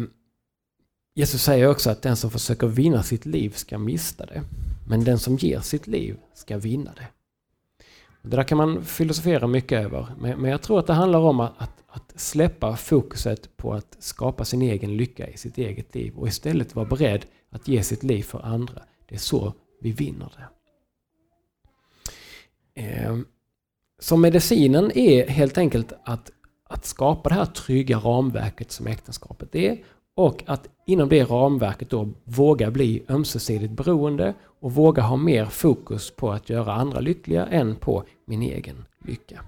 Jesus 1.14 1.42
säger 1.42 1.68
också 1.68 1.90
att 1.90 2.02
den 2.02 2.16
som 2.16 2.30
försöker 2.30 2.66
vinna 2.66 3.02
sitt 3.02 3.26
liv 3.26 3.50
ska 3.50 3.78
mista 3.78 4.26
det. 4.26 4.42
Men 4.88 5.04
den 5.04 5.18
som 5.18 5.36
ger 5.36 5.60
sitt 5.60 5.86
liv 5.86 6.16
ska 6.34 6.58
vinna 6.58 6.92
det. 6.96 7.06
Det 8.26 8.36
där 8.36 8.42
kan 8.42 8.58
man 8.58 8.84
filosofera 8.84 9.46
mycket 9.46 9.84
över. 9.84 10.06
Men, 10.18 10.44
jag 10.44 10.62
tror 10.62 10.78
att 10.78 10.86
det 10.86 10.92
handlar 10.92 11.18
om 11.18 11.40
att, 11.40 11.52
att, 11.56 11.82
att, 11.88 12.20
släppa 12.20 12.76
fokuset 12.76 13.56
på 13.56 13.74
att 13.74 13.96
skapa 13.98 14.44
sin 14.44 14.62
egen 14.62 14.96
lycka 14.96 15.28
i 15.28 15.36
sitt 15.36 15.58
eget 15.58 15.94
liv 15.94 16.16
och 16.16 16.28
istället 16.28 16.74
vara 16.74 16.86
beredd 16.86 17.26
att 17.50 17.68
ge 17.68 17.82
sitt 17.82 18.02
liv 18.02 18.22
för 18.22 18.46
andra. 18.46 18.82
Det 19.08 19.14
är 19.14 19.18
så 19.18 19.52
vi 19.80 19.92
vinner 19.92 20.32
det. 20.36 20.46
Eh, 22.82 23.16
så 23.98 24.16
medicinen 24.16 24.92
är 24.94 25.28
helt 25.28 25.58
enkelt 25.58 25.92
att 26.04 26.30
att 26.68 26.84
skapa 26.84 27.28
det 27.28 27.34
här 27.34 27.44
trygga 27.44 27.96
ramverket 27.96 28.70
som 28.72 28.86
äktenskapet 28.86 29.54
är 29.54 29.78
och 30.16 30.42
att 30.46 30.68
inom 30.86 31.08
det 31.08 31.24
ramverket 31.24 31.90
då 31.90 32.08
våga 32.24 32.70
bli 32.70 33.02
ömsesidigt 33.08 33.72
beroende 33.72 34.34
och 34.60 34.72
våga 34.72 35.02
ha 35.02 35.16
mer 35.16 35.44
fokus 35.44 36.10
på 36.10 36.32
att 36.32 36.50
göra 36.50 36.72
andra 36.72 37.00
lyckliga 37.00 37.46
än 37.46 37.76
på 37.76 38.04
min 38.26 38.42
egen 38.42 38.84
lycka. 39.04 39.40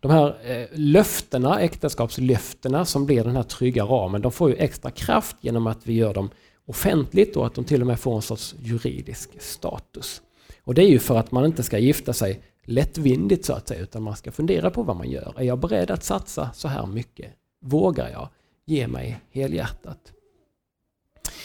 De 0.00 0.10
här 0.10 0.50
eh, 0.50 0.66
löftena, 0.72 1.60
äktenskapslöftena 1.60 2.84
som 2.84 3.06
blir 3.06 3.24
den 3.24 3.36
här 3.36 3.42
trygga 3.42 3.84
ramen, 3.84 4.22
de 4.22 4.32
får 4.32 4.50
ju 4.50 4.56
extra 4.56 4.90
kraft 4.90 5.36
genom 5.40 5.66
att 5.66 5.86
vi 5.86 5.92
gör 5.92 6.14
dem 6.14 6.30
offentligt 6.66 7.36
och 7.36 7.46
att 7.46 7.54
de 7.54 7.64
till 7.64 7.80
och 7.80 7.86
med 7.86 8.00
får 8.00 8.16
en 8.16 8.22
sorts 8.22 8.54
juridisk 8.62 9.42
status. 9.42 10.22
Och 10.64 10.74
det 10.74 10.82
är 10.82 10.88
ju 10.88 10.98
för 10.98 11.16
att 11.16 11.32
man 11.32 11.44
inte 11.44 11.62
ska 11.62 11.78
gifta 11.78 12.12
sig 12.12 12.40
lättvindigt 12.64 13.44
så 13.44 13.52
att 13.52 13.68
säga, 13.68 13.80
utan 13.80 14.02
man 14.02 14.16
ska 14.16 14.32
fundera 14.32 14.70
på 14.70 14.82
vad 14.82 14.96
man 14.96 15.10
gör. 15.10 15.34
Är 15.36 15.44
jag 15.44 15.58
beredd 15.58 15.90
att 15.90 16.04
satsa 16.04 16.50
så 16.54 16.68
här 16.68 16.86
mycket? 16.86 17.32
Vågar 17.64 18.08
jag 18.08 18.28
ge 18.70 18.88
mig 18.88 19.20
helhjärtat? 19.30 20.12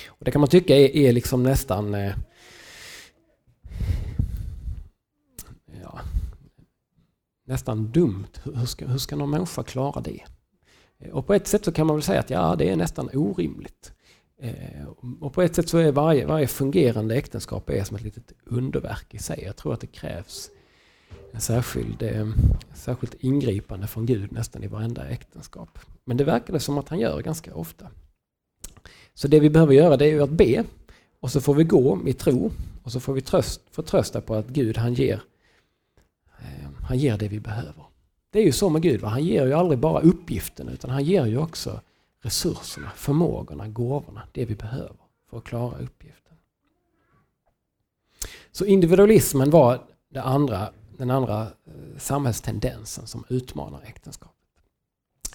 Och 0.07 0.25
det 0.25 0.31
kan 0.31 0.41
man 0.41 0.49
tycka 0.49 0.75
är, 0.75 0.95
är 0.95 1.13
liksom 1.13 1.43
nästan 1.43 1.93
eh, 1.93 2.15
ja, 5.81 5.99
nästan 7.45 7.91
dumt. 7.91 8.27
Hur 8.43 8.65
ska, 8.65 8.87
hur 8.87 8.97
ska 8.97 9.15
någon 9.15 9.29
människa 9.29 9.63
klara 9.63 10.01
det? 10.01 10.19
Eh, 10.99 11.11
och 11.11 11.27
på 11.27 11.33
ett 11.33 11.47
sätt 11.47 11.65
så 11.65 11.71
kan 11.71 11.87
man 11.87 11.95
väl 11.95 12.03
säga 12.03 12.19
att 12.19 12.29
ja, 12.29 12.55
det 12.55 12.69
är 12.69 12.75
nästan 12.75 13.09
orimligt. 13.13 13.93
Eh, 14.41 14.85
och 15.21 15.33
på 15.33 15.41
ett 15.41 15.55
sätt 15.55 15.69
så 15.69 15.77
är 15.77 15.91
varje, 15.91 16.25
varje 16.25 16.47
fungerande 16.47 17.15
äktenskap 17.15 17.69
är 17.69 17.83
som 17.83 17.97
ett 17.97 18.03
litet 18.03 18.33
underverk 18.45 19.13
i 19.13 19.19
sig. 19.19 19.43
Jag 19.45 19.55
tror 19.55 19.73
att 19.73 19.81
det 19.81 19.87
krävs 19.87 20.49
en 21.33 21.41
särskild, 21.41 22.01
eh, 22.03 22.27
särskilt 22.73 23.13
ingripande 23.19 23.87
från 23.87 24.05
Gud 24.05 24.31
nästan 24.31 24.63
i 24.63 24.67
varenda 24.67 25.07
äktenskap. 25.07 25.79
Men 26.05 26.17
det 26.17 26.23
verkar 26.23 26.53
det 26.53 26.59
som 26.59 26.77
att 26.77 26.89
han 26.89 26.99
gör 26.99 27.21
ganska 27.21 27.55
ofta. 27.55 27.87
Så 29.13 29.27
det 29.27 29.39
vi 29.39 29.49
behöver 29.49 29.73
göra 29.73 29.97
det 29.97 30.05
är 30.05 30.21
att 30.21 30.29
be 30.29 30.63
och 31.19 31.31
så 31.31 31.41
får 31.41 31.53
vi 31.53 31.63
gå 31.63 31.99
i 32.05 32.13
tro 32.13 32.51
och 32.83 32.91
så 32.91 32.99
får 32.99 33.13
vi 33.13 33.21
tröst, 33.21 33.61
förtrösta 33.71 34.21
på 34.21 34.35
att 34.35 34.47
Gud 34.47 34.77
han 34.77 34.93
ger, 34.93 35.23
eh, 36.39 36.69
han 36.87 36.97
ger 36.97 37.17
det 37.17 37.27
vi 37.27 37.39
behöver. 37.39 37.85
Det 38.29 38.39
är 38.39 38.43
ju 38.43 38.51
så 38.51 38.69
med 38.69 38.81
Gud, 38.81 39.01
va? 39.01 39.07
han 39.07 39.23
ger 39.23 39.45
ju 39.45 39.53
aldrig 39.53 39.79
bara 39.79 40.01
uppgiften 40.01 40.69
utan 40.69 40.89
han 40.89 41.03
ger 41.03 41.25
ju 41.25 41.37
också 41.37 41.81
resurserna, 42.21 42.91
förmågorna, 42.95 43.67
gåvorna, 43.67 44.21
det 44.31 44.45
vi 44.45 44.55
behöver 44.55 44.95
för 45.29 45.37
att 45.37 45.43
klara 45.43 45.77
uppgiften. 45.77 46.33
Så 48.51 48.65
individualismen 48.65 49.49
var 49.49 49.81
det 50.09 50.21
andra, 50.21 50.69
den 50.97 51.11
andra 51.11 51.41
eh, 51.41 51.97
samhällstendensen 51.97 53.07
som 53.07 53.25
utmanar 53.29 53.81
äktenskapet. 53.81 54.44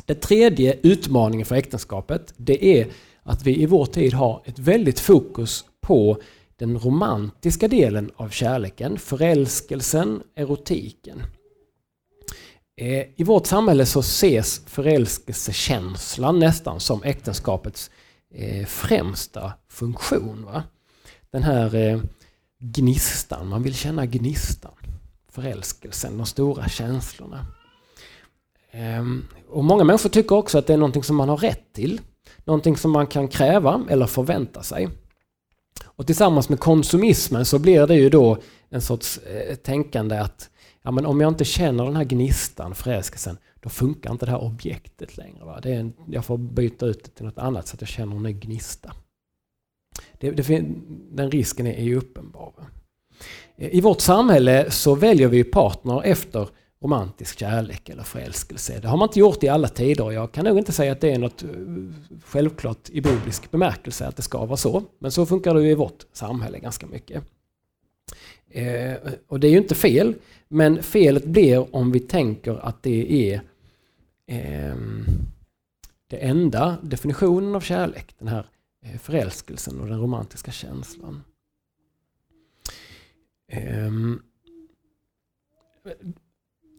Den 0.07 0.20
tredje 0.20 0.76
utmaningen 0.83 1.46
för 1.46 1.55
äktenskapet 1.55 2.35
det 2.37 2.81
är 2.81 2.87
att 3.22 3.46
vi 3.46 3.62
i 3.62 3.66
vår 3.66 3.87
tid 3.87 4.14
har 4.14 4.42
ett 4.44 4.59
väldigt 4.59 5.00
fokus 5.00 5.64
på 5.81 6.18
den 6.57 6.79
romantiska 6.79 7.68
delen 7.68 8.11
av 8.16 8.29
kärleken, 8.29 8.98
förälskelsen, 8.98 10.22
erotiken. 10.35 11.22
Eh, 12.76 13.07
I 13.16 13.24
vårt 13.24 13.46
samhälle 13.46 13.87
så 13.87 14.00
ses 14.00 14.62
förälskelsekänslan 14.66 16.38
nästan 16.38 16.81
som 16.81 17.03
äktenskapets 17.03 17.90
eh, 18.35 18.66
främsta 18.66 19.53
funktion. 19.68 20.44
Va? 20.44 20.62
Den 21.31 21.42
här 21.42 21.74
eh, 21.74 22.00
gnistan, 22.59 23.48
man 23.48 23.62
vill 23.62 23.74
känna 23.74 24.07
gnistan. 24.07 24.72
Förälskelsen, 25.29 26.16
de 26.16 26.26
stora 26.26 26.68
känslorna. 26.68 27.46
Ehm, 28.70 29.24
och 29.48 29.64
Många 29.64 29.85
människor 29.85 30.11
tycker 30.11 30.37
också 30.37 30.59
att 30.59 30.66
det 30.66 30.72
är 30.72 30.76
någonting 30.76 31.02
som 31.02 31.16
man 31.16 31.28
har 31.28 31.37
rätt 31.37 31.72
till. 31.72 32.00
Någonting 32.44 32.76
som 32.76 32.90
man 32.90 33.06
kan 33.06 33.28
kräva 33.28 33.85
eller 33.88 34.06
förvänta 34.06 34.62
sig. 34.62 34.88
Och 35.85 36.06
tillsammans 36.06 36.48
med 36.48 36.61
konsumismen 36.61 37.44
så 37.44 37.59
blir 37.59 37.87
det 37.87 37.94
ju 37.94 38.11
då 38.11 38.38
en 38.68 38.80
sorts 38.80 39.18
eh, 39.18 39.54
tänkande 39.54 40.16
att 40.18 40.50
ja, 40.83 40.90
men 40.90 41.06
om 41.06 41.20
jag 41.20 41.28
inte 41.28 41.44
känner 41.44 41.85
den 41.85 41.96
här 41.96 42.04
gnistan, 42.04 42.74
förälskelsen, 42.74 43.38
då 43.61 43.68
funkar 43.68 44.12
inte 44.12 44.26
det 44.26 44.33
här 44.33 44.42
objektet 44.42 45.16
längre. 45.16 45.44
Va? 45.44 45.61
Det 45.62 45.70
är 45.70 45.80
en, 45.80 45.92
jag 46.06 46.24
får 46.24 46.38
byta 46.38 46.87
ut 46.87 47.04
det 47.04 47.11
till 47.11 47.24
något 47.24 47.38
annat 47.38 47.68
så 47.68 47.74
att 47.74 47.80
jag 47.80 47.88
känner 47.88 48.16
en 48.16 48.40
gnista. 48.40 48.92
Det, 50.18 50.30
det, 50.30 50.64
den 51.11 51.30
risken 51.30 51.66
är, 51.66 51.72
är 51.72 51.96
uppenbar. 51.96 52.52
Eh, 53.56 53.74
I 53.74 53.80
vårt 53.80 54.00
samhälle 54.00 54.70
så 54.70 54.94
väljer 54.94 55.28
vi 55.28 55.44
partner 55.44 56.02
efter 56.02 56.48
romantisk 56.83 57.38
kärlek 57.38 57.88
eller 57.88 58.03
förälskelse. 58.03 58.79
Det 58.81 58.88
har 58.88 58.97
man 58.97 59.09
inte 59.09 59.19
gjort 59.19 59.43
i 59.43 59.49
alla 59.49 59.69
tider. 59.69 60.11
Jag 60.11 60.33
kan 60.33 60.45
nog 60.45 60.59
inte 60.59 60.73
säga 60.73 60.93
att 60.93 61.01
det 61.01 61.11
är 61.11 61.19
något 61.19 61.43
eh, 61.43 61.49
självklart 62.25 62.90
i 62.90 63.01
biblisk 63.01 63.51
bemärkelse 63.51 64.07
att 64.07 64.16
det 64.16 64.23
ska 64.23 64.47
vara 64.47 64.57
så. 64.57 64.83
Men 64.99 65.12
så 65.12 65.27
funkar 65.27 65.55
det 65.55 65.62
i 65.62 65.75
vårt 65.75 66.07
samhälle 66.12 66.59
ganska 66.59 66.87
mycket. 66.87 67.25
Eh, 68.49 68.97
och 69.27 69.40
det 69.40 69.47
är 69.47 69.51
ju 69.51 69.59
inte 69.59 69.75
fel, 69.75 70.14
men 70.49 70.83
felet 70.83 71.25
blir 71.25 71.77
om 71.77 71.93
vi 71.93 72.01
tänker 72.01 72.66
att 72.66 72.83
det 72.83 73.33
är 73.33 73.40
eh, 74.27 74.77
det 76.07 76.16
enda 76.16 76.79
definitionen 76.83 77.55
av 77.55 77.61
kärlek, 77.61 78.14
den 78.19 78.29
här 78.29 78.47
eh, 78.83 78.99
förälskelsen 78.99 79.81
och 79.81 79.87
den 79.87 80.01
romantiska 80.01 80.51
känslan. 80.51 81.23
Eh, 83.49 83.90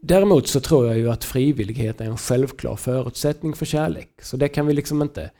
däremot 0.02 0.48
så 0.48 0.60
tror 0.60 0.86
jag 0.86 0.98
ju 0.98 1.10
att 1.10 1.24
frivillighet 1.24 2.00
är 2.00 2.04
en 2.04 2.18
självklar 2.18 2.76
förutsättning 2.76 3.54
för 3.54 3.66
kärlek. 3.66 4.08
Så 4.22 4.36
det 4.36 4.48
kan 4.48 4.66
vi 4.66 4.72
liksom 4.72 5.02
inte 5.02 5.30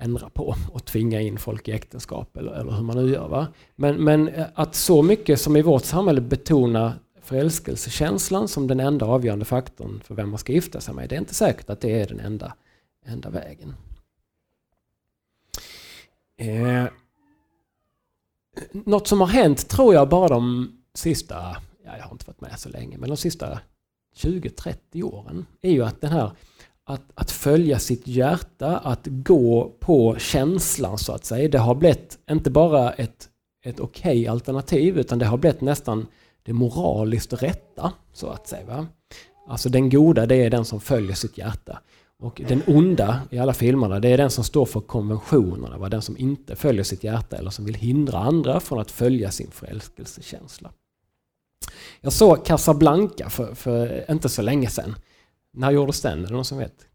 ändra 0.00 0.30
på 0.30 0.54
och 0.72 0.84
tvinga 0.84 1.20
in 1.20 1.38
folk 1.38 1.68
i 1.68 1.72
äktenskap 1.72 2.36
eller, 2.36 2.52
eller 2.52 2.72
hur 2.72 2.82
man 2.82 2.96
nu 2.96 3.12
gör. 3.12 3.28
Va? 3.28 3.46
Men, 3.76 4.04
men 4.04 4.28
eh, 4.28 4.46
att 4.54 4.74
så 4.74 5.02
mycket 5.02 5.40
som 5.40 5.56
i 5.56 5.62
vårt 5.62 5.84
samhälle 5.84 6.20
betona 6.20 6.92
förälskelsekänslan 7.22 8.48
som 8.48 8.66
den 8.66 8.80
enda 8.80 9.06
avgörande 9.06 9.44
faktorn 9.44 10.00
för 10.04 10.14
vem 10.14 10.30
man 10.30 10.38
ska 10.38 10.52
gifta 10.52 10.80
sig 10.80 10.94
med. 10.94 11.08
Det 11.08 11.14
är 11.14 11.20
inte 11.20 11.34
säkert 11.34 11.70
att 11.70 11.80
det 11.80 12.00
är 12.00 12.06
den 12.06 12.20
enda, 12.20 12.54
enda 13.06 13.30
vägen. 13.30 13.74
Eh, 16.36 16.84
något 18.72 19.06
som 19.06 19.20
har 19.20 19.28
hänt 19.28 19.68
tror 19.68 19.94
jag 19.94 20.08
bara 20.08 20.28
de 20.28 20.72
sista, 20.94 21.56
ja, 21.84 21.96
jag 21.96 22.04
har 22.04 22.12
inte 22.12 22.26
varit 22.26 22.40
med 22.40 22.58
så 22.58 22.68
länge, 22.68 22.98
men 22.98 23.08
de 23.08 23.16
sista 23.16 23.58
20-30 24.16 25.02
åren 25.02 25.46
är 25.62 25.70
ju 25.70 25.84
att 25.84 26.00
den 26.00 26.12
här 26.12 26.30
att, 26.86 27.02
att 27.14 27.30
följa 27.30 27.78
sitt 27.78 28.06
hjärta, 28.06 28.78
att 28.78 29.06
gå 29.06 29.72
på 29.80 30.16
känslan 30.18 30.98
så 30.98 31.12
att 31.12 31.24
säga. 31.24 31.48
Det 31.48 31.58
har 31.58 31.74
blivit 31.74 32.18
inte 32.30 32.50
bara 32.50 32.92
ett, 32.92 33.28
ett 33.64 33.80
okej 33.80 34.20
okay 34.20 34.26
alternativ 34.26 34.98
utan 34.98 35.18
det 35.18 35.26
har 35.26 35.38
blivit 35.38 35.60
nästan 35.60 36.06
det 36.42 36.52
moraliskt 36.52 37.32
rätta 37.32 37.92
så 38.12 38.28
att 38.28 38.48
säga. 38.48 38.66
Va? 38.66 38.86
Alltså 39.48 39.68
den 39.68 39.90
goda 39.90 40.26
det 40.26 40.36
är 40.36 40.50
den 40.50 40.64
som 40.64 40.80
följer 40.80 41.14
sitt 41.14 41.38
hjärta. 41.38 41.80
Och 42.18 42.42
den 42.48 42.62
onda 42.66 43.20
i 43.30 43.38
alla 43.38 43.54
filmerna 43.54 44.00
det 44.00 44.08
är 44.08 44.18
den 44.18 44.30
som 44.30 44.44
står 44.44 44.66
för 44.66 44.80
konventionerna, 44.80 45.78
va? 45.78 45.88
den 45.88 46.02
som 46.02 46.16
inte 46.18 46.56
följer 46.56 46.84
sitt 46.84 47.04
hjärta 47.04 47.36
eller 47.36 47.50
som 47.50 47.64
vill 47.64 47.74
hindra 47.74 48.18
andra 48.18 48.60
från 48.60 48.80
att 48.80 48.90
följa 48.90 49.30
sin 49.30 49.50
förälskelsekänsla. 49.50 50.70
Jag 52.00 52.12
såg 52.12 52.44
Casablanca 52.44 53.30
för, 53.30 53.54
för 53.54 54.10
inte 54.10 54.28
så 54.28 54.42
länge 54.42 54.70
sedan. 54.70 54.94
När 55.52 55.70
gjordes 55.70 56.00
den? 56.00 56.24
Är 56.24 56.26
det 56.26 56.32
någon 56.32 56.44
som 56.44 56.58
vet? 56.58 56.86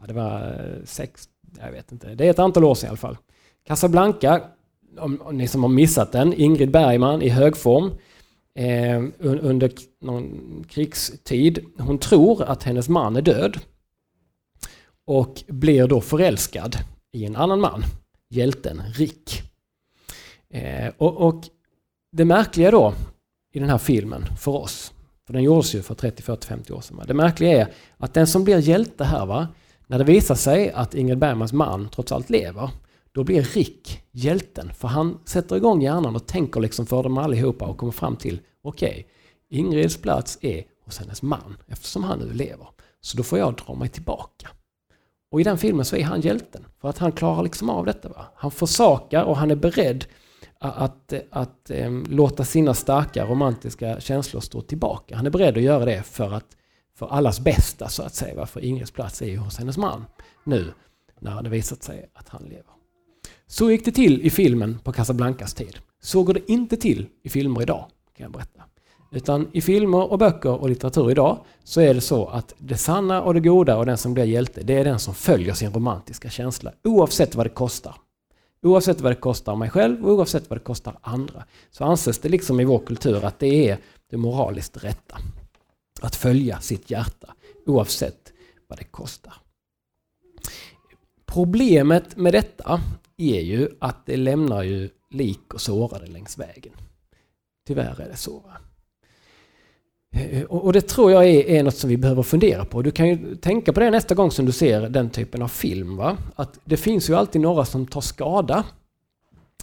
Ja, 0.00 0.06
det 0.06 0.14
var 0.14 0.40
eh, 0.40 0.84
sex, 0.84 1.28
jag 1.60 1.72
vet 1.72 1.92
inte. 1.92 2.14
Det 2.14 2.26
är 2.26 2.30
ett 2.30 2.38
antal 2.38 2.64
år 2.64 2.74
sedan 2.74 2.86
i 2.86 2.88
alla 2.88 2.96
fall. 2.96 3.16
Casablanca, 3.64 4.42
om, 4.98 5.22
om 5.22 5.36
ni 5.36 5.48
som 5.48 5.62
har 5.62 5.70
missat 5.70 6.12
den, 6.12 6.32
Ingrid 6.32 6.70
Bergman 6.70 7.22
i 7.22 7.28
hög 7.28 7.56
form 7.56 7.90
eh, 8.54 9.04
under 9.18 9.72
någon 10.00 10.64
krigstid. 10.68 11.64
Hon 11.78 11.98
tror 11.98 12.42
att 12.42 12.62
hennes 12.62 12.88
man 12.88 13.16
är 13.16 13.22
död 13.22 13.58
och 15.04 15.44
blir 15.48 15.86
då 15.86 16.00
förälskad 16.00 16.76
i 17.12 17.24
en 17.24 17.36
annan 17.36 17.60
man, 17.60 17.82
hjälten 18.28 18.82
Rick. 18.94 19.42
Eh, 20.50 20.92
och, 20.98 21.16
och 21.16 21.44
det 22.12 22.24
märkliga 22.24 22.70
då 22.70 22.94
i 23.52 23.58
den 23.58 23.70
här 23.70 23.78
filmen 23.78 24.24
för 24.38 24.56
oss 24.56 24.92
för 25.28 25.32
den 25.32 25.42
gjordes 25.42 25.74
ju 25.74 25.82
för 25.82 25.94
30, 25.94 26.22
40, 26.22 26.46
50 26.46 26.72
år 26.72 26.80
sedan. 26.80 27.04
Det 27.06 27.14
märkliga 27.14 27.60
är 27.60 27.72
att 27.96 28.14
den 28.14 28.26
som 28.26 28.44
blir 28.44 28.58
hjälte 28.58 29.04
här, 29.04 29.26
va, 29.26 29.48
när 29.86 29.98
det 29.98 30.04
visar 30.04 30.34
sig 30.34 30.72
att 30.72 30.94
Ingrid 30.94 31.18
Bergmans 31.18 31.52
man 31.52 31.88
trots 31.88 32.12
allt 32.12 32.30
lever, 32.30 32.70
då 33.12 33.24
blir 33.24 33.42
Rick 33.42 34.02
hjälten. 34.10 34.74
För 34.74 34.88
han 34.88 35.18
sätter 35.24 35.56
igång 35.56 35.82
hjärnan 35.82 36.16
och 36.16 36.26
tänker 36.26 36.60
liksom 36.60 36.86
för 36.86 37.02
dem 37.02 37.18
allihopa 37.18 37.66
och 37.66 37.78
kommer 37.78 37.92
fram 37.92 38.16
till, 38.16 38.40
okej, 38.62 38.90
okay, 38.90 39.04
Ingrids 39.58 39.96
plats 39.96 40.38
är 40.40 40.64
hos 40.84 40.98
hennes 40.98 41.22
man 41.22 41.56
eftersom 41.66 42.04
han 42.04 42.18
nu 42.18 42.32
lever. 42.32 42.66
Så 43.00 43.16
då 43.16 43.22
får 43.22 43.38
jag 43.38 43.54
dra 43.54 43.74
mig 43.74 43.88
tillbaka. 43.88 44.48
Och 45.30 45.40
i 45.40 45.44
den 45.44 45.58
filmen 45.58 45.84
så 45.84 45.96
är 45.96 46.04
han 46.04 46.20
hjälten. 46.20 46.64
För 46.80 46.88
att 46.88 46.98
han 46.98 47.12
klarar 47.12 47.42
liksom 47.42 47.70
av 47.70 47.84
detta. 47.84 48.08
Va? 48.08 48.24
Han 48.34 48.50
försakar 48.50 49.24
och 49.24 49.36
han 49.36 49.50
är 49.50 49.56
beredd 49.56 50.04
att, 50.58 51.12
att 51.30 51.70
um, 51.70 52.06
låta 52.08 52.44
sina 52.44 52.74
starka 52.74 53.26
romantiska 53.26 54.00
känslor 54.00 54.40
stå 54.40 54.60
tillbaka. 54.60 55.16
Han 55.16 55.26
är 55.26 55.30
beredd 55.30 55.56
att 55.56 55.62
göra 55.62 55.84
det 55.84 56.02
för, 56.02 56.32
att, 56.34 56.46
för 56.94 57.06
allas 57.06 57.40
bästa 57.40 57.88
så 57.88 58.02
att 58.02 58.14
säga. 58.14 58.46
För 58.46 58.64
Ingrids 58.64 58.90
plats 58.90 59.22
är 59.22 59.26
ju 59.26 59.36
hos 59.36 59.58
hennes 59.58 59.76
man 59.76 60.04
nu 60.44 60.72
när 61.20 61.42
det 61.42 61.50
visat 61.50 61.82
sig 61.82 62.10
att 62.14 62.28
han 62.28 62.42
lever. 62.42 62.72
Så 63.46 63.70
gick 63.70 63.84
det 63.84 63.92
till 63.92 64.22
i 64.22 64.30
filmen 64.30 64.78
på 64.78 64.92
Casablancas 64.92 65.54
tid. 65.54 65.78
Så 66.00 66.22
går 66.22 66.34
det 66.34 66.52
inte 66.52 66.76
till 66.76 67.06
i 67.22 67.28
filmer 67.28 67.62
idag, 67.62 67.86
kan 68.16 68.24
jag 68.24 68.32
berätta. 68.32 68.62
Utan 69.10 69.48
i 69.52 69.60
filmer 69.60 70.12
och 70.12 70.18
böcker 70.18 70.60
och 70.60 70.68
litteratur 70.68 71.10
idag 71.10 71.38
så 71.64 71.80
är 71.80 71.94
det 71.94 72.00
så 72.00 72.26
att 72.26 72.54
det 72.58 72.76
sanna 72.76 73.22
och 73.22 73.34
det 73.34 73.40
goda 73.40 73.76
och 73.76 73.86
den 73.86 73.98
som 73.98 74.14
blir 74.14 74.24
hjälte, 74.24 74.62
det 74.62 74.74
är 74.74 74.84
den 74.84 74.98
som 74.98 75.14
följer 75.14 75.54
sin 75.54 75.72
romantiska 75.72 76.30
känsla 76.30 76.72
oavsett 76.84 77.34
vad 77.34 77.46
det 77.46 77.50
kostar. 77.50 77.94
Oavsett 78.62 79.00
vad 79.00 79.12
det 79.12 79.16
kostar 79.16 79.56
mig 79.56 79.70
själv 79.70 80.06
och 80.06 80.12
oavsett 80.12 80.50
vad 80.50 80.58
det 80.58 80.64
kostar 80.64 80.98
andra. 81.02 81.44
Så 81.70 81.84
anses 81.84 82.18
det 82.18 82.28
liksom 82.28 82.60
i 82.60 82.64
vår 82.64 82.78
kultur 82.78 83.24
att 83.24 83.38
det 83.38 83.68
är 83.68 83.78
det 84.10 84.16
moraliskt 84.16 84.84
rätta. 84.84 85.18
Att 86.00 86.16
följa 86.16 86.60
sitt 86.60 86.90
hjärta 86.90 87.34
oavsett 87.66 88.32
vad 88.66 88.78
det 88.78 88.84
kostar. 88.84 89.34
Problemet 91.26 92.16
med 92.16 92.34
detta 92.34 92.80
är 93.16 93.40
ju 93.40 93.68
att 93.80 94.06
det 94.06 94.16
lämnar 94.16 94.62
ju 94.62 94.90
lik 95.10 95.54
och 95.54 95.60
sårade 95.60 96.06
längs 96.06 96.38
vägen. 96.38 96.72
Tyvärr 97.66 98.00
är 98.00 98.08
det 98.08 98.16
så. 98.16 98.52
Eh, 100.12 100.42
och 100.42 100.72
det 100.72 100.80
tror 100.80 101.12
jag 101.12 101.26
är, 101.26 101.48
är 101.48 101.62
något 101.62 101.76
som 101.76 101.90
vi 101.90 101.96
behöver 101.96 102.22
fundera 102.22 102.64
på. 102.64 102.82
Du 102.82 102.90
kan 102.90 103.08
ju 103.08 103.36
tänka 103.36 103.72
på 103.72 103.80
det 103.80 103.90
nästa 103.90 104.14
gång 104.14 104.30
som 104.30 104.46
du 104.46 104.52
ser 104.52 104.88
den 104.88 105.10
typen 105.10 105.42
av 105.42 105.48
film. 105.48 105.96
Va? 105.96 106.16
Att 106.36 106.58
det 106.64 106.76
finns 106.76 107.10
ju 107.10 107.14
alltid 107.14 107.40
några 107.40 107.64
som 107.64 107.86
tar 107.86 108.00
skada. 108.00 108.64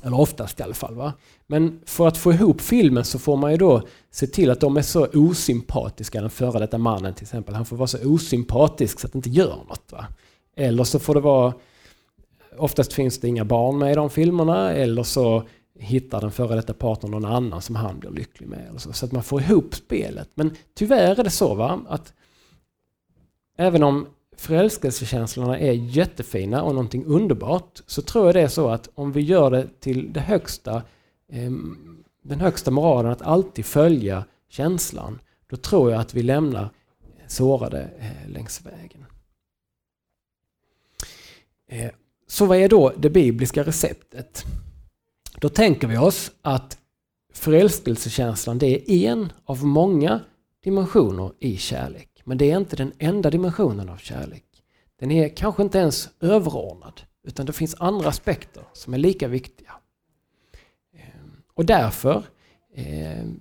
Eller 0.04 0.20
oftast 0.20 0.60
i 0.60 0.64
alla 0.64 0.74
fall. 0.74 0.96
Va? 0.96 1.14
Men 1.48 1.80
för 1.86 2.08
att 2.08 2.18
få 2.18 2.34
ihop 2.34 2.62
filmen 2.62 3.06
så 3.06 3.20
får 3.20 3.38
man 3.38 3.52
ju 3.52 3.58
då 3.58 3.82
se 4.12 4.28
till 4.28 4.52
att 4.52 4.60
de 4.60 4.78
är 4.78 4.82
så 4.82 5.08
osympatiska. 5.14 6.22
Den 6.22 6.30
före 6.30 6.60
detta 6.60 6.78
mannen 6.78 7.14
till 7.14 7.24
exempel. 7.24 7.56
Han 7.56 7.66
får 7.66 7.78
vara 7.78 7.88
så 7.88 8.10
osympatisk 8.10 9.00
så 9.00 9.08
att 9.08 9.14
det 9.14 9.18
inte 9.18 9.30
gör 9.30 9.56
något. 9.68 9.92
Va? 9.92 10.06
Eller 10.56 10.84
så 10.84 11.00
får 11.00 11.16
det 11.16 11.22
vara... 11.22 11.54
Oftast 12.58 12.94
finns 12.94 13.20
det 13.20 13.28
inga 13.28 13.46
barn 13.46 13.78
med 13.78 13.92
i 13.92 13.96
de 13.96 14.10
filmerna. 14.10 14.72
Eller 14.72 15.04
så 15.04 15.44
hittar 15.80 16.22
den 16.22 16.32
före 16.32 16.56
detta 16.56 16.74
partnern 16.74 17.12
någon 17.12 17.26
annan 17.26 17.62
som 17.62 17.76
han 17.76 18.00
blir 18.00 18.12
lycklig 18.12 18.50
med. 18.50 18.72
Så, 18.78 18.94
så, 18.94 19.06
att 19.06 19.12
man 19.12 19.24
får 19.24 19.42
ihop 19.42 19.76
spelet. 19.76 20.30
Men 20.34 20.56
tyvärr 20.74 21.20
är 21.20 21.24
det 21.24 21.30
så 21.30 21.54
va, 21.56 21.82
att 21.88 22.14
även 23.58 23.84
om 23.84 24.08
förälskelsekänslorna 24.38 25.60
är 25.60 25.72
jättefina 25.72 26.64
och 26.64 26.76
någonting 26.76 27.06
underbart 27.06 27.82
så 27.86 28.02
tror 28.02 28.26
jag 28.26 28.36
det 28.36 28.42
är 28.42 28.48
så 28.48 28.70
att 28.70 28.90
om 28.96 29.12
vi 29.12 29.22
gör 29.22 29.52
det 29.52 29.68
till 29.80 30.14
det 30.14 30.20
högsta, 30.20 30.76
eh, 31.30 31.52
den 32.24 32.40
högsta 32.40 32.72
moralen 32.72 33.12
att 33.12 33.22
alltid 33.22 33.66
följa 33.66 34.26
känslan, 34.50 35.20
då 35.48 35.58
tror 35.58 35.92
jag 35.92 36.02
att 36.02 36.14
vi 36.14 36.24
lämnar 36.24 36.70
sårade 37.28 37.90
eh, 38.00 38.30
längs 38.30 38.66
vägen. 38.66 39.06
Eh, 41.68 41.92
så 42.28 42.46
vad 42.46 42.58
är 42.58 42.70
då 42.70 42.94
det 42.98 43.10
bibliska 43.10 43.64
receptet? 43.64 44.46
Då 45.40 45.50
tänker 45.50 45.88
vi 45.88 45.98
oss 45.98 46.32
att 46.42 46.78
förälskelsekänslan 47.34 48.58
det 48.58 48.92
är 48.92 49.12
en 49.12 49.34
av 49.46 49.66
många 49.66 50.20
dimensioner 50.64 51.32
i 51.40 51.58
kärlek. 51.58 52.10
Men 52.24 52.38
det 52.38 52.52
är 52.52 52.58
inte 52.58 52.76
den 52.76 52.94
enda 53.00 53.30
dimensionen 53.30 53.90
av 53.90 53.98
kärlek. 53.98 54.44
Den 55.00 55.12
är 55.12 55.30
kanske 55.30 55.64
inte 55.64 55.78
ens 55.78 56.10
överordnad 56.20 57.02
utan 57.24 57.46
det 57.46 57.54
finns 57.54 57.76
andra 57.80 58.10
aspekter 58.10 58.64
som 58.74 58.94
är 58.94 58.98
lika 58.98 59.28
viktiga. 59.28 59.72
Ehm, 60.94 61.42
och 61.54 61.66
därför 61.66 62.24
ehm, 62.76 63.40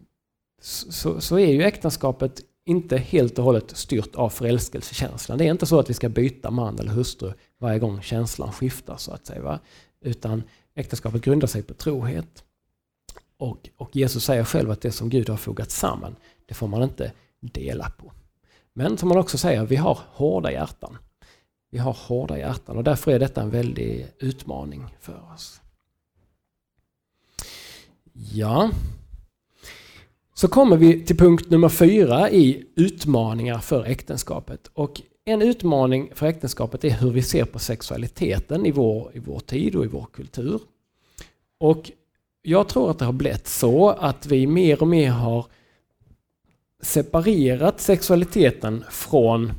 så, 0.61 1.21
så 1.21 1.39
är 1.39 1.53
ju 1.53 1.63
äktenskapet 1.63 2.41
inte 2.67 2.97
helt 2.97 3.39
och 3.39 3.45
hållet 3.45 3.77
styrt 3.77 4.15
av 4.15 4.31
förälskelsekänslan. 4.31 5.39
Det 5.39 5.45
är 5.45 5.51
inte 5.51 5.67
så 5.67 5.79
att 5.79 5.91
vi 5.91 5.95
ska 5.95 6.09
byta 6.09 6.51
man 6.51 6.79
eller 6.79 6.91
hustru 6.91 7.33
varje 7.59 7.79
gång 7.79 8.03
känslan 8.03 8.53
skiftar 8.53 8.97
så 8.97 9.13
att 9.13 9.27
säga. 9.27 9.43
Va? 9.43 9.61
Utan 10.01 10.43
Äktenskapet 10.75 11.23
grundar 11.23 11.47
sig 11.47 11.63
på 11.63 11.75
trohet. 11.75 12.45
Och, 13.37 13.69
och 13.77 13.97
Jesus 13.97 14.25
säger 14.25 14.45
själv 14.45 14.71
att 14.71 14.81
det 14.81 14.93
som 14.93 15.09
Gud 15.09 15.29
har 15.29 15.37
fogat 15.37 15.71
samman, 15.71 16.17
det 16.47 16.55
får 16.55 16.69
man 16.69 16.83
inte 16.83 17.13
dela 17.41 17.91
på. 17.91 18.13
Men 18.73 18.99
som 18.99 19.09
man 19.09 19.19
också 19.19 19.39
säger, 19.39 19.67
vi 19.67 19.77
har 19.77 19.99
hårda 20.07 20.53
hjärtan. 20.53 20.99
Vi 21.71 21.79
har 21.79 21.93
hårda 21.93 22.39
hjärtan 22.39 22.77
och 22.77 22.85
därför 22.85 23.13
är 23.13 23.19
detta 23.19 23.43
en 23.43 23.51
väldig 23.51 24.07
utmaning 24.19 24.87
för 25.01 25.33
oss. 25.35 25.61
Ja, 28.13 28.71
så 30.35 30.49
kommer 30.49 30.77
vi 30.77 31.05
till 31.05 31.17
punkt 31.17 31.51
nummer 31.51 31.69
fyra 31.69 32.31
i 32.31 32.65
utmaningar 32.77 33.59
för 33.59 33.85
äktenskapet. 33.85 34.71
Och 34.75 35.01
en 35.25 35.43
utmaning 35.43 36.11
för 36.15 36.27
äktenskapet 36.27 36.85
är 36.85 36.91
hur 36.91 37.11
vi 37.11 37.23
ser 37.23 37.45
på 37.45 37.59
sexualiteten 37.59 38.67
i 38.67 38.71
vår, 38.71 39.11
i 39.15 39.19
vår 39.19 39.41
tid 39.41 39.77
och 39.77 39.85
i 39.85 39.89
vår 39.89 40.07
kultur. 40.13 40.61
Och 41.61 41.91
jag 42.43 42.69
tror 42.69 42.91
att 42.91 42.99
det 42.99 43.05
har 43.05 43.13
blivit 43.13 43.49
så 43.49 43.89
att 43.89 44.27
vi 44.27 44.47
mer 44.47 44.83
och 44.83 44.89
mer 44.89 45.11
har 45.11 45.47
separerat 46.83 47.81
sexualiteten 47.81 48.85
från, 48.91 49.53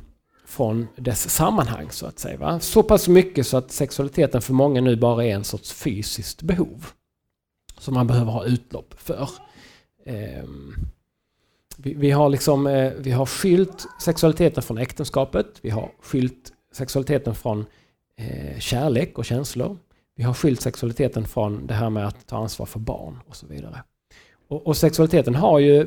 från 0.46 0.86
dess 0.96 1.30
sammanhang 1.30 1.90
så 1.90 2.06
att 2.06 2.18
säga. 2.18 2.38
Va? 2.38 2.60
Så 2.60 2.82
pass 2.82 3.08
mycket 3.08 3.46
så 3.46 3.56
att 3.56 3.72
sexualiteten 3.72 4.42
för 4.42 4.52
många 4.52 4.80
nu 4.80 4.96
bara 4.96 5.24
är 5.24 5.34
en 5.34 5.44
sorts 5.44 5.72
fysiskt 5.72 6.42
behov. 6.42 6.86
Som 7.78 7.94
man 7.94 8.06
behöver 8.06 8.32
ha 8.32 8.44
utlopp 8.44 8.94
för. 8.98 9.28
Ehm, 10.06 10.74
vi, 11.76 11.94
vi, 11.94 12.10
har 12.10 12.28
liksom, 12.28 12.66
eh, 12.66 12.92
vi 12.98 13.10
har 13.10 13.26
skilt 13.26 13.86
sexualiteten 14.00 14.62
från 14.62 14.78
äktenskapet. 14.78 15.46
Vi 15.62 15.70
har 15.70 15.90
skilt 16.02 16.52
sexualiteten 16.72 17.34
från 17.34 17.66
eh, 18.16 18.58
kärlek 18.58 19.18
och 19.18 19.24
känslor. 19.24 19.76
Vi 20.16 20.22
har 20.22 20.34
skilt 20.34 20.60
sexualiteten 20.60 21.24
från 21.24 21.66
det 21.66 21.74
här 21.74 21.90
med 21.90 22.06
att 22.06 22.26
ta 22.26 22.36
ansvar 22.36 22.66
för 22.66 22.80
barn 22.80 23.18
och 23.26 23.36
så 23.36 23.46
vidare. 23.46 23.82
Och, 24.48 24.66
och 24.66 24.76
sexualiteten 24.76 25.34
har 25.34 25.58
ju 25.58 25.86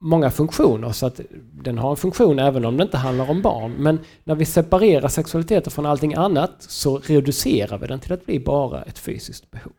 många 0.00 0.30
funktioner 0.30 0.92
så 0.92 1.06
att 1.06 1.20
den 1.52 1.78
har 1.78 1.90
en 1.90 1.96
funktion 1.96 2.38
även 2.38 2.64
om 2.64 2.76
det 2.76 2.82
inte 2.82 2.96
handlar 2.96 3.30
om 3.30 3.42
barn. 3.42 3.72
Men 3.72 3.98
när 4.24 4.34
vi 4.34 4.44
separerar 4.44 5.08
sexualiteten 5.08 5.70
från 5.70 5.86
allting 5.86 6.14
annat 6.14 6.52
så 6.58 6.98
reducerar 6.98 7.78
vi 7.78 7.86
den 7.86 8.00
till 8.00 8.12
att 8.12 8.26
bli 8.26 8.40
bara 8.40 8.82
ett 8.82 8.98
fysiskt 8.98 9.50
behov. 9.50 9.72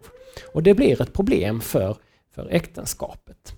Och 0.53 0.63
det 0.63 0.73
blir 0.73 1.01
ett 1.01 1.13
problem 1.13 1.61
för, 1.61 1.97
för 2.33 2.47
äktenskapet. 2.51 3.53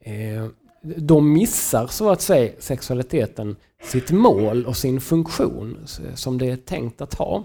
Eh, 0.00 0.46
de 0.82 1.32
missar 1.32 1.86
så 1.86 2.10
att 2.10 2.20
säga 2.20 2.52
sexualiteten 2.58 3.56
sitt 3.82 4.10
mål 4.10 4.66
och 4.66 4.76
sin 4.76 5.00
funktion 5.00 5.78
som 6.14 6.38
det 6.38 6.46
är 6.46 6.56
tänkt 6.56 7.00
att 7.00 7.14
ha. 7.14 7.44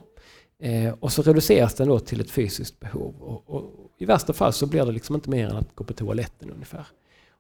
Eh, 0.60 0.94
och 1.00 1.12
så 1.12 1.22
reduceras 1.22 1.74
den 1.74 1.88
då 1.88 2.00
till 2.00 2.22
ett 2.22 2.32
fysiskt 2.32 2.80
behov. 2.80 3.16
Och, 3.20 3.44
och, 3.56 3.72
I 3.98 4.06
värsta 4.06 4.34
fall 4.34 4.54
så 4.54 4.66
blir 4.66 4.86
det 4.86 4.92
liksom 4.92 5.16
inte 5.16 5.30
mer 5.30 5.48
än 5.50 5.56
att 5.56 5.76
gå 5.76 5.84
på 5.84 5.94
toaletten 5.94 6.52
ungefär. 6.52 6.88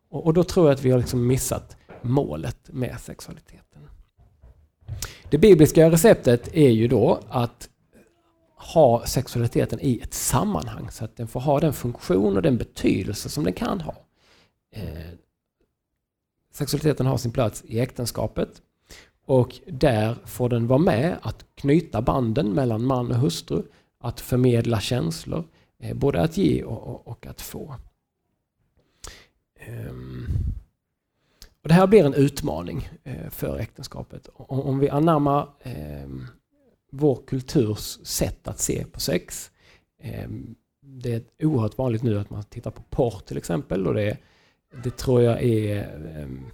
Och, 0.10 0.25
och 0.25 0.34
då 0.34 0.43
tror 0.43 0.67
jag 0.67 0.73
att 0.73 0.84
vi 0.84 0.91
har 0.91 0.99
liksom 0.99 1.28
missat 1.28 1.78
målet 2.01 2.60
med 2.71 2.99
sexualiteten. 2.99 3.62
Det 5.30 5.38
bibliska 5.38 5.91
receptet 5.91 6.49
är 6.54 6.69
ju 6.69 6.88
då 6.88 7.19
att 7.30 7.69
ha 8.73 9.06
sexualiteten 9.06 9.80
i 9.82 9.99
ett 9.99 10.13
sammanhang 10.13 10.91
så 10.91 11.06
att 11.06 11.17
den 11.17 11.28
får 11.28 11.39
ha 11.39 11.60
den 11.60 11.73
funktion 11.73 12.36
och 12.36 12.41
den 12.41 12.58
betydelse 12.58 13.30
som 13.30 13.43
den 13.43 13.54
kan 13.54 13.82
ha. 13.82 13.95
Eh, 14.71 15.12
sexualiteten 16.51 17.06
har 17.06 17.17
sin 17.17 17.32
plats 17.32 17.63
i 17.65 17.80
äktenskapet 17.80 18.62
och 19.25 19.60
där 19.67 20.15
får 20.25 20.49
den 20.49 20.67
vara 20.67 20.80
med 20.80 21.17
att 21.21 21.45
knyta 21.56 22.01
banden 22.01 22.54
mellan 22.54 22.86
man 22.86 23.12
och 23.12 23.17
hustru, 23.17 23.63
att 23.99 24.21
förmedla 24.21 24.80
känslor, 24.80 25.43
eh, 25.80 25.95
både 25.95 26.21
att 26.21 26.38
ge 26.38 26.63
och, 26.63 27.08
och 27.08 27.28
att 27.28 27.41
få. 27.41 27.75
Eh, 29.56 29.93
och 31.62 31.69
det 31.69 31.73
här 31.73 31.88
blir 31.88 32.06
en 32.06 32.13
utmaning 32.13 32.89
eh, 33.04 33.30
för 33.30 33.60
äktenskapet. 33.60 34.30
Om 34.36 34.80
vi 34.80 34.89
anammar 34.89 35.49
eh, 35.60 36.10
vår 36.97 37.19
kulturs 37.27 37.99
sätt 38.03 38.47
att 38.47 38.60
se 38.60 38.86
på 38.86 38.99
sex. 38.99 39.51
Ehm, 40.01 40.55
det 40.81 41.13
är 41.13 41.45
oerhört 41.45 41.77
vanligt 41.77 42.03
nu 42.03 42.19
att 42.19 42.29
man 42.29 42.43
tittar 42.43 42.71
på 42.71 42.81
porr 42.81 43.19
till 43.25 43.38
exempel 43.38 43.88
och 43.88 43.93
det, 43.93 44.17
det 44.84 44.97
tror 44.97 45.21
jag 45.21 45.43
är 45.43 45.89
ehm, 46.15 46.45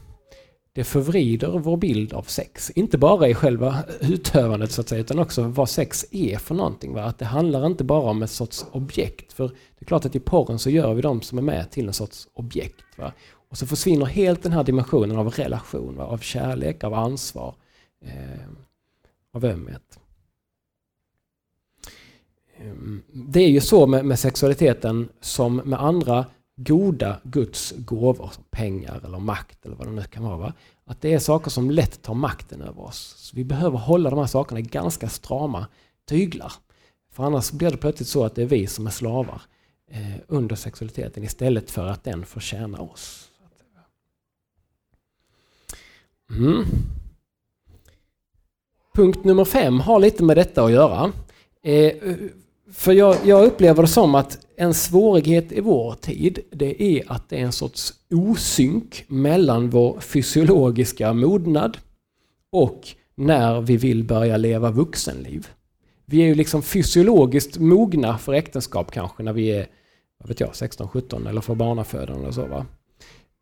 det 0.73 0.83
förvrider 0.83 1.47
vår 1.47 1.77
bild 1.77 2.13
av 2.13 2.23
sex. 2.23 2.69
Inte 2.69 2.97
bara 2.97 3.27
i 3.27 3.33
själva 3.33 3.83
utövandet 4.01 4.71
så 4.71 4.81
att 4.81 4.89
säga, 4.89 5.01
utan 5.01 5.19
också 5.19 5.43
vad 5.43 5.69
sex 5.69 6.05
är 6.11 6.37
för 6.37 6.55
någonting. 6.55 6.93
Va? 6.93 7.03
Att 7.03 7.19
det 7.19 7.25
handlar 7.25 7.65
inte 7.65 7.83
bara 7.83 8.09
om 8.09 8.23
ett 8.23 8.31
sorts 8.31 8.65
objekt. 8.71 9.33
För 9.33 9.47
det 9.47 9.83
är 9.83 9.85
klart 9.85 10.05
att 10.05 10.15
i 10.15 10.19
porren 10.19 10.59
så 10.59 10.69
gör 10.69 10.93
vi 10.93 11.01
de 11.01 11.21
som 11.21 11.37
är 11.37 11.41
med 11.41 11.71
till 11.71 11.87
en 11.87 11.93
sorts 11.93 12.27
objekt. 12.33 12.85
Va? 12.97 13.13
Och 13.49 13.57
så 13.57 13.67
försvinner 13.67 14.05
helt 14.05 14.43
den 14.43 14.51
här 14.51 14.63
dimensionen 14.63 15.17
av 15.17 15.29
relation, 15.29 15.95
va? 15.95 16.03
av 16.03 16.17
kärlek, 16.17 16.83
av 16.83 16.93
ansvar, 16.93 17.55
eh, 18.05 18.47
av 19.33 19.45
ömhet. 19.45 19.99
Det 23.13 23.39
är 23.39 23.49
ju 23.49 23.61
så 23.61 23.87
med, 23.87 24.05
med 24.05 24.19
sexualiteten 24.19 25.09
som 25.21 25.55
med 25.55 25.81
andra 25.81 26.25
goda 26.55 27.19
Guds 27.23 27.73
gåvor, 27.77 28.29
som 28.33 28.43
pengar 28.51 29.01
eller 29.05 29.19
makt 29.19 29.65
eller 29.65 29.75
vad 29.75 29.87
det 29.87 29.91
nu 29.91 30.03
kan 30.03 30.23
vara. 30.23 30.37
Va? 30.37 30.53
Att 30.85 31.01
det 31.01 31.13
är 31.13 31.19
saker 31.19 31.51
som 31.51 31.71
lätt 31.71 32.01
tar 32.01 32.13
makten 32.13 32.61
över 32.61 32.81
oss. 32.81 33.15
Så 33.17 33.35
vi 33.35 33.43
behöver 33.43 33.77
hålla 33.77 34.09
de 34.09 34.19
här 34.19 34.25
sakerna 34.25 34.59
i 34.59 34.63
ganska 34.63 35.09
strama 35.09 35.67
tyglar. 36.05 36.53
För 37.11 37.23
annars 37.23 37.51
blir 37.51 37.71
det 37.71 37.77
plötsligt 37.77 38.09
så 38.09 38.23
att 38.23 38.35
det 38.35 38.41
är 38.41 38.45
vi 38.45 38.67
som 38.67 38.87
är 38.87 38.91
slavar 38.91 39.41
eh, 39.91 40.15
under 40.27 40.55
sexualiteten 40.55 41.23
istället 41.23 41.71
för 41.71 41.87
att 41.87 42.03
den 42.03 42.25
förtjänar 42.25 42.91
oss. 42.91 43.27
Mm. 46.29 46.65
Punkt 48.93 49.23
nummer 49.23 49.45
fem 49.45 49.79
har 49.79 49.99
lite 49.99 50.23
med 50.23 50.37
detta 50.37 50.63
att 50.63 50.71
göra. 50.71 51.11
Eh, 51.61 51.93
för 52.73 52.91
jag, 52.91 53.17
jag, 53.25 53.45
upplever 53.45 53.81
det 53.81 53.87
som 53.87 54.15
att 54.15 54.45
en 54.55 54.73
svårighet 54.73 55.51
i 55.51 55.61
vår 55.61 55.93
tid, 55.93 56.39
det 56.51 56.83
är 56.83 57.11
att 57.11 57.29
det 57.29 57.35
är 57.37 57.41
en 57.41 57.51
sorts 57.51 57.93
osynk 58.11 59.05
mellan 59.07 59.69
vår 59.69 59.99
fysiologiska 59.99 61.13
modnad 61.13 61.77
och 62.51 62.87
när 63.15 63.61
vi 63.61 63.77
vill 63.77 64.03
börja 64.03 64.37
leva 64.37 64.71
vuxenliv. 64.71 65.47
Vi 66.05 66.21
är 66.21 66.25
ju 66.25 66.35
liksom 66.35 66.63
fysiologiskt 66.63 67.57
mogna 67.57 68.17
för 68.17 68.33
äktenskap 68.33 68.91
kanske 68.91 69.23
när 69.23 69.33
vi 69.33 69.51
är 69.51 69.67
vad 70.21 70.27
vet 70.27 70.39
jag, 70.39 70.55
16, 70.55 70.87
17 70.87 71.27
eller 71.27 71.41
för 71.41 71.55
barnafödande 71.55 72.27
och 72.27 72.33
så. 72.33 72.45
Va? 72.45 72.65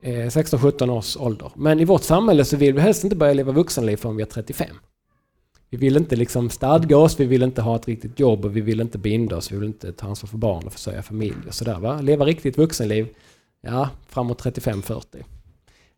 Eh, 0.04 0.12
16-17 0.12 0.90
års 0.90 1.18
ålder. 1.18 1.52
Men 1.56 1.80
i 1.80 1.86
vårt 1.86 2.04
samhälle 2.04 2.46
så 2.46 2.58
vill 2.58 2.74
vi 2.74 2.82
helst 2.82 3.04
inte 3.04 3.16
börja 3.16 3.34
leva 3.34 3.52
vuxenliv 3.52 3.98
förrän 3.98 4.16
vi 4.16 4.22
är 4.22 4.28
35. 4.28 4.68
Vi 5.70 5.78
vill 5.78 5.98
inte 5.98 6.16
liksom 6.16 6.50
stadga 6.50 6.98
oss, 6.98 7.20
vi 7.20 7.26
vill 7.26 7.44
inte 7.44 7.62
ha 7.62 7.76
ett 7.76 7.88
riktigt 7.88 8.20
jobb 8.20 8.46
och 8.46 8.56
vi 8.56 8.62
vill 8.62 8.82
inte 8.82 8.98
binda 8.98 9.38
oss, 9.38 9.52
vi 9.52 9.58
vill 9.58 9.68
inte 9.68 9.94
ta 9.94 10.08
ansvar 10.08 10.28
för 10.28 10.38
barn 10.38 10.64
och 10.66 10.74
försörja 10.74 11.02
familj 11.02 11.48
och 11.48 11.54
sådär. 11.54 11.80
Va? 11.80 12.02
Leva 12.02 12.26
riktigt 12.26 12.58
vuxenliv, 12.58 13.08
ja, 13.62 13.90
framåt 14.08 14.44
35-40. 14.44 15.04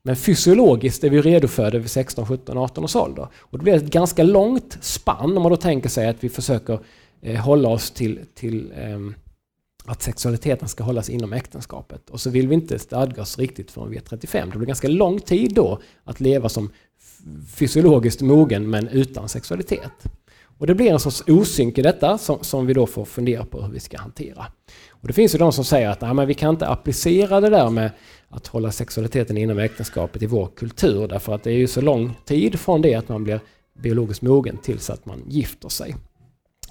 Men 0.03 0.15
fysiologiskt 0.15 1.03
är 1.03 1.09
vi 1.09 1.21
redo 1.21 1.47
för 1.47 1.71
det 1.71 1.79
vid 1.79 1.91
16, 1.91 2.25
17, 2.25 2.57
18 2.57 2.83
års 2.83 2.95
ålder. 2.95 3.27
Och 3.37 3.57
det 3.57 3.63
blir 3.63 3.73
ett 3.73 3.91
ganska 3.91 4.23
långt 4.23 4.77
spann 4.81 5.37
om 5.37 5.43
man 5.43 5.51
då 5.51 5.57
tänker 5.57 5.89
sig 5.89 6.07
att 6.07 6.23
vi 6.23 6.29
försöker 6.29 6.79
eh, 7.21 7.39
hålla 7.39 7.69
oss 7.69 7.91
till, 7.91 8.19
till 8.35 8.71
eh, 8.75 8.99
att 9.85 10.01
sexualiteten 10.01 10.67
ska 10.67 10.83
hållas 10.83 11.09
inom 11.09 11.33
äktenskapet. 11.33 12.09
Och 12.09 12.21
så 12.21 12.29
vill 12.29 12.47
vi 12.47 12.55
inte 12.55 12.79
stadga 12.79 13.21
oss 13.21 13.37
riktigt 13.37 13.71
förrän 13.71 13.89
vi 13.89 13.97
är 13.97 14.01
35. 14.01 14.49
Det 14.49 14.57
blir 14.57 14.67
ganska 14.67 14.87
lång 14.87 15.19
tid 15.19 15.53
då 15.53 15.79
att 16.03 16.19
leva 16.19 16.49
som 16.49 16.69
fysiologiskt 17.55 18.21
mogen 18.21 18.69
men 18.69 18.87
utan 18.87 19.29
sexualitet. 19.29 19.91
Och 20.57 20.67
det 20.67 20.75
blir 20.75 20.91
en 20.91 20.99
sorts 20.99 21.23
osynk 21.27 21.77
i 21.77 21.81
detta 21.81 22.17
som, 22.17 22.43
som, 22.43 22.65
vi 22.65 22.73
då 22.73 22.87
får 22.87 23.05
fundera 23.05 23.45
på 23.45 23.61
hur 23.61 23.73
vi 23.73 23.79
ska 23.79 23.97
hantera. 23.97 24.45
Och 24.89 25.07
det 25.07 25.13
finns 25.13 25.35
ju 25.35 25.39
de 25.39 25.51
som 25.51 25.65
säger 25.65 25.89
att 25.89 26.01
nej, 26.01 26.13
men 26.13 26.27
vi 26.27 26.33
kan 26.33 26.49
inte 26.49 26.67
applicera 26.67 27.41
det 27.41 27.49
där 27.49 27.69
med 27.69 27.91
att 28.29 28.47
hålla 28.47 28.71
sexualiteten 28.71 29.37
inom 29.37 29.59
äktenskapet 29.59 30.21
i 30.21 30.25
vår 30.25 30.47
kultur 30.55 31.07
därför 31.07 31.35
att 31.35 31.43
det 31.43 31.51
är 31.51 31.57
ju 31.57 31.67
så 31.67 31.81
lång 31.81 32.15
tid 32.25 32.59
från 32.59 32.81
det 32.81 32.95
att 32.95 33.09
man 33.09 33.23
blir 33.23 33.39
biologiskt 33.81 34.21
mogen 34.21 34.57
tills 34.57 34.89
att 34.89 35.05
man 35.05 35.23
gifter 35.27 35.69
sig. 35.69 35.95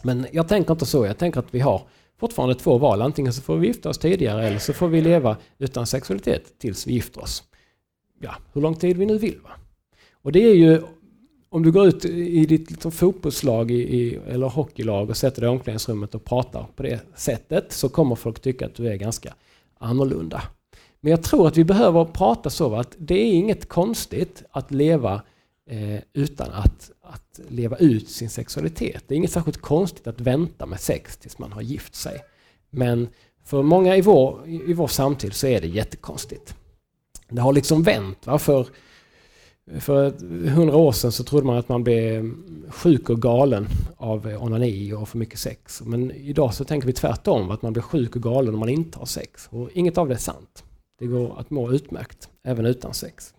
Men 0.03 0.27
jag 0.33 0.49
tänker 0.49 0.73
inte 0.73 0.87
så, 0.87 1.07
jag 1.07 1.19
tänker 1.19 1.41
att 1.41 1.55
vi 1.55 1.61
har 1.61 1.83
fortfarande 2.21 2.55
två 2.55 2.79
val. 2.79 3.03
Antingen 3.03 3.33
så 3.33 3.43
får 3.43 3.57
vi 3.57 3.67
gifta 3.67 3.89
oss 3.89 3.99
tidigare 3.99 4.47
eller 4.47 4.59
så 4.59 4.73
får 4.73 4.89
vi 4.89 5.01
leva 5.01 5.37
utan 5.59 5.87
sexualitet 5.87 6.59
tills 6.59 6.87
vi 6.87 6.93
gifter 6.93 7.23
oss. 7.23 7.43
Ja, 8.21 8.35
hur 8.53 8.61
lång 8.61 8.75
tid 8.75 8.97
vi 8.97 9.07
nu 9.07 9.19
vill. 9.19 9.39
Va? 9.43 9.51
Och 10.23 10.33
det 10.33 10.45
är 10.45 10.55
ju, 10.55 10.83
om 11.49 11.63
du 11.63 11.73
går 11.73 11.87
ut 11.87 12.05
i 12.05 12.47
ditt 12.47 12.71
liksom, 12.71 12.93
fotbollslag 12.93 13.71
i, 13.71 13.75
i, 13.75 14.19
eller 14.29 14.49
hockeylag 14.49 15.11
och 15.11 15.17
sätter 15.17 15.41
dig 15.41 15.51
i 15.51 15.53
omklädningsrummet 15.53 16.15
och 16.15 16.25
pratar 16.25 16.67
på 16.77 16.83
det 16.83 17.01
sättet 17.15 17.73
så 17.73 17.89
kommer 17.89 18.15
folk 18.15 18.41
tycka 18.41 18.67
att 18.67 18.75
du 18.75 18.89
är 18.89 18.97
ganska 18.97 19.35
annorlunda. 19.79 20.43
Men 21.01 21.11
jag 21.11 21.23
tror 21.23 21.49
att 21.49 21.57
vi 21.57 21.65
behöver 21.65 22.05
prata 22.05 22.51
så 22.51 22.75
att 22.75 22.95
det 22.99 23.15
är 23.15 23.33
inget 23.33 23.69
konstigt 23.69 24.43
att 24.51 24.71
leva 24.71 25.23
eh, 25.71 26.01
utan 26.13 26.51
att, 26.51 26.91
att 27.01 27.41
leva 27.49 27.77
ut 27.77 28.09
sin 28.09 28.31
sexualitet. 28.31 29.05
Det 29.07 29.15
är 29.15 29.17
inget 29.17 29.33
särskilt 29.33 29.61
konstigt 29.61 30.07
att 30.07 30.21
vänta 30.21 30.67
med 30.67 30.81
sex 30.81 31.17
tills 31.17 31.39
man 31.39 31.53
har 31.53 31.63
gift 31.63 31.95
sig. 31.95 32.21
Men 32.71 33.09
för 33.45 33.63
många 33.63 33.97
i 33.97 34.01
vår, 34.01 34.49
i 34.49 34.73
vår 34.73 34.87
samtid 34.87 35.35
så 35.35 35.47
är 35.47 35.61
det 35.61 35.67
jättekonstigt. 35.67 36.55
Det 37.29 37.41
har 37.41 37.53
liksom 37.53 37.83
vänt. 37.83 38.27
Va? 38.27 38.39
För, 38.39 38.67
för 39.81 40.11
hundra 40.49 40.77
år 40.77 40.93
sedan 40.93 41.13
så 41.13 41.25
trodde 41.25 41.47
man 41.47 41.59
att 41.59 41.69
man 41.69 41.85
blev 41.85 42.33
sjuk 42.69 43.11
och 43.11 43.23
galen 43.23 43.67
av 43.97 44.27
onani 44.27 44.93
och 44.93 45.09
för 45.09 45.19
mycket 45.19 45.39
sex. 45.39 45.83
Men 45.85 46.11
idag 46.11 46.55
så 46.55 46.65
tänker 46.65 46.87
vi 46.87 46.93
tvärtom, 46.93 47.51
att 47.51 47.63
man 47.63 47.73
blir 47.73 47.83
sjuk 47.83 48.17
och 48.17 48.23
galen 48.23 48.55
om 48.55 48.61
man 48.61 48.69
inte 48.69 48.99
har 48.99 49.07
sex. 49.07 49.49
Och 49.51 49.71
inget 49.73 49.99
av 49.99 50.09
det 50.09 50.15
är 50.15 50.19
sant. 50.19 50.65
Det 50.99 51.07
går 51.07 51.41
att 51.41 51.51
må 51.51 51.73
utmärkt, 51.73 52.29
även 52.45 52.67
utan 52.67 52.95
sex. 52.95 53.35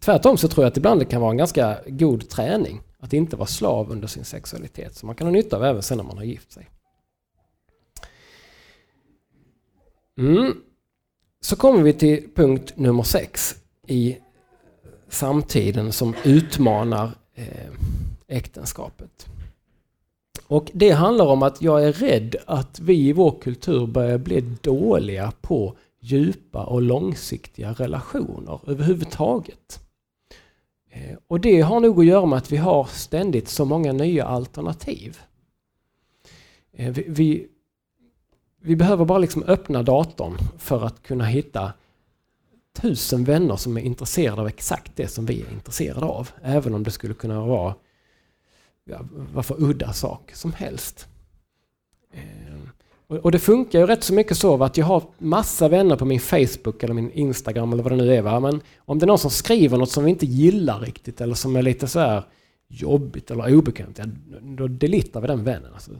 Tvärtom 0.00 0.36
så 0.36 0.48
tror 0.48 0.64
jag 0.64 0.70
att 0.70 0.76
ibland 0.76 1.00
det 1.00 1.04
kan 1.04 1.20
vara 1.20 1.30
en 1.30 1.36
ganska 1.36 1.78
god 1.86 2.28
träning 2.28 2.80
att 2.98 3.12
inte 3.12 3.36
vara 3.36 3.46
slav 3.46 3.90
under 3.90 4.08
sin 4.08 4.24
sexualitet. 4.24 4.96
som 4.96 5.06
man 5.06 5.16
kan 5.16 5.26
ha 5.26 5.32
nytta 5.32 5.56
av 5.56 5.64
även 5.64 5.82
sen 5.82 5.96
när 5.96 6.04
man 6.04 6.16
har 6.16 6.24
gift 6.24 6.52
sig. 6.52 6.68
Mm. 10.18 10.54
Så 11.40 11.56
kommer 11.56 11.82
vi 11.82 11.92
till 11.92 12.28
punkt 12.34 12.72
nummer 12.76 13.02
sex 13.02 13.54
i 13.86 14.16
samtiden 15.08 15.92
som 15.92 16.14
utmanar 16.24 17.10
eh, 17.34 17.70
äktenskapet. 18.28 19.26
Och 20.46 20.70
det 20.74 20.90
handlar 20.90 21.26
om 21.26 21.42
att 21.42 21.62
jag 21.62 21.84
är 21.84 21.92
rädd 21.92 22.36
att 22.46 22.80
vi 22.80 23.08
i 23.08 23.12
vår 23.12 23.40
kultur 23.40 23.86
börjar 23.86 24.18
bli 24.18 24.40
dåliga 24.40 25.32
på 25.40 25.76
djupa 26.04 26.64
och 26.64 26.82
långsiktiga 26.82 27.72
relationer 27.72 28.60
överhuvudtaget. 28.66 29.80
Eh, 30.90 31.16
och 31.26 31.40
det 31.40 31.60
har 31.60 31.80
nog 31.80 32.00
att 32.00 32.06
göra 32.06 32.26
med 32.26 32.38
att 32.38 32.52
vi 32.52 32.56
har 32.56 32.84
ständigt 32.84 33.48
så 33.48 33.64
många 33.64 33.92
nya 33.92 34.24
alternativ. 34.24 35.18
Eh, 36.72 36.92
vi, 36.92 37.04
vi, 37.08 37.48
vi 38.60 38.76
behöver 38.76 39.04
bara 39.04 39.18
liksom 39.18 39.42
öppna 39.42 39.82
datorn 39.82 40.38
för 40.58 40.84
att 40.86 41.02
kunna 41.02 41.24
hitta 41.24 41.72
tusen 42.72 43.24
vänner 43.24 43.56
som 43.56 43.76
är 43.76 43.80
intresserade 43.80 44.40
av 44.40 44.48
exakt 44.48 44.96
det 44.96 45.08
som 45.08 45.26
vi 45.26 45.42
är 45.42 45.52
intresserade 45.52 46.06
av. 46.06 46.30
Även 46.42 46.74
om 46.74 46.82
det 46.82 46.90
skulle 46.90 47.14
kunna 47.14 47.40
vara 47.40 47.74
ja, 48.84 48.98
varför 49.10 49.62
udda 49.62 49.92
sak 49.92 50.34
som 50.34 50.52
helst. 50.52 51.08
Eh, 52.12 52.73
och 53.06 53.32
det 53.32 53.38
funkar 53.38 53.78
ju 53.78 53.86
rätt 53.86 54.04
så 54.04 54.14
mycket 54.14 54.36
så 54.36 54.64
att 54.64 54.76
jag 54.76 54.86
har 54.86 55.02
massa 55.18 55.68
vänner 55.68 55.96
på 55.96 56.04
min 56.04 56.20
Facebook 56.20 56.82
eller 56.82 56.94
min 56.94 57.10
Instagram 57.10 57.72
eller 57.72 57.82
vad 57.82 57.92
det 57.92 57.96
nu 57.96 58.14
är. 58.14 58.22
Va? 58.22 58.40
Men 58.40 58.60
om 58.78 58.98
det 58.98 59.04
är 59.04 59.06
någon 59.06 59.18
som 59.18 59.30
skriver 59.30 59.78
något 59.78 59.90
som 59.90 60.04
vi 60.04 60.10
inte 60.10 60.26
gillar 60.26 60.80
riktigt 60.80 61.20
eller 61.20 61.34
som 61.34 61.56
är 61.56 61.62
lite 61.62 61.88
så 61.88 62.00
här 62.00 62.22
jobbigt 62.68 63.30
eller 63.30 63.56
obekvämt, 63.56 63.98
ja, 63.98 64.04
då 64.42 64.68
delitar 64.68 65.20
vi 65.20 65.26
den 65.26 65.44
vännen. 65.44 65.74
Alltså, 65.74 65.90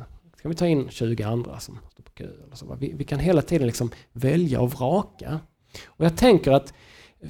kan 0.43 0.51
vi 0.51 0.55
ta 0.55 0.67
in 0.67 0.89
20 0.91 1.23
andra 1.23 1.61
som 1.61 1.79
står 1.93 2.03
på 2.03 2.11
kö. 2.11 2.25
Eller 2.25 2.57
så. 2.57 2.77
Vi, 2.79 2.93
vi 2.97 3.05
kan 3.05 3.19
hela 3.19 3.43
tiden 3.43 3.67
liksom 3.67 3.91
välja 4.13 4.61
och 4.61 4.71
vraka. 4.71 5.41
Och 5.87 6.05
jag 6.05 6.17
tänker 6.17 6.53
att 6.53 6.75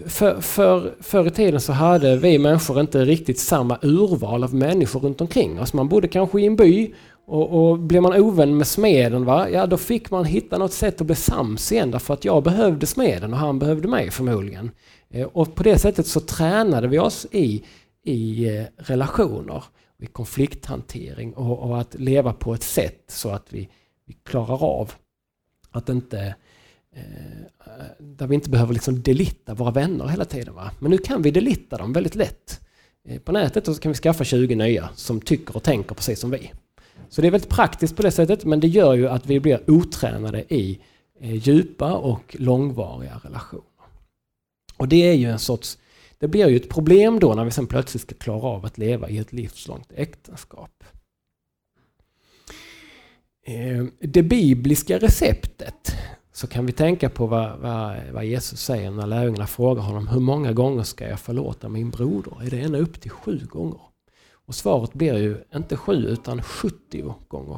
för, 0.07 0.41
för, 0.41 0.95
förr 1.01 1.27
i 1.27 1.31
tiden 1.31 1.61
så 1.61 1.72
hade 1.72 2.16
vi 2.16 2.39
människor 2.39 2.81
inte 2.81 3.05
riktigt 3.05 3.39
samma 3.39 3.79
urval 3.83 4.45
av 4.45 4.55
människor 4.55 5.01
runt 5.01 5.20
omkring 5.20 5.61
oss. 5.61 5.72
Man 5.72 5.89
bodde 5.89 6.09
kanske 6.09 6.41
i 6.41 6.47
en 6.47 6.57
by 6.57 6.95
och, 7.27 7.70
och 7.70 7.79
blev 7.79 8.03
man 8.03 8.20
ovän 8.20 8.57
med 8.57 8.66
smeden, 8.66 9.25
va? 9.25 9.51
ja 9.51 9.66
då 9.66 9.77
fick 9.77 10.11
man 10.11 10.25
hitta 10.25 10.59
något 10.59 10.72
sätt 10.72 11.01
att 11.01 11.07
bli 11.07 11.16
sams 11.16 11.72
igen 11.72 11.91
därför 11.91 12.14
att 12.14 12.25
jag 12.25 12.43
behövde 12.43 12.87
smeden 12.87 13.33
och 13.33 13.39
han 13.39 13.59
behövde 13.59 13.89
mig 13.89 14.11
förmodligen. 14.11 14.70
Eh, 15.11 15.27
och 15.27 15.55
på 15.55 15.62
det 15.62 15.79
sättet 15.79 16.07
så 16.07 16.20
tränade 16.20 16.89
vi 16.89 16.99
oss 16.99 17.27
i, 17.31 17.64
i 18.05 18.49
eh, 18.57 18.64
relationer, 18.77 19.64
i 20.03 20.07
konflikthantering 20.07 21.35
och, 21.35 21.59
och, 21.59 21.81
att 21.81 21.95
leva 21.95 22.33
på 22.33 22.55
ett 22.55 22.62
sätt 22.62 23.05
så 23.09 23.31
att 23.31 23.47
vi, 23.51 23.68
vi 24.07 24.14
klarar 24.25 24.62
av 24.62 24.93
att 25.70 25.89
inte 25.89 26.35
eh, 26.97 27.03
där 27.99 28.27
vi 28.27 28.35
inte 28.35 28.51
behöver 28.51 28.72
liksom 28.72 29.03
delita 29.03 29.55
våra 29.55 29.70
vänner 29.70 30.07
hela 30.07 30.25
tiden. 30.25 30.55
Va? 30.55 30.70
Men 30.79 30.91
nu 30.91 30.99
kan 30.99 31.22
vi 31.22 31.31
delita 31.31 31.77
dem 31.77 31.93
väldigt 31.93 32.14
lätt. 32.14 32.61
På 33.25 33.33
nätet 33.33 33.66
så 33.66 33.75
kan 33.75 33.93
vi 33.93 33.99
skaffa 33.99 34.25
20 34.25 34.55
nya 34.55 34.89
som 34.95 35.20
tycker 35.20 35.57
och 35.57 35.62
tänker 35.62 35.95
precis 35.95 36.20
som 36.20 36.31
vi. 36.31 36.51
Så 37.09 37.20
det 37.20 37.26
är 37.26 37.30
väldigt 37.30 37.50
praktiskt 37.50 37.96
på 37.96 38.02
det 38.02 38.11
sättet 38.11 38.44
men 38.44 38.61
det 38.61 38.68
gör 38.68 38.94
ju 38.94 39.09
att 39.09 39.26
vi 39.26 39.40
blir 39.40 39.70
otränade 39.70 40.55
i 40.55 40.80
eh, 41.20 41.34
djupa 41.34 41.92
och 41.92 42.36
långvariga 42.38 43.20
relationer. 43.24 43.64
Och 44.76 44.88
det 44.88 45.09
är 45.09 45.14
ju 45.14 45.30
en 45.30 45.38
sorts 45.38 45.78
det 46.18 46.28
blir 46.28 46.48
ju 46.48 46.57
ett 46.57 46.68
problem 46.68 47.20
då 47.20 47.34
när 47.34 47.44
vi 47.44 47.50
sen 47.50 47.66
plötsligt 47.66 48.02
ska 48.02 48.14
klara 48.14 48.42
av 48.42 48.64
att 48.64 48.78
leva 48.78 49.09
i 49.09 49.18
ett 49.18 49.32
livslångt 49.32 49.92
äktenskap. 49.94 50.84
Eh, 53.46 53.84
det 54.00 54.22
bibliska 54.22 54.98
receptet 54.98 55.96
så 56.32 56.46
kan 56.46 56.66
vi 56.66 56.72
tänka 56.72 57.11
på 57.11 57.26
vad, 57.26 57.59
vad, 57.59 57.96
vad 58.12 58.24
Jesus 58.24 58.61
säger 58.61 58.90
när 58.90 59.07
lärjungarna 59.07 59.46
frågar 59.46 59.82
honom 59.82 60.09
hur 60.09 60.20
många 60.20 60.52
gånger 60.52 60.82
ska 60.82 61.09
jag 61.09 61.20
förlåta 61.20 61.68
min 61.68 61.90
broder? 61.90 62.42
Är 62.42 62.50
det 62.50 62.61
ända 62.61 62.78
upp 62.78 63.00
till 63.00 63.11
sju 63.11 63.46
gånger? 63.46 63.80
Och 64.47 64.55
svaret 64.55 64.92
blir 64.92 65.18
ju 65.18 65.45
inte 65.55 65.76
7 65.76 65.92
utan 65.92 66.42
70 66.42 67.14
gånger 67.28 67.53